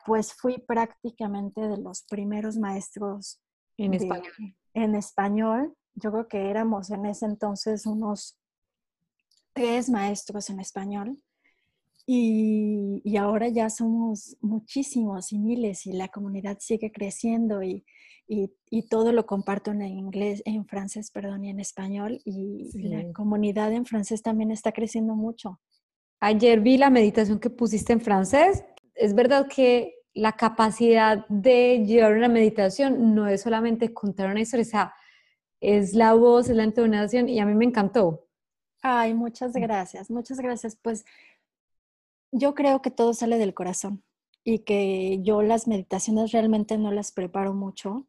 pues 0.05 0.33
fui 0.33 0.57
prácticamente 0.59 1.61
de 1.61 1.77
los 1.77 2.03
primeros 2.03 2.57
maestros 2.57 3.39
en 3.77 3.93
español. 3.93 4.33
En 4.73 4.95
español. 4.95 5.75
Yo 5.95 6.11
creo 6.11 6.27
que 6.27 6.49
éramos 6.49 6.89
en 6.89 7.05
ese 7.05 7.25
entonces 7.25 7.85
unos 7.85 8.37
tres 9.55 9.89
maestros 9.89 10.49
en 10.49 10.59
español 10.59 11.17
y, 12.05 13.01
y, 13.03 13.17
ahora 13.17 13.47
ya 13.47 13.71
somos 13.71 14.37
muchísimos 14.39 15.31
y 15.31 15.39
miles 15.39 15.87
y 15.87 15.93
la 15.93 16.09
comunidad 16.09 16.57
sigue 16.59 16.91
creciendo 16.91 17.63
y, 17.63 17.83
y, 18.27 18.51
y, 18.69 18.87
todo 18.87 19.11
lo 19.11 19.25
comparto 19.25 19.71
en 19.71 19.81
inglés, 19.81 20.43
en 20.45 20.67
francés, 20.67 21.09
perdón, 21.09 21.45
y 21.45 21.49
en 21.49 21.59
español. 21.59 22.21
Y, 22.23 22.69
la 22.87 23.11
comunidad 23.11 23.71
en 23.73 23.87
francés 23.87 24.21
también 24.21 24.51
está 24.51 24.71
creciendo 24.71 25.15
mucho. 25.15 25.59
Ayer 26.19 26.59
vi 26.59 26.77
la 26.77 26.91
meditación 26.91 27.39
que 27.39 27.49
pusiste 27.49 27.93
en 27.93 28.01
francés. 28.01 28.63
Es 28.93 29.15
verdad 29.15 29.47
que 29.47 29.95
la 30.13 30.33
capacidad 30.33 31.25
de 31.27 31.83
llevar 31.85 32.13
una 32.13 32.27
meditación 32.27 33.15
no 33.15 33.27
es 33.27 33.41
solamente 33.41 33.93
contar 33.93 34.29
una 34.29 34.41
historia, 34.41 34.65
o 34.65 34.69
sea, 34.69 34.93
es 35.59 35.95
la 35.95 36.13
voz, 36.13 36.49
es 36.49 36.55
la 36.55 36.63
entonación 36.63 37.27
y 37.29 37.39
a 37.39 37.45
mí 37.45 37.55
me 37.55 37.65
encantó. 37.65 38.24
Ay, 38.87 39.15
muchas 39.15 39.55
mm. 39.55 39.61
gracias, 39.61 40.11
muchas 40.11 40.39
gracias. 40.39 40.75
Pues 40.79 41.05
yo 42.31 42.53
creo 42.53 42.83
que 42.83 42.91
todo 42.91 43.15
sale 43.15 43.39
del 43.39 43.55
corazón 43.55 44.03
y 44.43 44.59
que 44.59 45.23
yo 45.23 45.41
las 45.41 45.67
meditaciones 45.67 46.31
realmente 46.31 46.77
no 46.77 46.91
las 46.91 47.11
preparo 47.11 47.55
mucho 47.55 48.07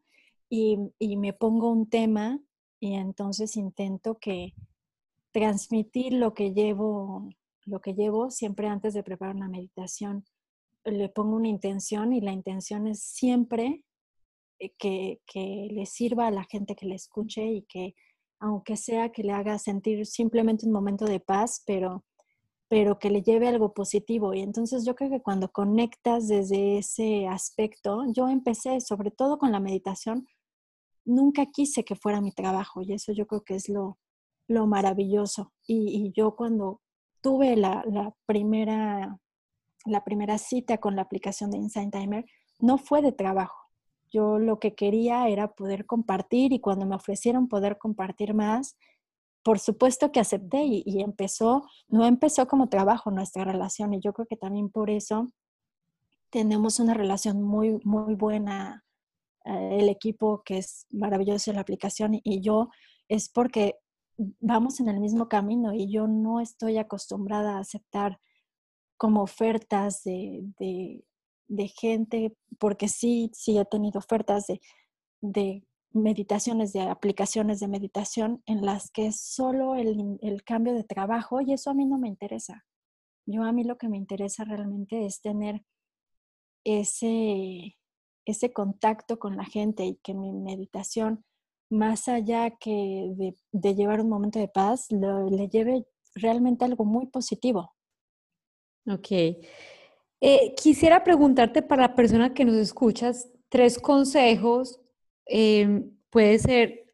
y, 0.50 0.76
me 1.16 1.32
pongo 1.32 1.70
un 1.70 1.88
tema 1.88 2.40
y 2.78 2.92
entonces 2.92 3.56
intento 3.56 4.18
que 4.18 4.52
transmitir 5.32 6.12
lo 6.12 6.34
que 6.34 6.52
llevo, 6.52 7.30
lo 7.64 7.80
que 7.80 7.94
llevo 7.94 8.30
siempre 8.30 8.68
antes 8.68 8.92
de 8.92 9.02
preparar 9.02 9.34
una 9.34 9.48
meditación. 9.48 10.26
Le 10.84 11.08
pongo 11.08 11.36
una 11.36 11.48
intención 11.48 12.12
y 12.12 12.20
la 12.20 12.32
intención 12.32 12.86
es 12.86 13.00
siempre 13.02 13.82
eh, 14.58 14.74
que, 14.76 15.22
que 15.26 15.68
le 15.70 15.86
sirva 15.86 16.26
a 16.26 16.30
la 16.30 16.44
gente 16.44 16.76
que 16.76 16.84
le 16.84 16.96
escuche 16.96 17.46
y 17.46 17.62
que 17.62 17.94
aunque 18.38 18.76
sea 18.76 19.10
que 19.10 19.22
le 19.22 19.32
haga 19.32 19.58
sentir 19.58 20.06
simplemente 20.06 20.66
un 20.66 20.72
momento 20.72 21.04
de 21.04 21.20
paz, 21.20 21.62
pero 21.66 22.04
pero 22.68 22.98
que 22.98 23.10
le 23.10 23.22
lleve 23.22 23.48
algo 23.48 23.72
positivo. 23.72 24.34
Y 24.34 24.40
entonces 24.40 24.84
yo 24.84 24.94
creo 24.94 25.10
que 25.10 25.22
cuando 25.22 25.50
conectas 25.50 26.28
desde 26.28 26.78
ese 26.78 27.26
aspecto, 27.28 28.04
yo 28.12 28.28
empecé 28.28 28.80
sobre 28.80 29.10
todo 29.10 29.38
con 29.38 29.52
la 29.52 29.60
meditación, 29.60 30.26
nunca 31.04 31.46
quise 31.46 31.84
que 31.84 31.94
fuera 31.94 32.20
mi 32.20 32.32
trabajo 32.32 32.82
y 32.82 32.92
eso 32.92 33.12
yo 33.12 33.26
creo 33.26 33.44
que 33.44 33.54
es 33.54 33.68
lo, 33.68 33.98
lo 34.48 34.66
maravilloso. 34.66 35.52
Y, 35.66 36.12
yo 36.12 36.34
cuando 36.34 36.80
tuve 37.20 37.56
la, 37.56 37.84
la, 37.86 38.14
primera, 38.26 39.18
la 39.84 40.04
primera 40.04 40.38
cita 40.38 40.78
con 40.78 40.96
la 40.96 41.02
aplicación 41.02 41.50
de 41.50 41.58
Insight 41.58 41.92
Timer, 41.92 42.24
no 42.58 42.78
fue 42.78 43.02
de 43.02 43.12
trabajo. 43.12 43.65
Yo 44.10 44.38
lo 44.38 44.58
que 44.58 44.74
quería 44.74 45.28
era 45.28 45.52
poder 45.52 45.86
compartir 45.86 46.52
y 46.52 46.60
cuando 46.60 46.86
me 46.86 46.96
ofrecieron 46.96 47.48
poder 47.48 47.78
compartir 47.78 48.34
más, 48.34 48.76
por 49.42 49.58
supuesto 49.60 50.10
que 50.10 50.20
acepté 50.20 50.64
y, 50.64 51.00
empezó, 51.00 51.62
no 51.88 52.04
empezó 52.04 52.48
como 52.48 52.68
trabajo 52.68 53.10
nuestra 53.10 53.44
relación 53.44 53.94
y 53.94 54.00
yo 54.00 54.12
creo 54.12 54.26
que 54.26 54.36
también 54.36 54.70
por 54.70 54.90
eso 54.90 55.28
tenemos 56.30 56.80
una 56.80 56.94
relación 56.94 57.42
muy, 57.42 57.78
muy 57.84 58.16
buena, 58.16 58.84
eh, 59.44 59.78
el 59.80 59.88
equipo 59.88 60.42
que 60.44 60.58
es 60.58 60.86
maravilloso 60.90 61.52
la 61.52 61.60
aplicación 61.60 62.20
y 62.24 62.40
yo, 62.40 62.70
es 63.08 63.28
porque 63.28 63.76
vamos 64.40 64.80
en 64.80 64.88
el 64.88 64.98
mismo 64.98 65.28
camino 65.28 65.72
y 65.72 65.92
yo 65.92 66.08
no 66.08 66.40
estoy 66.40 66.78
acostumbrada 66.78 67.56
a 67.56 67.60
aceptar 67.60 68.18
como 68.96 69.22
ofertas 69.22 70.02
de, 70.04 71.04
gente, 71.68 72.36
porque 72.58 72.88
sí, 72.88 73.30
sí 73.32 73.58
he 73.58 73.64
tenido 73.64 73.98
ofertas 73.98 74.46
de, 74.46 74.60
de 75.20 75.64
meditaciones, 75.92 76.72
de 76.72 76.82
aplicaciones 76.82 77.60
de 77.60 77.68
meditación 77.68 78.42
en 78.46 78.64
las 78.64 78.90
que 78.90 79.06
es 79.06 79.20
solo 79.20 79.74
el, 79.74 80.18
el, 80.20 80.44
cambio 80.44 80.74
de 80.74 80.84
trabajo 80.84 81.40
y 81.40 81.52
eso 81.52 81.70
a 81.70 81.74
mí 81.74 81.86
no 81.86 81.98
me 81.98 82.08
interesa. 82.08 82.64
Yo 83.26 83.42
a 83.42 83.52
mí 83.52 83.64
lo 83.64 83.76
que 83.78 83.88
me 83.88 83.96
interesa 83.96 84.44
realmente 84.44 85.04
es 85.06 85.20
tener 85.20 85.62
ese, 86.64 87.76
ese 88.24 88.52
contacto 88.52 89.18
con 89.18 89.36
la 89.36 89.44
gente 89.44 89.84
y 89.84 89.96
que 89.96 90.14
mi 90.14 90.32
meditación, 90.32 91.24
más 91.70 92.08
allá 92.08 92.50
que 92.50 93.12
de, 93.16 93.36
de 93.52 93.74
llevar 93.74 94.00
un 94.00 94.08
momento 94.08 94.38
de 94.38 94.48
paz, 94.48 94.86
le 94.90 95.48
lleve 95.48 95.86
realmente 96.14 96.64
algo 96.64 96.84
muy 96.84 97.06
positivo. 97.06 97.74
Ok. 98.86 99.08
Eh, 100.20 100.54
quisiera 100.56 101.04
preguntarte 101.04 101.62
para 101.62 101.82
la 101.82 101.94
persona 101.94 102.32
que 102.32 102.44
nos 102.44 102.56
escuchas 102.56 103.30
tres 103.48 103.78
consejos 103.78 104.80
Em, 105.26 105.90
puede 106.10 106.38
ser 106.38 106.84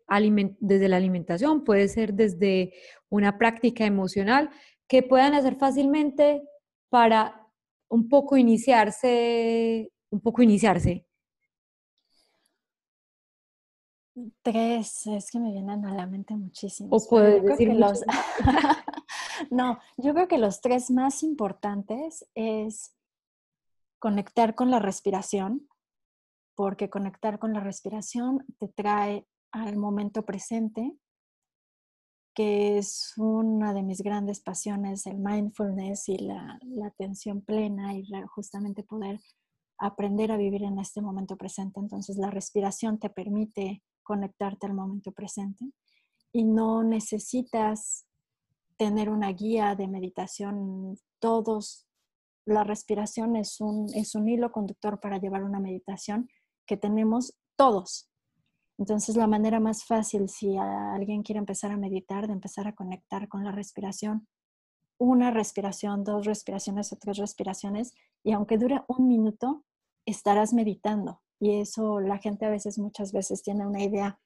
desde 0.60 0.88
la 0.88 0.96
alimentación, 0.96 1.64
puede 1.64 1.88
ser 1.88 2.12
desde 2.12 2.74
una 3.08 3.38
práctica 3.38 3.86
emocional, 3.86 4.50
que 4.86 5.02
puedan 5.02 5.32
hacer 5.34 5.56
fácilmente 5.56 6.42
para 6.90 7.46
un 7.88 8.08
poco 8.08 8.36
iniciarse, 8.36 9.90
un 10.10 10.20
poco 10.20 10.42
iniciarse. 10.42 11.06
Tres, 14.42 15.06
es 15.06 15.30
que 15.30 15.38
me 15.38 15.50
vienen 15.52 15.86
a 15.86 15.94
la 15.94 16.06
mente 16.06 16.34
muchísimos. 16.36 17.06
O 17.06 17.08
puedes 17.08 17.42
decir 17.42 17.72
los... 17.72 18.04
no, 19.50 19.78
yo 19.96 20.12
creo 20.12 20.28
que 20.28 20.36
los 20.36 20.60
tres 20.60 20.90
más 20.90 21.22
importantes 21.22 22.26
es 22.34 22.94
conectar 24.02 24.56
con 24.56 24.68
la 24.72 24.80
respiración, 24.80 25.68
porque 26.56 26.90
conectar 26.90 27.38
con 27.38 27.52
la 27.52 27.60
respiración 27.60 28.44
te 28.58 28.66
trae 28.66 29.28
al 29.52 29.76
momento 29.76 30.24
presente, 30.24 30.98
que 32.34 32.78
es 32.78 33.12
una 33.16 33.72
de 33.72 33.84
mis 33.84 34.02
grandes 34.02 34.40
pasiones, 34.40 35.06
el 35.06 35.20
mindfulness 35.20 36.08
y 36.08 36.18
la, 36.18 36.58
atención 36.84 37.42
plena 37.42 37.94
y 37.94 38.04
justamente 38.26 38.82
poder 38.82 39.20
aprender 39.78 40.32
a 40.32 40.36
vivir 40.36 40.64
en 40.64 40.80
este 40.80 41.00
momento 41.00 41.36
presente. 41.36 41.78
Entonces 41.78 42.16
la 42.16 42.30
respiración 42.30 42.98
te 42.98 43.08
permite 43.08 43.84
conectarte 44.02 44.66
al 44.66 44.74
momento 44.74 45.12
presente 45.12 45.64
y 46.32 46.42
no 46.42 46.82
necesitas 46.82 48.04
tener 48.76 49.10
una 49.10 49.30
guía 49.30 49.76
de 49.76 49.86
meditación. 49.86 50.98
Todos, 51.20 51.86
la 52.44 52.64
respiración 52.64 53.36
es 53.36 53.60
un, 53.60 53.88
es 53.94 54.14
un 54.14 54.28
hilo 54.28 54.50
conductor 54.52 55.00
para 55.00 55.18
llevar 55.18 55.44
una 55.44 55.60
meditación 55.60 56.28
que 56.66 56.76
tenemos 56.76 57.34
todos. 57.56 58.08
Entonces, 58.78 59.16
la 59.16 59.26
manera 59.26 59.60
más 59.60 59.84
fácil, 59.84 60.28
si 60.28 60.56
alguien 60.56 61.22
quiere 61.22 61.38
empezar 61.38 61.70
a 61.70 61.76
meditar, 61.76 62.26
de 62.26 62.32
empezar 62.32 62.66
a 62.66 62.74
conectar 62.74 63.28
con 63.28 63.44
la 63.44 63.52
respiración, 63.52 64.26
una 64.98 65.30
respiración, 65.30 66.04
dos 66.04 66.26
respiraciones 66.26 66.92
o 66.92 66.96
tres 66.96 67.18
respiraciones, 67.18 67.94
y 68.24 68.32
aunque 68.32 68.58
dure 68.58 68.82
un 68.88 69.08
minuto, 69.08 69.64
estarás 70.06 70.52
meditando. 70.52 71.20
Y 71.38 71.60
eso 71.60 72.00
la 72.00 72.18
gente 72.18 72.46
a 72.46 72.50
veces, 72.50 72.78
muchas 72.78 73.12
veces, 73.12 73.42
tiene 73.42 73.66
una 73.66 73.82
idea 73.82 74.18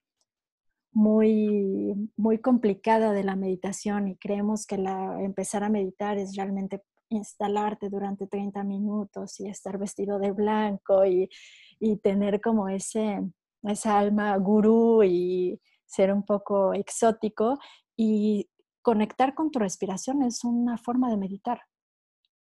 muy, 0.92 2.10
muy 2.16 2.38
complicada 2.38 3.12
de 3.12 3.24
la 3.24 3.36
meditación 3.36 4.08
y 4.08 4.16
creemos 4.16 4.66
que 4.66 4.78
la, 4.78 5.22
empezar 5.22 5.62
a 5.62 5.68
meditar 5.68 6.16
es 6.16 6.36
realmente 6.36 6.82
instalarte 7.08 7.88
durante 7.88 8.26
30 8.26 8.64
minutos 8.64 9.40
y 9.40 9.48
estar 9.48 9.78
vestido 9.78 10.18
de 10.18 10.32
blanco 10.32 11.04
y, 11.04 11.28
y 11.78 11.96
tener 11.96 12.40
como 12.40 12.68
ese, 12.68 13.20
esa 13.62 13.98
alma 13.98 14.36
gurú 14.36 15.02
y 15.02 15.60
ser 15.84 16.12
un 16.12 16.24
poco 16.24 16.74
exótico. 16.74 17.58
Y 17.96 18.48
conectar 18.82 19.34
con 19.34 19.50
tu 19.50 19.58
respiración 19.58 20.22
es 20.22 20.44
una 20.44 20.78
forma 20.78 21.10
de 21.10 21.16
meditar. 21.16 21.60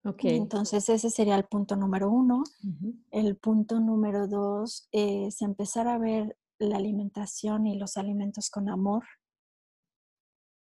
Okay. 0.04 0.38
Entonces 0.38 0.88
ese 0.90 1.10
sería 1.10 1.36
el 1.36 1.46
punto 1.46 1.76
número 1.76 2.12
uno. 2.12 2.44
El 3.10 3.38
punto 3.38 3.80
número 3.80 4.28
dos 4.28 4.88
es 4.92 5.42
empezar 5.42 5.88
a 5.88 5.98
ver 5.98 6.38
la 6.60 6.78
alimentación 6.78 7.66
y 7.66 7.76
los 7.76 7.98
alimentos 7.98 8.52
con 8.52 8.70
amor. 8.70 9.04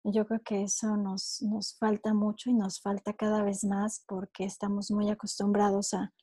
Yo 0.07 0.27
creo 0.27 0.41
que 0.43 0.63
eso 0.63 0.97
nos, 0.97 1.41
nos 1.41 1.77
falta 1.77 2.13
mucho 2.13 2.49
y 2.49 2.53
nos 2.53 2.79
falta 2.79 3.13
cada 3.13 3.43
vez 3.43 3.63
más 3.63 4.03
porque 4.07 4.45
estamos 4.45 4.91
muy 4.91 5.09
acostumbrados 5.09 5.93
a, 5.93 6.13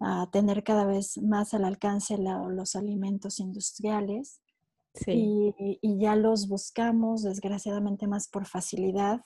a 0.00 0.28
tener 0.30 0.62
cada 0.62 0.84
vez 0.84 1.18
más 1.18 1.54
al 1.54 1.64
alcance 1.64 2.16
los 2.18 2.76
alimentos 2.76 3.40
industriales 3.40 4.40
y, 5.06 5.54
y, 5.82 5.98
ya 5.98 6.16
los 6.16 6.48
buscamos 6.48 7.22
desgraciadamente 7.22 8.06
más 8.06 8.28
por 8.28 8.46
facilidad 8.46 9.20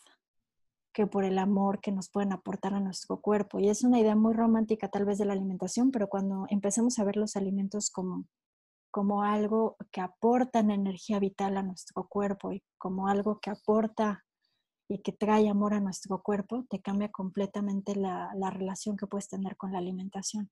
que 0.92 1.06
por 1.06 1.24
el 1.24 1.38
amor 1.38 1.80
que 1.80 1.92
nos 1.92 2.10
pueden 2.10 2.32
aportar 2.32 2.74
a 2.74 2.80
nuestro 2.80 3.20
cuerpo. 3.20 3.60
Y 3.60 3.68
es 3.68 3.84
una 3.84 4.00
idea 4.00 4.16
muy 4.16 4.34
romántica 4.34 4.88
tal 4.88 5.04
vez 5.04 5.18
de 5.18 5.26
la 5.26 5.34
alimentación, 5.34 5.92
pero 5.92 6.08
cuando 6.08 6.46
empecemos 6.48 6.98
a 6.98 7.04
ver 7.04 7.16
los 7.16 7.36
alimentos 7.36 7.90
como, 7.90 8.24
como 8.90 9.22
algo 9.22 9.76
que 9.90 10.00
aportan 10.00 10.70
energía 10.70 11.18
vital 11.18 11.56
a 11.56 11.62
nuestro 11.62 12.08
cuerpo 12.08 12.52
y 12.52 12.62
como 12.78 13.08
algo 13.08 13.40
que 13.40 13.50
aporta 13.50 14.24
y 14.88 14.98
que 15.02 15.12
trae 15.12 15.48
amor 15.48 15.74
a 15.74 15.80
nuestro 15.80 16.22
cuerpo, 16.22 16.64
te 16.68 16.80
cambia 16.80 17.10
completamente 17.10 17.94
la, 17.94 18.32
la 18.34 18.50
relación 18.50 18.96
que 18.96 19.06
puedes 19.06 19.28
tener 19.28 19.56
con 19.56 19.72
la 19.72 19.78
alimentación. 19.78 20.50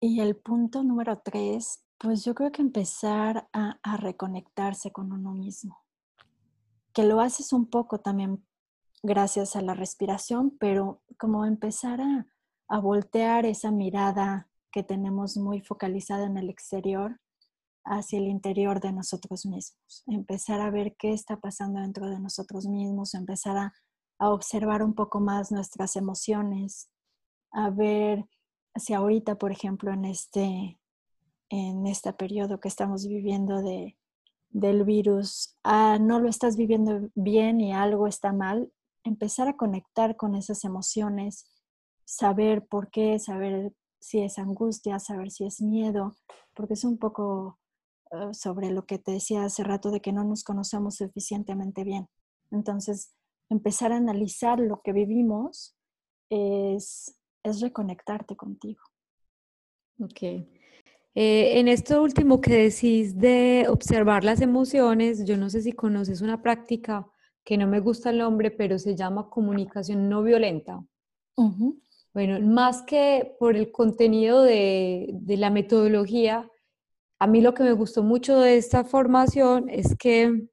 Y 0.00 0.20
el 0.20 0.36
punto 0.36 0.82
número 0.82 1.20
tres, 1.20 1.84
pues 1.98 2.24
yo 2.24 2.34
creo 2.34 2.50
que 2.50 2.62
empezar 2.62 3.48
a, 3.52 3.78
a 3.82 3.96
reconectarse 3.96 4.90
con 4.90 5.12
uno 5.12 5.32
mismo, 5.32 5.78
que 6.92 7.04
lo 7.04 7.20
haces 7.20 7.52
un 7.52 7.66
poco 7.66 8.00
también 8.00 8.44
gracias 9.02 9.56
a 9.56 9.62
la 9.62 9.74
respiración, 9.74 10.56
pero 10.58 11.02
como 11.18 11.44
empezar 11.44 12.00
a, 12.00 12.26
a 12.68 12.78
voltear 12.80 13.46
esa 13.46 13.70
mirada 13.70 14.48
que 14.76 14.82
tenemos 14.82 15.38
muy 15.38 15.62
focalizada 15.62 16.26
en 16.26 16.36
el 16.36 16.50
exterior 16.50 17.18
hacia 17.82 18.18
el 18.18 18.26
interior 18.26 18.78
de 18.78 18.92
nosotros 18.92 19.46
mismos. 19.46 20.04
Empezar 20.06 20.60
a 20.60 20.70
ver 20.70 20.94
qué 20.98 21.14
está 21.14 21.40
pasando 21.40 21.80
dentro 21.80 22.10
de 22.10 22.20
nosotros 22.20 22.66
mismos, 22.66 23.14
empezar 23.14 23.56
a, 23.56 23.72
observar 24.18 24.82
un 24.82 24.94
poco 24.94 25.18
más 25.18 25.50
nuestras 25.50 25.96
emociones, 25.96 26.90
a 27.52 27.70
ver 27.70 28.26
si 28.74 28.92
ahorita, 28.92 29.36
por 29.36 29.50
ejemplo, 29.50 29.94
en 29.94 30.04
este, 30.04 30.78
en 31.48 31.86
este 31.86 32.12
periodo 32.12 32.60
que 32.60 32.68
estamos 32.68 33.06
viviendo 33.06 33.62
de, 33.62 33.96
del 34.50 34.84
virus, 34.84 35.56
ah, 35.64 35.96
no 35.98 36.20
lo 36.20 36.28
estás 36.28 36.58
viviendo 36.58 37.08
bien 37.14 37.62
y 37.62 37.72
algo 37.72 38.06
está 38.06 38.34
mal, 38.34 38.70
empezar 39.04 39.48
a 39.48 39.56
conectar 39.56 40.16
con 40.16 40.34
esas 40.34 40.64
emociones, 40.64 41.50
saber 42.04 42.66
por 42.66 42.90
qué, 42.90 43.18
saber 43.18 43.72
si 44.00 44.22
es 44.22 44.38
angustia, 44.38 44.98
saber 44.98 45.30
si 45.30 45.44
es 45.44 45.60
miedo, 45.60 46.16
porque 46.54 46.74
es 46.74 46.84
un 46.84 46.98
poco 46.98 47.58
eh, 48.12 48.32
sobre 48.32 48.70
lo 48.70 48.86
que 48.86 48.98
te 48.98 49.12
decía 49.12 49.44
hace 49.44 49.64
rato 49.64 49.90
de 49.90 50.00
que 50.00 50.12
no 50.12 50.24
nos 50.24 50.44
conocemos 50.44 50.96
suficientemente 50.96 51.84
bien. 51.84 52.08
Entonces, 52.50 53.14
empezar 53.48 53.92
a 53.92 53.96
analizar 53.96 54.60
lo 54.60 54.80
que 54.82 54.92
vivimos 54.92 55.76
es, 56.30 57.18
es 57.42 57.60
reconectarte 57.60 58.36
contigo. 58.36 58.82
Ok. 60.00 60.22
Eh, 61.18 61.58
en 61.58 61.68
esto 61.68 62.02
último 62.02 62.42
que 62.42 62.52
decís 62.52 63.18
de 63.18 63.66
observar 63.70 64.22
las 64.22 64.42
emociones, 64.42 65.24
yo 65.24 65.38
no 65.38 65.48
sé 65.48 65.62
si 65.62 65.72
conoces 65.72 66.20
una 66.20 66.42
práctica 66.42 67.06
que 67.42 67.56
no 67.56 67.66
me 67.66 67.80
gusta 67.80 68.10
el 68.10 68.18
nombre, 68.18 68.50
pero 68.50 68.78
se 68.78 68.94
llama 68.94 69.30
comunicación 69.30 70.10
no 70.10 70.22
violenta. 70.22 70.84
Bueno, 72.16 72.40
más 72.40 72.80
que 72.80 73.36
por 73.38 73.56
el 73.56 73.70
contenido 73.70 74.42
de, 74.42 75.10
de, 75.12 75.36
la 75.36 75.50
metodología, 75.50 76.50
a 77.18 77.26
mí 77.26 77.42
lo 77.42 77.52
que 77.52 77.62
me 77.62 77.72
gustó 77.72 78.02
mucho 78.02 78.40
de 78.40 78.56
esta 78.56 78.84
formación 78.84 79.68
es 79.68 79.94
que 79.98 80.48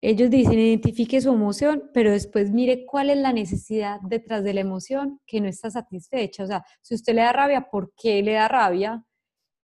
ellos 0.00 0.28
dicen 0.28 0.58
identifique 0.58 1.20
su 1.20 1.30
emoción, 1.30 1.88
pero 1.94 2.10
después 2.10 2.50
mire 2.50 2.84
cuál 2.84 3.10
es 3.10 3.18
la 3.18 3.32
necesidad 3.32 4.00
detrás 4.02 4.42
de 4.42 4.54
la 4.54 4.62
emoción 4.62 5.20
que 5.24 5.40
no 5.40 5.46
está 5.46 5.70
satisfecha. 5.70 6.42
O 6.42 6.46
sea, 6.48 6.64
si 6.80 6.96
usted 6.96 7.14
le 7.14 7.22
da 7.22 7.32
rabia, 7.32 7.68
¿por 7.70 7.92
qué 7.94 8.20
le 8.20 8.32
da 8.32 8.48
rabia? 8.48 9.04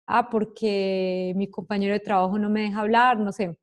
Ah, 0.08 0.28
porque 0.28 1.32
mi 1.36 1.48
compañero 1.48 1.92
de 1.92 2.00
trabajo 2.00 2.40
no 2.40 2.50
me 2.50 2.62
deja 2.62 2.80
hablar, 2.80 3.20
no 3.20 3.30
sé. 3.30 3.56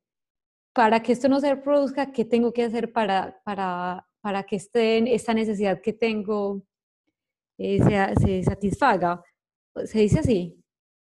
Para 0.72 1.02
que 1.02 1.12
esto 1.12 1.28
no 1.28 1.38
se 1.40 1.54
produzca, 1.56 2.12
¿qué 2.12 2.24
tengo 2.24 2.54
que 2.54 2.64
hacer 2.64 2.92
para, 2.94 3.42
para, 3.44 4.08
para 4.22 4.44
que 4.44 4.56
esté, 4.56 5.14
esta 5.14 5.34
necesidad 5.34 5.82
que 5.82 5.92
tengo 5.92 6.64
eh, 7.62 8.14
se 8.20 8.42
satisfaga. 8.42 9.22
¿Se 9.84 10.00
dice 10.00 10.20
así? 10.20 10.58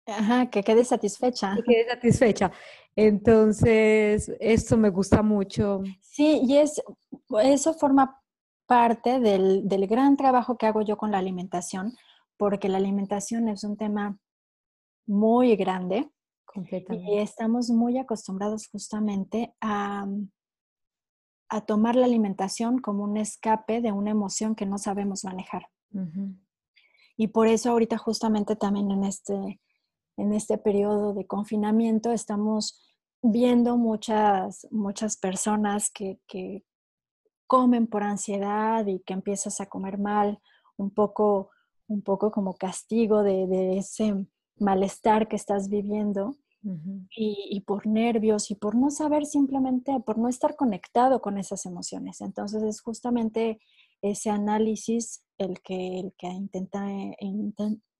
Ajá, 0.08 0.49
que 0.49 0.64
quede 0.64 0.86
satisfecha. 0.86 1.56
Que 1.56 1.64
quede 1.64 1.89
satisfecha. 1.89 2.51
Entonces, 2.95 4.32
esto 4.39 4.78
me 4.78 4.89
gusta 4.89 5.22
mucho. 5.22 5.82
Sí, 6.01 6.41
y 6.43 6.58
es, 6.58 6.82
eso 7.43 7.74
forma 7.74 8.22
parte 8.68 9.20
del, 9.20 9.68
del 9.68 9.88
gran 9.88 10.16
trabajo 10.16 10.58
que 10.58 10.66
hago 10.66 10.82
yo 10.82 10.97
con 10.97 11.12
la 11.12 11.18
alimentación, 11.18 11.93
porque 12.38 12.70
la 12.70 12.78
alimentación 12.78 13.49
es 13.49 13.64
un 13.64 13.78
tema 13.78 14.18
muy 15.08 15.56
grande. 15.56 16.10
Y 16.89 17.18
estamos 17.18 17.70
muy 17.70 17.97
acostumbrados 17.97 18.70
justamente 18.72 19.53
a, 19.60 20.08
a 21.49 21.62
tomar 21.66 21.95
la 21.97 22.06
alimentación 22.06 22.80
como 22.80 23.03
un 23.03 23.18
escape 23.18 23.82
de 23.82 23.91
una 23.91 24.12
emoción 24.12 24.56
que 24.56 24.66
no 24.66 24.78
sabemos 24.78 25.26
manejar. 25.26 25.68
Y 27.18 27.28
por 27.30 27.47
eso 27.47 27.72
ahorita 27.72 27.97
justamente 27.97 28.55
también 28.55 28.91
en 28.91 29.03
este, 29.03 29.61
en 30.18 30.34
este 30.34 30.57
periodo 30.57 31.13
de 31.13 31.26
confinamiento 31.26 32.11
estamos 32.11 32.82
viendo 33.22 33.78
muchas, 33.78 34.68
muchas 34.72 35.18
personas 35.18 35.89
que, 35.91 36.20
comen 37.47 37.86
por 37.86 38.01
ansiedad 38.01 38.88
y 38.88 39.01
que 39.01 39.13
empiezas 39.13 39.61
a 39.61 39.68
comer 39.68 39.99
mal, 39.99 40.39
un 40.78 40.89
poco, 40.89 41.51
un 41.88 42.01
poco 42.01 42.32
como 42.32 42.55
castigo 42.55 43.22
de, 43.22 43.78
ese 43.78 44.26
malestar 44.57 45.28
que 45.28 45.36
estás 45.36 45.70
viviendo. 45.70 46.38
y, 46.63 47.47
y, 47.51 47.61
por 47.61 47.86
nervios 47.86 48.49
y 48.49 48.55
por 48.55 48.74
no 48.76 48.89
saber 48.89 49.28
simplemente, 49.28 49.99
por 49.99 50.18
no 50.18 50.28
estar 50.28 50.55
conectado 50.55 51.22
con 51.22 51.38
esas 51.38 51.68
emociones. 51.68 52.22
Entonces 52.22 52.63
es 52.63 52.82
justamente 52.82 53.59
ese 54.01 54.32
análisis 54.32 55.25
el 55.38 55.62
que, 55.62 56.00
el 56.00 56.14
que 56.18 56.28
intenta, 56.28 56.90
eh, 56.92 57.16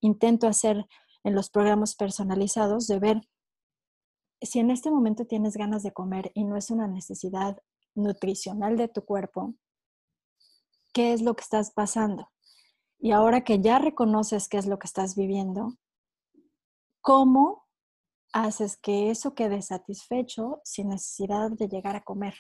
intento 0.02 0.48
hacer 0.48 0.86
en 1.24 1.36
los 1.36 1.50
programas 1.50 1.96
personalizados 1.96 2.88
de 2.88 3.00
ver 3.00 3.22
si 4.42 4.60
en 4.60 4.72
este 4.72 4.92
momento 4.92 5.26
tienes 5.26 5.58
ganas 5.58 5.84
de 5.84 5.92
comer 5.92 6.32
y 6.34 6.44
no 6.44 6.56
es 6.56 6.70
una 6.70 6.88
necesidad 6.88 7.58
nutricional 7.96 8.78
de 8.78 8.88
tu 8.88 9.04
cuerpo, 9.06 9.56
¿qué 10.94 11.14
es 11.14 11.22
lo 11.22 11.36
que 11.36 11.42
estás 11.42 11.72
pasando? 11.72 12.30
Y 13.00 13.12
ahora 13.12 13.44
que 13.44 13.60
ya 13.60 13.80
reconoces 13.80 14.48
qué 14.48 14.58
es 14.58 14.68
lo 14.68 14.80
que 14.80 14.88
estás 14.88 15.16
viviendo, 15.16 15.78
¿cómo 17.02 17.66
haces 18.34 18.78
que 18.78 19.10
eso 19.10 19.34
quede 19.34 19.62
satisfecho 19.62 20.62
sin 20.64 20.90
necesidad 20.90 21.52
de 21.52 21.68
llegar 21.68 21.96
a 21.96 22.04
comer? 22.04 22.36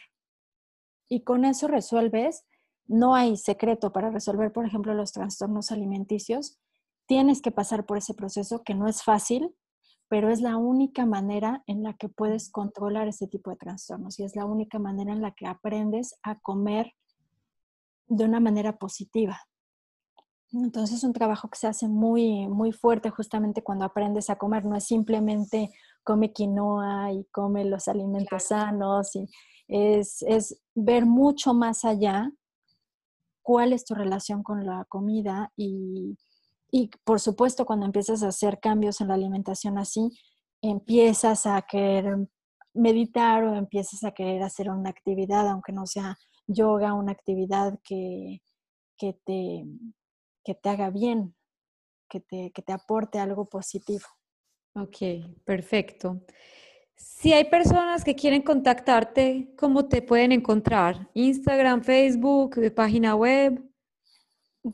Y 1.07 1.23
con 1.23 1.45
eso 1.45 1.67
resuelves 1.67 2.45
no 2.87 3.15
hay 3.15 3.37
secreto 3.37 3.91
para 3.91 4.11
resolver, 4.11 4.51
por 4.51 4.65
ejemplo, 4.65 4.93
los 4.93 5.11
trastornos 5.11 5.71
alimenticios. 5.71 6.59
Tienes 7.07 7.41
que 7.41 7.51
pasar 7.51 7.85
por 7.85 7.97
ese 7.97 8.13
proceso 8.13 8.63
que 8.63 8.75
no 8.75 8.87
es 8.87 9.03
fácil, 9.03 9.55
pero 10.07 10.29
es 10.29 10.41
la 10.41 10.57
única 10.57 11.05
manera 11.05 11.63
en 11.67 11.83
la 11.83 11.93
que 11.93 12.09
puedes 12.09 12.49
controlar 12.51 13.07
ese 13.07 13.27
tipo 13.27 13.49
de 13.49 13.57
trastornos 13.57 14.19
y 14.19 14.23
es 14.23 14.35
la 14.35 14.45
única 14.45 14.77
manera 14.77 15.11
en 15.13 15.21
la 15.21 15.31
que 15.31 15.47
aprendes 15.47 16.15
a 16.21 16.39
comer 16.39 16.93
de 18.07 18.25
una 18.25 18.39
manera 18.39 18.77
positiva. 18.77 19.39
Entonces 20.51 20.97
es 20.97 21.03
un 21.03 21.13
trabajo 21.13 21.49
que 21.49 21.57
se 21.57 21.67
hace 21.67 21.87
muy, 21.87 22.47
muy 22.47 22.71
fuerte 22.71 23.09
justamente 23.09 23.63
cuando 23.63 23.83
aprendes 23.83 24.29
a 24.29 24.37
comer. 24.37 24.63
No 24.63 24.75
es 24.75 24.85
simplemente 24.85 25.71
come 26.03 26.31
quinoa 26.31 27.11
y 27.11 27.25
come 27.25 27.65
los 27.65 27.87
alimentos 27.87 28.43
sanos. 28.43 29.15
Y 29.15 29.27
es, 29.67 30.21
es 30.21 30.61
ver 30.75 31.05
mucho 31.05 31.53
más 31.53 31.83
allá 31.83 32.31
cuál 33.45 33.73
es 33.73 33.85
tu 33.85 33.93
relación 33.93 34.41
con 34.41 34.65
la 34.65 34.85
comida 34.89 35.53
y, 35.55 36.17
por 37.03 37.19
supuesto 37.19 37.63
cuando 37.63 37.85
empiezas 37.85 38.23
a 38.23 38.29
hacer 38.29 38.59
cambios 38.59 39.01
en 39.01 39.09
la 39.09 39.13
alimentación 39.13 39.77
así, 39.77 40.09
empiezas 40.63 41.45
a 41.45 41.61
querer 41.61 42.27
meditar 42.73 43.43
o 43.43 43.55
empiezas 43.55 44.03
a 44.03 44.13
querer 44.13 44.41
hacer 44.41 44.71
una 44.71 44.89
actividad, 44.89 45.47
aunque 45.47 45.73
no 45.73 45.85
sea 45.85 46.17
yoga, 46.47 46.95
una 46.95 47.11
actividad 47.11 47.79
que, 47.83 48.41
que, 48.97 49.13
te, 49.23 49.63
que 50.43 50.55
te 50.55 50.69
haga 50.69 50.89
bien, 50.89 51.35
que 52.09 52.21
te, 52.21 52.51
que 52.51 52.63
te 52.63 52.73
aporte 52.73 53.19
algo 53.19 53.47
positivo. 53.47 54.05
Ok, 54.73 54.97
perfecto. 55.45 56.25
Si 56.95 57.33
hay 57.33 57.45
personas 57.45 58.03
que 58.03 58.15
quieren 58.15 58.41
contactarte, 58.41 59.53
¿cómo 59.57 59.85
te 59.85 60.01
pueden 60.01 60.31
encontrar? 60.31 61.09
Instagram, 61.13 61.83
Facebook, 61.83 62.55
página 62.73 63.15
web. 63.15 63.63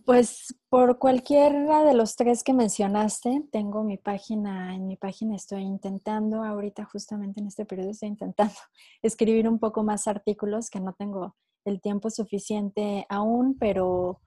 Pues 0.06 0.56
por 0.70 1.00
cualquiera 1.00 1.84
de 1.84 1.94
los 1.94 2.16
tres 2.16 2.44
que 2.44 2.54
mencionaste, 2.54 3.44
tengo 3.52 3.84
mi 3.84 3.98
página, 3.98 4.74
en 4.74 4.88
mi 4.88 4.96
página 4.96 5.36
estoy 5.36 5.64
intentando, 5.64 6.44
ahorita 6.44 6.86
justamente 6.86 7.42
en 7.42 7.48
este 7.48 7.66
periodo 7.66 7.92
estoy 7.92 8.10
intentando 8.10 8.54
escribir 9.02 9.50
un 9.50 9.60
poco 9.60 9.84
más 9.84 10.08
artículos 10.08 10.70
que 10.70 10.80
no 10.80 10.94
tengo 10.94 11.36
el 11.66 11.82
tiempo 11.82 12.10
suficiente 12.10 13.06
aún, 13.10 13.58
pero 13.60 14.22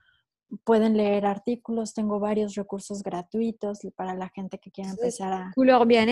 pueden 0.65 0.97
leer 0.97 1.25
artículos, 1.25 1.95
tengo 1.95 2.21
varios 2.21 2.55
recursos 2.55 3.03
gratuitos 3.03 3.81
para 3.97 4.15
la 4.15 4.29
gente 4.29 4.59
que 4.59 4.71
quiera 4.71 4.91
empezar 4.91 5.33
a... 5.33 5.53
Couleur 5.55 5.87
bien 5.87 6.11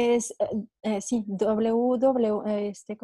Es, 0.00 0.30
eh, 0.30 0.64
eh, 0.82 1.00
sí, 1.00 1.24
www, 1.26 2.46
este, 2.46 2.96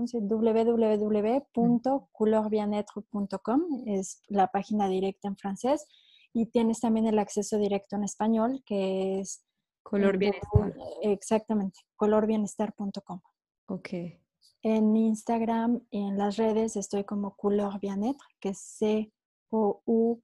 es 3.86 4.22
la 4.28 4.46
página 4.46 4.88
directa 4.88 5.26
en 5.26 5.36
francés 5.36 5.88
y 6.32 6.46
tienes 6.46 6.78
también 6.78 7.08
el 7.08 7.18
acceso 7.18 7.58
directo 7.58 7.96
en 7.96 8.04
español 8.04 8.62
que 8.64 9.18
es... 9.18 9.44
Color 9.82 10.18
Bienestar. 10.18 10.72
Exactamente, 11.02 11.80
colorbienestar.com. 11.96 13.20
Ok. 13.66 13.88
En 14.62 14.96
Instagram 14.96 15.84
y 15.90 16.06
en 16.06 16.16
las 16.16 16.36
redes 16.36 16.76
estoy 16.76 17.02
como 17.02 17.34
Couleur 17.34 17.80
Bien 17.80 18.16
que 18.38 18.50
es 18.50 18.58
C-O-U 18.58 20.22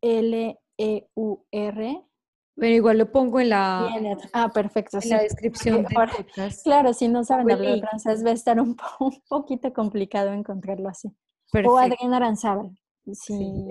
L-E-U-R. 0.00 2.04
Pero 2.56 2.72
igual 2.72 2.98
lo 2.98 3.10
pongo 3.10 3.40
en 3.40 3.48
la, 3.48 3.90
ah, 4.32 4.50
perfecto, 4.52 4.98
en 5.02 5.10
la 5.10 5.22
descripción. 5.22 5.84
claro, 6.62 6.94
si 6.94 7.08
no 7.08 7.24
saben 7.24 7.50
hablar 7.50 7.80
francés 7.80 8.24
va 8.24 8.30
a 8.30 8.34
estar 8.34 8.60
un, 8.60 8.76
poquito 9.28 9.72
complicado 9.72 10.32
encontrarlo 10.32 10.88
así. 10.88 11.12
O 11.66 11.78
Adrián 11.78 12.14
Aranzábal, 12.14 12.76
sí, 13.12 13.68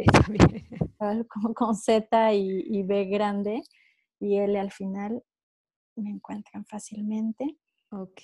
como 1.29 1.53
con 1.53 1.75
Z 1.75 2.33
y, 2.33 2.65
y, 2.67 2.83
B 2.83 3.05
grande 3.05 3.61
y 4.19 4.37
L 4.37 4.59
al 4.59 4.71
final, 4.71 5.23
me 5.95 6.09
encuentran 6.09 6.65
fácilmente. 6.65 7.57
Ok, 7.91 8.21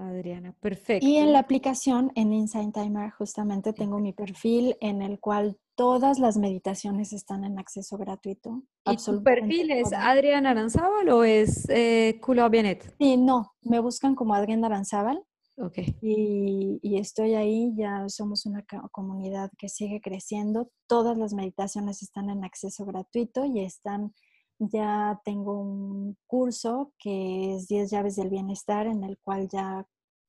Adriana, 0.00 0.54
perfecto. 0.60 1.06
Y 1.06 1.16
en 1.16 1.32
la 1.32 1.40
aplicación, 1.40 2.10
en 2.14 2.32
Insight 2.32 2.74
Timer, 2.74 3.10
justamente 3.10 3.72
tengo 3.72 3.98
mi 3.98 4.12
perfil 4.12 4.76
en 4.80 5.02
el 5.02 5.20
cual 5.20 5.56
Todas 5.80 6.18
las 6.18 6.36
meditaciones 6.36 7.14
están 7.14 7.42
en 7.42 7.58
acceso 7.58 7.96
gratuito. 7.96 8.64
¿Y 8.84 8.96
tu 8.98 9.22
perfil 9.22 9.70
es 9.70 9.94
Adrián 9.94 10.44
Aranzábal 10.44 11.08
o 11.08 11.24
es 11.24 11.66
eh, 11.70 12.20
Bianet? 12.50 12.94
Sí, 12.98 13.16
no, 13.16 13.54
me 13.62 13.80
buscan 13.80 14.14
como 14.14 14.34
Adrián 14.34 14.62
Aranzábal. 14.62 15.24
Ok. 15.56 15.78
Y, 16.02 16.80
y, 16.82 16.98
estoy 16.98 17.34
ahí, 17.34 17.72
ya 17.78 18.04
somos 18.08 18.44
una 18.44 18.62
comunidad 18.92 19.50
que 19.56 19.70
sigue 19.70 20.02
creciendo. 20.02 20.70
Todas 20.86 21.16
las 21.16 21.32
meditaciones 21.32 22.02
están 22.02 22.28
en 22.28 22.44
acceso 22.44 22.84
gratuito 22.84 23.46
y 23.46 23.60
están, 23.60 24.12
ya 24.60 25.20
tengo 25.24 25.58
un 25.58 26.16
curso 26.26 26.92
que 26.98 27.56
es 27.56 27.66
10 27.66 27.90
llaves 27.90 28.16
del 28.16 28.28
bienestar 28.28 28.86
en 28.86 29.02
el 29.04 29.18
cual 29.18 29.48
ya 29.48 29.86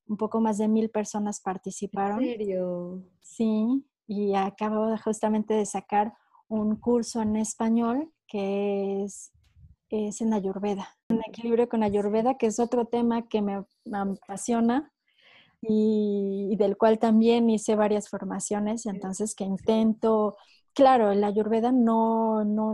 un 0.08 0.18
poco 0.18 0.40
más 0.40 0.58
de 0.58 0.68
mil 0.68 0.90
personas 0.90 1.42
participaron. 1.42 2.24
¿En 2.24 2.38
serio? 2.38 3.04
Sí, 3.22 3.86
y 4.08 4.34
acabo 4.36 4.96
justamente 4.98 5.54
de 5.54 5.66
sacar 5.66 6.14
un 6.48 6.76
curso 6.76 7.22
en 7.22 7.36
español 7.36 8.12
que 8.28 9.04
es, 9.04 9.32
es 9.90 10.22
en 10.22 10.34
Ayurveda, 10.34 10.88
en 11.10 11.22
equilibrio 11.28 11.68
con 11.68 11.84
Ayurveda, 11.84 12.38
que 12.38 12.48
es 12.48 12.60
otro 12.60 12.86
tema 12.86 13.28
que 13.28 13.42
me, 13.42 13.64
apasiona 13.94 14.92
y, 15.62 16.56
del 16.58 16.78
cual 16.78 17.00
también 17.00 17.50
hice 17.50 17.76
varias 17.76 18.10
formaciones, 18.10 18.86
entonces 18.86 19.36
que 19.36 19.44
intento, 19.44 20.38
claro, 20.74 21.12
el 21.12 21.24
Ayurveda 21.24 21.72
no, 21.72 22.44
no, 22.44 22.74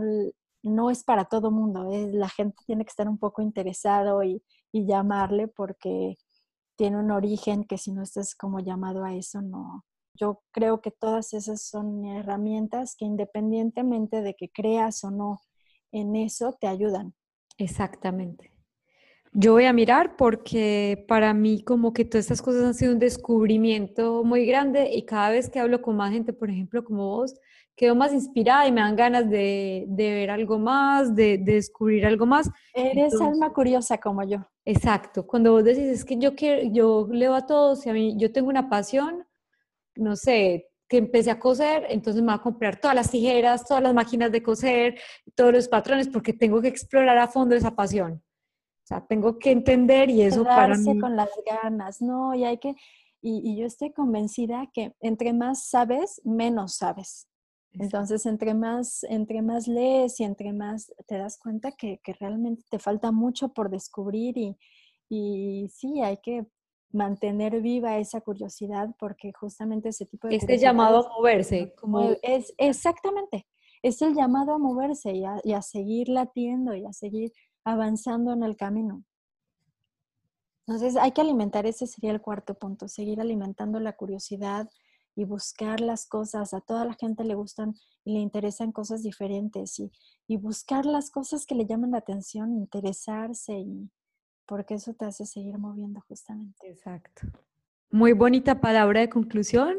no 0.68 0.90
es 0.90 1.04
para 1.04 1.24
todo 1.26 1.50
mundo, 1.50 1.90
es, 1.92 2.12
la 2.14 2.28
gente 2.28 2.56
tiene 2.66 2.84
que 2.84 2.90
estar 2.90 3.08
un 3.08 3.18
poco 3.18 3.42
interesado 3.42 4.22
y, 4.22 4.42
y 4.72 4.86
llamarle 4.86 5.48
porque 5.48 6.16
tiene 6.76 6.98
un 6.98 7.10
origen 7.10 7.64
que 7.64 7.78
si 7.78 7.92
no 7.92 8.02
estás 8.02 8.34
como 8.34 8.60
llamado 8.60 9.04
a 9.04 9.14
eso, 9.14 9.42
no, 9.42 9.84
yo 10.14 10.42
creo 10.50 10.80
que 10.80 10.90
todas 10.90 11.32
esas 11.32 11.62
son 11.62 12.04
herramientas 12.04 12.94
que 12.96 13.04
independientemente 13.04 14.22
de 14.22 14.34
que 14.34 14.48
creas 14.48 15.04
o 15.04 15.10
no 15.10 15.40
en 15.92 16.16
eso, 16.16 16.56
te 16.60 16.66
ayudan. 16.66 17.14
Exactamente. 17.56 18.52
Yo 19.32 19.52
voy 19.52 19.64
a 19.66 19.72
mirar 19.72 20.16
porque 20.16 21.04
para 21.06 21.34
mí 21.34 21.62
como 21.62 21.92
que 21.92 22.04
todas 22.04 22.24
estas 22.24 22.42
cosas 22.42 22.64
han 22.64 22.74
sido 22.74 22.92
un 22.92 22.98
descubrimiento 22.98 24.24
muy 24.24 24.46
grande 24.46 24.90
y 24.92 25.04
cada 25.04 25.30
vez 25.30 25.50
que 25.50 25.60
hablo 25.60 25.82
con 25.82 25.96
más 25.96 26.12
gente, 26.12 26.32
por 26.32 26.50
ejemplo, 26.50 26.82
como 26.82 27.08
vos, 27.08 27.34
quedo 27.76 27.94
más 27.94 28.12
inspirada 28.12 28.66
y 28.66 28.72
me 28.72 28.80
dan 28.80 28.96
ganas 28.96 29.30
de, 29.30 29.86
ver 29.88 30.30
algo 30.30 30.58
más, 30.58 31.14
de, 31.14 31.38
descubrir 31.38 32.04
algo 32.04 32.26
más. 32.26 32.50
Eres 32.74 33.18
alma 33.20 33.52
curiosa 33.52 33.98
como 33.98 34.24
yo. 34.24 34.38
Exacto. 34.64 35.26
Cuando 35.26 35.52
vos 35.52 35.64
decís, 35.64 35.84
es 35.84 36.04
que 36.04 36.18
yo, 36.18 36.34
quiero, 36.34 36.68
yo 36.72 37.08
leo 37.10 37.34
a 37.34 37.46
todos 37.46 37.86
y 37.86 37.90
a 37.90 37.92
mí, 37.92 38.16
yo 38.18 38.32
tengo 38.32 38.48
una 38.48 38.68
pasión, 38.68 39.24
no 39.94 40.16
sé, 40.16 40.68
que 40.88 40.96
empecé 40.96 41.30
a 41.30 41.38
coser, 41.38 41.86
entonces 41.90 42.22
me 42.22 42.28
voy 42.32 42.36
a 42.36 42.42
comprar 42.42 42.80
todas 42.80 42.96
las 42.96 43.10
tijeras, 43.10 43.64
todas 43.64 43.82
las 43.82 43.94
máquinas 43.94 44.32
de 44.32 44.42
coser, 44.42 44.98
todos 45.36 45.52
los 45.52 45.68
patrones, 45.68 46.08
porque 46.08 46.32
tengo 46.32 46.60
que 46.60 46.68
explorar 46.68 47.18
a 47.18 47.28
fondo 47.28 47.54
esa 47.54 47.76
pasión. 47.76 48.22
O 48.88 48.94
sea, 48.94 49.06
tengo 49.06 49.38
que 49.38 49.50
entender 49.50 50.08
y 50.08 50.22
eso 50.22 50.44
para 50.44 50.74
mí... 50.74 50.98
con 50.98 51.14
las 51.14 51.28
ganas, 51.44 52.00
¿no? 52.00 52.34
Y 52.34 52.44
hay 52.44 52.56
que... 52.56 52.74
Y, 53.20 53.54
yo 53.54 53.66
estoy 53.66 53.92
convencida 53.92 54.70
que 54.72 54.94
entre 55.00 55.34
más 55.34 55.68
sabes, 55.68 56.22
menos 56.24 56.76
sabes. 56.76 57.28
Entonces, 57.72 58.24
entre 58.24 58.54
más, 58.54 59.04
entre 59.04 59.42
más 59.42 59.68
lees 59.68 60.18
y 60.20 60.24
entre 60.24 60.54
más 60.54 60.90
te 61.06 61.18
das 61.18 61.38
cuenta 61.38 61.72
que, 61.72 62.00
que 62.02 62.14
realmente 62.14 62.62
te 62.70 62.78
falta 62.78 63.12
mucho 63.12 63.52
por 63.52 63.68
descubrir 63.68 64.38
y, 64.38 64.56
y 65.10 65.68
sí, 65.68 66.00
hay 66.00 66.16
que 66.22 66.46
mantener 66.90 67.60
viva 67.60 67.98
esa 67.98 68.22
curiosidad 68.22 68.88
porque 68.98 69.32
justamente 69.38 69.90
ese 69.90 70.06
tipo 70.06 70.28
de... 70.28 70.36
Este 70.36 70.56
llamado 70.56 71.06
a 71.06 71.10
moverse. 71.10 71.74
Como... 71.74 72.12
Es 72.22 72.54
exactamente, 72.56 73.46
es 73.82 74.00
el 74.00 74.14
llamado 74.14 74.54
a 74.54 74.58
moverse 74.58 75.12
y 75.12 75.24
a, 75.24 75.40
y 75.44 75.52
a, 75.52 75.60
seguir 75.60 76.08
latiendo 76.08 76.74
y 76.74 76.86
a 76.86 76.92
seguir 76.94 77.32
avanzando 77.64 78.32
en 78.32 78.42
el 78.42 78.56
camino. 78.56 79.04
Entonces 80.66 80.96
hay 80.96 81.12
que 81.12 81.22
alimentar, 81.22 81.64
ese 81.66 81.86
sería 81.86 82.10
el 82.10 82.20
cuarto 82.20 82.54
punto, 82.54 82.88
seguir 82.88 83.20
alimentando 83.20 83.80
la 83.80 83.94
curiosidad 83.94 84.68
y 85.16 85.24
buscar 85.24 85.80
las 85.80 86.06
cosas. 86.06 86.52
A 86.52 86.60
toda 86.60 86.84
la 86.84 86.94
gente 86.94 87.24
le 87.24 87.34
gustan 87.34 87.74
y 88.04 88.12
le 88.12 88.20
interesan 88.20 88.70
cosas 88.70 89.02
diferentes 89.02 89.78
y, 89.78 89.90
y 90.26 90.36
buscar 90.36 90.84
las 90.84 91.10
cosas 91.10 91.46
que 91.46 91.54
le 91.54 91.66
llaman 91.66 91.92
la 91.92 91.98
atención, 91.98 92.52
interesarse 92.52 93.58
y, 93.58 93.90
porque 94.46 94.74
eso 94.74 94.94
te 94.94 95.06
hace 95.06 95.26
seguir 95.26 95.58
moviendo 95.58 96.00
justamente. 96.08 96.68
Exacto. 96.68 97.26
Muy 97.90 98.12
bonita 98.12 98.60
palabra 98.60 99.00
de 99.00 99.08
conclusión. 99.08 99.78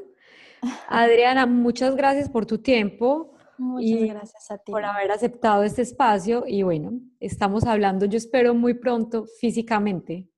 Adriana, 0.90 1.46
muchas 1.46 1.96
gracias 1.96 2.30
por 2.30 2.46
tu 2.46 2.58
tiempo. 2.58 3.34
Muchas 3.60 4.01
gracias 4.07 4.51
a 4.51 4.57
ti. 4.57 4.72
Por 4.72 4.86
haber 4.86 5.12
aceptado 5.12 5.64
este 5.64 5.82
espacio 5.82 6.45
y 6.47 6.64
bueno, 6.64 6.93
estamos 7.20 7.66
hablando, 7.66 8.05
yo 8.05 8.18
espero 8.18 8.55
muy 8.55 8.74
pronto 8.74 9.26
físicamente. 9.39 10.30